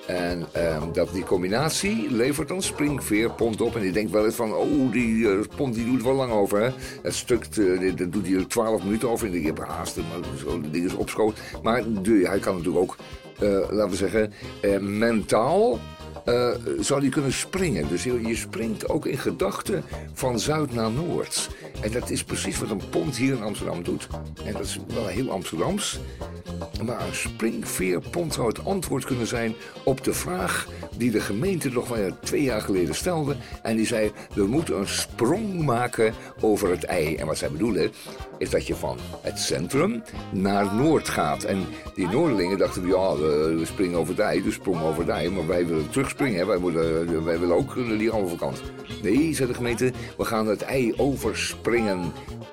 En 0.07 0.45
ehm, 0.51 0.91
dat, 0.91 1.13
die 1.13 1.23
combinatie 1.23 2.11
levert 2.11 2.49
een 2.49 2.61
springveerpont 2.61 3.61
op. 3.61 3.75
En 3.75 3.81
die 3.81 3.91
denkt 3.91 4.11
wel 4.11 4.25
eens 4.25 4.35
van, 4.35 4.53
oh, 4.53 4.91
die 4.91 5.29
eh, 5.29 5.39
pont 5.55 5.75
die 5.75 5.85
doet 5.85 6.03
wel 6.03 6.13
lang 6.13 6.31
over. 6.31 6.61
Hè? 6.61 6.69
Het 7.01 7.15
stuk, 7.15 7.45
eh, 7.45 7.95
dat 7.95 8.11
doet 8.11 8.27
hij 8.27 8.35
er 8.35 8.47
12 8.47 8.83
minuten 8.83 9.09
over. 9.09 9.27
En 9.27 9.33
ik 9.33 9.45
heb 9.45 9.59
haast, 9.59 9.97
maar 9.97 10.37
zo, 10.37 10.61
ding 10.71 10.85
is 10.85 10.93
opschoot. 10.93 11.39
Maar 11.63 11.83
hij 12.03 12.39
kan 12.39 12.55
natuurlijk 12.55 12.83
ook, 12.83 12.95
eh, 13.39 13.49
laten 13.49 13.89
we 13.89 13.95
zeggen, 13.95 14.33
mentaal 14.97 15.79
eh, 16.27 16.49
zou 16.79 17.01
die 17.01 17.09
kunnen 17.09 17.33
springen. 17.33 17.87
Dus 17.87 18.03
je, 18.03 18.27
je 18.27 18.35
springt 18.35 18.89
ook 18.89 19.05
in 19.05 19.17
gedachten 19.17 19.83
van 20.13 20.39
zuid 20.39 20.73
naar 20.73 20.91
noord. 20.91 21.49
En 21.81 21.91
dat 21.91 22.09
is 22.09 22.23
precies 22.23 22.59
wat 22.59 22.69
een 22.69 22.89
pont 22.89 23.17
hier 23.17 23.35
in 23.35 23.43
Amsterdam 23.43 23.83
doet. 23.83 24.07
En 24.45 24.53
dat 24.53 24.63
is 24.63 24.79
wel 24.93 25.07
heel 25.07 25.31
Amsterdams. 25.31 25.99
Maar 26.85 27.07
een 27.07 27.15
springveerpont 27.15 28.33
zou 28.33 28.47
het 28.47 28.65
antwoord 28.65 29.05
kunnen 29.05 29.27
zijn 29.27 29.53
op 29.83 30.03
de 30.03 30.13
vraag 30.13 30.67
die 30.97 31.11
de 31.11 31.19
gemeente 31.19 31.69
nog 31.69 31.89
maar 31.89 32.19
twee 32.19 32.43
jaar 32.43 32.61
geleden 32.61 32.95
stelde. 32.95 33.35
En 33.63 33.75
die 33.75 33.85
zei, 33.85 34.11
we 34.33 34.47
moeten 34.47 34.79
een 34.79 34.87
sprong 34.87 35.65
maken 35.65 36.13
over 36.41 36.69
het 36.69 36.83
ei. 36.83 37.15
En 37.15 37.25
wat 37.25 37.37
zij 37.37 37.51
bedoelen 37.51 37.91
is 38.37 38.49
dat 38.49 38.67
je 38.67 38.75
van 38.75 38.97
het 39.21 39.39
centrum 39.39 40.03
naar 40.31 40.75
Noord 40.75 41.09
gaat. 41.09 41.43
En 41.43 41.65
die 41.95 42.07
Noorderlingen 42.07 42.57
dachten, 42.57 42.87
ja, 42.87 43.15
we, 43.15 43.55
we 43.59 43.65
springen 43.65 43.99
over 43.99 44.13
het 44.13 44.23
ei, 44.23 44.43
dus 44.43 44.53
sprong 44.53 44.81
over 44.81 44.99
het 44.99 45.09
ei. 45.09 45.29
Maar 45.29 45.47
wij 45.47 45.67
willen 45.67 45.89
terugspringen, 45.89 46.39
hè. 46.39 46.45
Wij, 46.45 46.57
moeten, 46.57 47.23
wij 47.23 47.39
willen 47.39 47.55
ook 47.55 47.75
die 47.75 48.11
overkant. 48.11 48.61
Nee, 49.01 49.33
zei 49.33 49.47
de 49.47 49.53
gemeente, 49.53 49.91
we 50.17 50.25
gaan 50.25 50.47
het 50.47 50.61
ei 50.61 50.93
overspringen. 50.97 51.66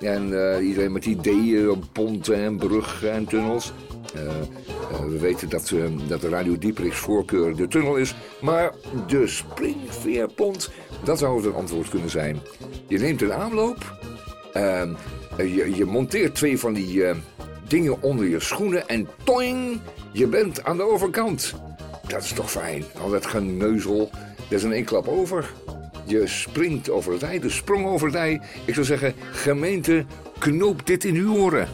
En 0.01 0.55
eh, 0.55 0.67
iedereen 0.67 0.93
met 0.93 1.05
ideeën 1.05 1.83
ponten 1.93 2.35
en 2.37 2.57
bruggen 2.57 3.13
en 3.13 3.25
tunnels. 3.25 3.73
Eh, 4.15 4.27
eh, 4.27 5.05
we 5.09 5.19
weten 5.19 5.49
dat, 5.49 5.73
dat 6.09 6.21
de 6.21 6.29
Radio 6.29 6.59
Dieprichs 6.59 6.99
voorkeur 6.99 7.57
de 7.57 7.69
tunnel 7.69 7.97
is. 7.97 8.15
Maar 8.41 8.73
de 9.07 9.27
springveerpont, 9.27 10.71
dat 11.05 11.19
zou 11.19 11.47
het 11.47 11.55
antwoord 11.55 11.89
kunnen 11.89 12.11
zijn. 12.11 12.41
Je 12.89 12.99
neemt 12.99 13.23
een 13.23 13.33
aanloop. 13.33 13.99
eh, 14.53 14.83
eh, 14.83 14.89
je, 15.37 15.75
je 15.75 15.85
monteert 15.85 16.35
twee 16.35 16.59
van 16.59 16.73
die 16.73 17.05
dingen 17.69 18.03
onder 18.03 18.29
je 18.29 18.41
schoenen. 18.41 18.89
En 18.89 19.09
toing, 19.25 19.81
je 20.13 20.27
bent 20.27 20.65
aan 20.65 20.77
de 20.77 20.83
overkant. 20.91 21.55
Dat 22.09 22.23
is 22.23 22.33
toch 22.33 22.51
fijn. 22.51 22.85
Al 23.03 23.11
dat 23.11 23.27
geneuzel. 23.27 24.11
Dat 24.37 24.59
is 24.59 24.63
een 24.63 24.73
één 24.73 24.85
klap 24.85 25.09
over. 25.09 25.53
Je 26.07 26.27
springt 26.27 26.91
over 26.91 27.13
het 27.13 27.23
ei, 27.23 27.41
de 27.41 27.51
sprong 27.51 27.87
over 27.87 28.07
het 28.07 28.17
ei. 28.17 28.41
Ik 28.65 28.75
zou 28.75 28.87
zeggen, 28.87 29.15
gemeente, 29.33 30.05
knoop 30.39 30.87
dit 30.87 31.05
in 31.05 31.15
uw 31.15 31.37
oren. 31.37 31.69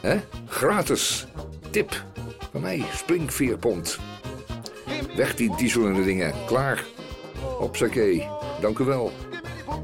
Hè? 0.00 0.20
Gratis. 0.46 1.26
Tip. 1.70 2.04
Van 2.52 2.60
mij, 2.60 2.84
springveerpont. 2.94 3.98
Weg 5.16 5.34
die 5.34 5.56
dieselende 5.56 6.04
dingen. 6.04 6.34
Klaar. 6.46 6.84
Hopsakee. 7.58 8.26
Dank 8.60 8.78
u 8.78 8.84
wel. 8.84 9.12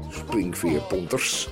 Springveerponters. 0.09 1.49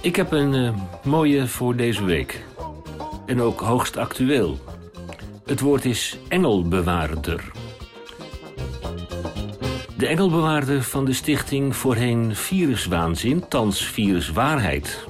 Ik 0.00 0.16
heb 0.16 0.32
een 0.32 0.54
eh, 0.54 0.74
mooie 1.04 1.46
voor 1.46 1.76
deze 1.76 2.04
week. 2.04 2.47
En 3.28 3.40
ook 3.40 3.60
hoogst 3.60 3.96
actueel. 3.96 4.58
Het 5.46 5.60
woord 5.60 5.84
is 5.84 6.18
engelbewaarder. 6.28 7.50
De 9.96 10.06
engelbewaarder 10.06 10.82
van 10.82 11.04
de 11.04 11.12
stichting 11.12 11.76
voorheen 11.76 12.36
Viruswaanzin, 12.36 13.48
thans 13.48 13.84
Viruswaarheid. 13.84 15.04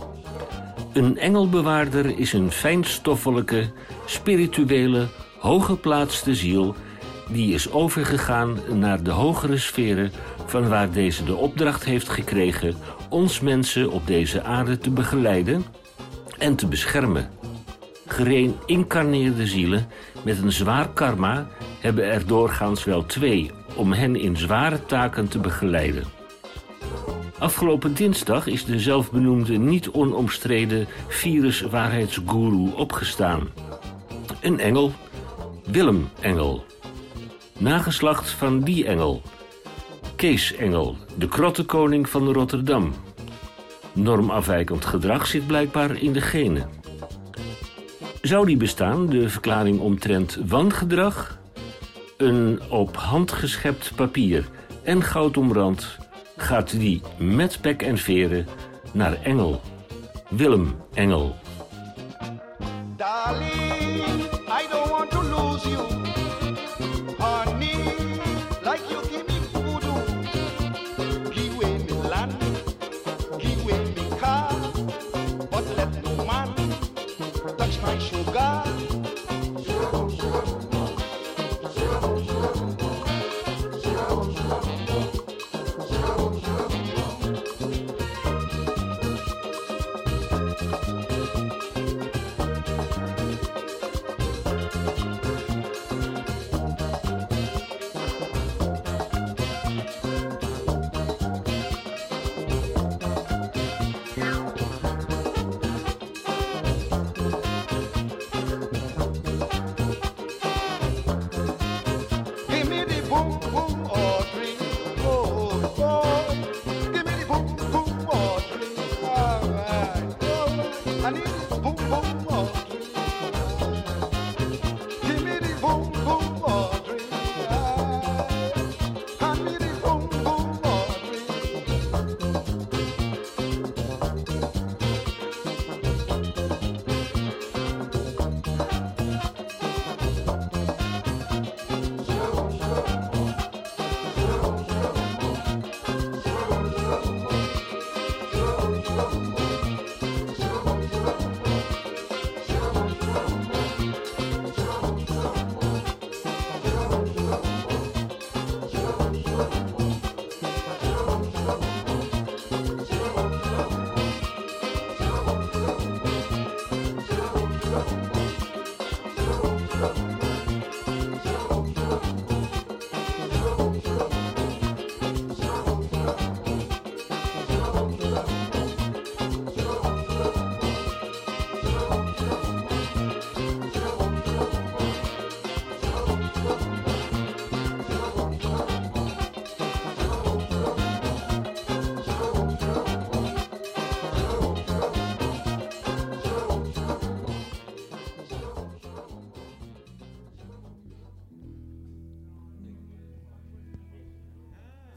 Een 0.92 1.18
engelbewaarder 1.18 2.18
is 2.18 2.32
een 2.32 2.50
fijnstoffelijke, 2.50 3.70
spirituele, 4.04 5.06
hooggeplaatste 5.38 6.34
ziel... 6.34 6.74
die 7.28 7.54
is 7.54 7.70
overgegaan 7.70 8.58
naar 8.72 9.02
de 9.02 9.10
hogere 9.10 9.58
sferen... 9.58 10.12
van 10.46 10.68
waar 10.68 10.90
deze 10.92 11.24
de 11.24 11.36
opdracht 11.36 11.84
heeft 11.84 12.08
gekregen... 12.08 12.74
ons 13.08 13.40
mensen 13.40 13.90
op 13.90 14.06
deze 14.06 14.42
aarde 14.42 14.78
te 14.78 14.90
begeleiden 14.90 15.64
en 16.38 16.56
te 16.56 16.66
beschermen. 16.66 17.37
Gereïncarneerde 18.08 19.46
zielen 19.46 19.88
met 20.24 20.42
een 20.42 20.52
zwaar 20.52 20.88
karma... 20.88 21.46
hebben 21.80 22.04
er 22.04 22.26
doorgaans 22.26 22.84
wel 22.84 23.06
twee 23.06 23.50
om 23.76 23.92
hen 23.92 24.16
in 24.16 24.36
zware 24.36 24.86
taken 24.86 25.28
te 25.28 25.38
begeleiden. 25.38 26.04
Afgelopen 27.38 27.94
dinsdag 27.94 28.46
is 28.46 28.64
de 28.64 28.78
zelfbenoemde 28.78 29.56
niet 29.56 29.90
onomstreden 29.90 30.86
viruswaarheidsgoeroe 31.08 32.74
opgestaan. 32.74 33.48
Een 34.40 34.60
engel, 34.60 34.92
Willem 35.70 36.08
Engel. 36.20 36.64
Nageslacht 37.58 38.30
van 38.30 38.60
die 38.60 38.86
engel. 38.86 39.22
Kees 40.16 40.54
Engel, 40.54 40.96
de 41.16 41.28
krottenkoning 41.28 42.08
van 42.08 42.32
Rotterdam. 42.32 42.92
Normafwijkend 43.92 44.84
gedrag 44.84 45.26
zit 45.26 45.46
blijkbaar 45.46 45.96
in 45.96 46.12
de 46.12 46.20
genen. 46.20 46.77
Zou 48.22 48.46
die 48.46 48.56
bestaan, 48.56 49.06
de 49.06 49.28
verklaring 49.28 49.80
omtrent 49.80 50.38
wangedrag? 50.46 51.38
Een 52.16 52.60
op 52.68 52.96
hand 52.96 53.32
geschept 53.32 53.92
papier 53.94 54.48
en 54.82 55.02
goudomrand 55.02 55.96
gaat 56.36 56.70
die 56.70 57.02
met 57.18 57.58
pek 57.60 57.82
en 57.82 57.98
veren 57.98 58.46
naar 58.92 59.22
Engel. 59.22 59.60
Willem 60.28 60.76
Engel. 60.94 61.36
I 64.48 64.66
don't 64.70 64.90
want 64.90 65.10
to 65.10 65.22
lose 65.22 65.68
you. 65.68 65.97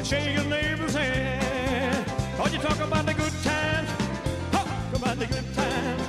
shake 0.10 0.34
your 0.34 0.46
neighbor's 0.46 0.96
hand. 0.96 2.04
Cause 2.36 2.52
you 2.52 2.60
talk 2.60 2.80
about 2.80 3.06
the 3.06 3.14
good 3.14 3.34
times, 3.44 3.90
talk 4.52 4.68
about 4.96 5.20
the 5.20 5.28
good 5.28 5.54
times. 5.54 6.02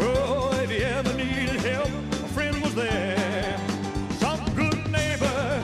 Oh, 0.00 0.50
if 0.64 0.70
you 0.72 0.78
ever 0.78 1.12
needed 1.12 1.60
help, 1.60 1.88
a 2.26 2.28
friend 2.34 2.60
was 2.60 2.74
there. 2.74 3.56
Some 4.18 4.40
good 4.56 4.90
neighbor 4.90 5.62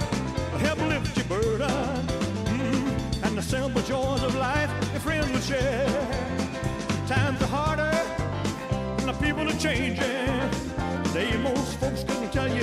will 0.53 0.62
help 0.68 0.78
lift 0.93 1.16
your 1.16 1.26
burden. 1.26 2.07
Mm, 2.55 3.24
and 3.24 3.37
the 3.37 3.43
simple 3.43 3.83
joys 3.83 4.22
of 4.22 4.37
life, 4.37 4.70
your 4.93 5.01
friend 5.01 5.28
will 5.33 5.41
share. 5.41 5.89
Times 7.09 7.43
are 7.43 7.53
harder, 7.59 7.99
and 8.99 9.09
the 9.09 9.14
people 9.14 9.49
are 9.49 9.59
changing. 9.59 10.28
They 11.12 11.37
most 11.39 11.80
folks 11.80 12.05
couldn't 12.05 12.33
tell 12.33 12.49
you 12.49 12.62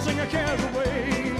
sing 0.00 0.18
our 0.18 0.26
cares 0.26 0.62
away. 0.64 1.32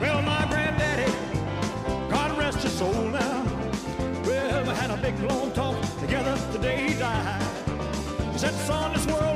Well, 0.00 0.22
my 0.22 0.46
granddaddy, 0.48 1.12
God 2.08 2.38
rest 2.38 2.62
his 2.62 2.72
soul 2.72 2.94
now. 3.10 3.44
We 4.24 4.32
had 4.32 4.90
a 4.90 4.96
big 4.96 5.18
long 5.20 5.52
talk 5.52 5.76
together 5.98 6.34
the 6.52 6.58
day 6.58 6.88
he 6.88 6.94
died. 6.94 7.42
He 8.32 8.38
said, 8.38 8.54
son, 8.54 8.94
this 8.94 9.06
world 9.06 9.29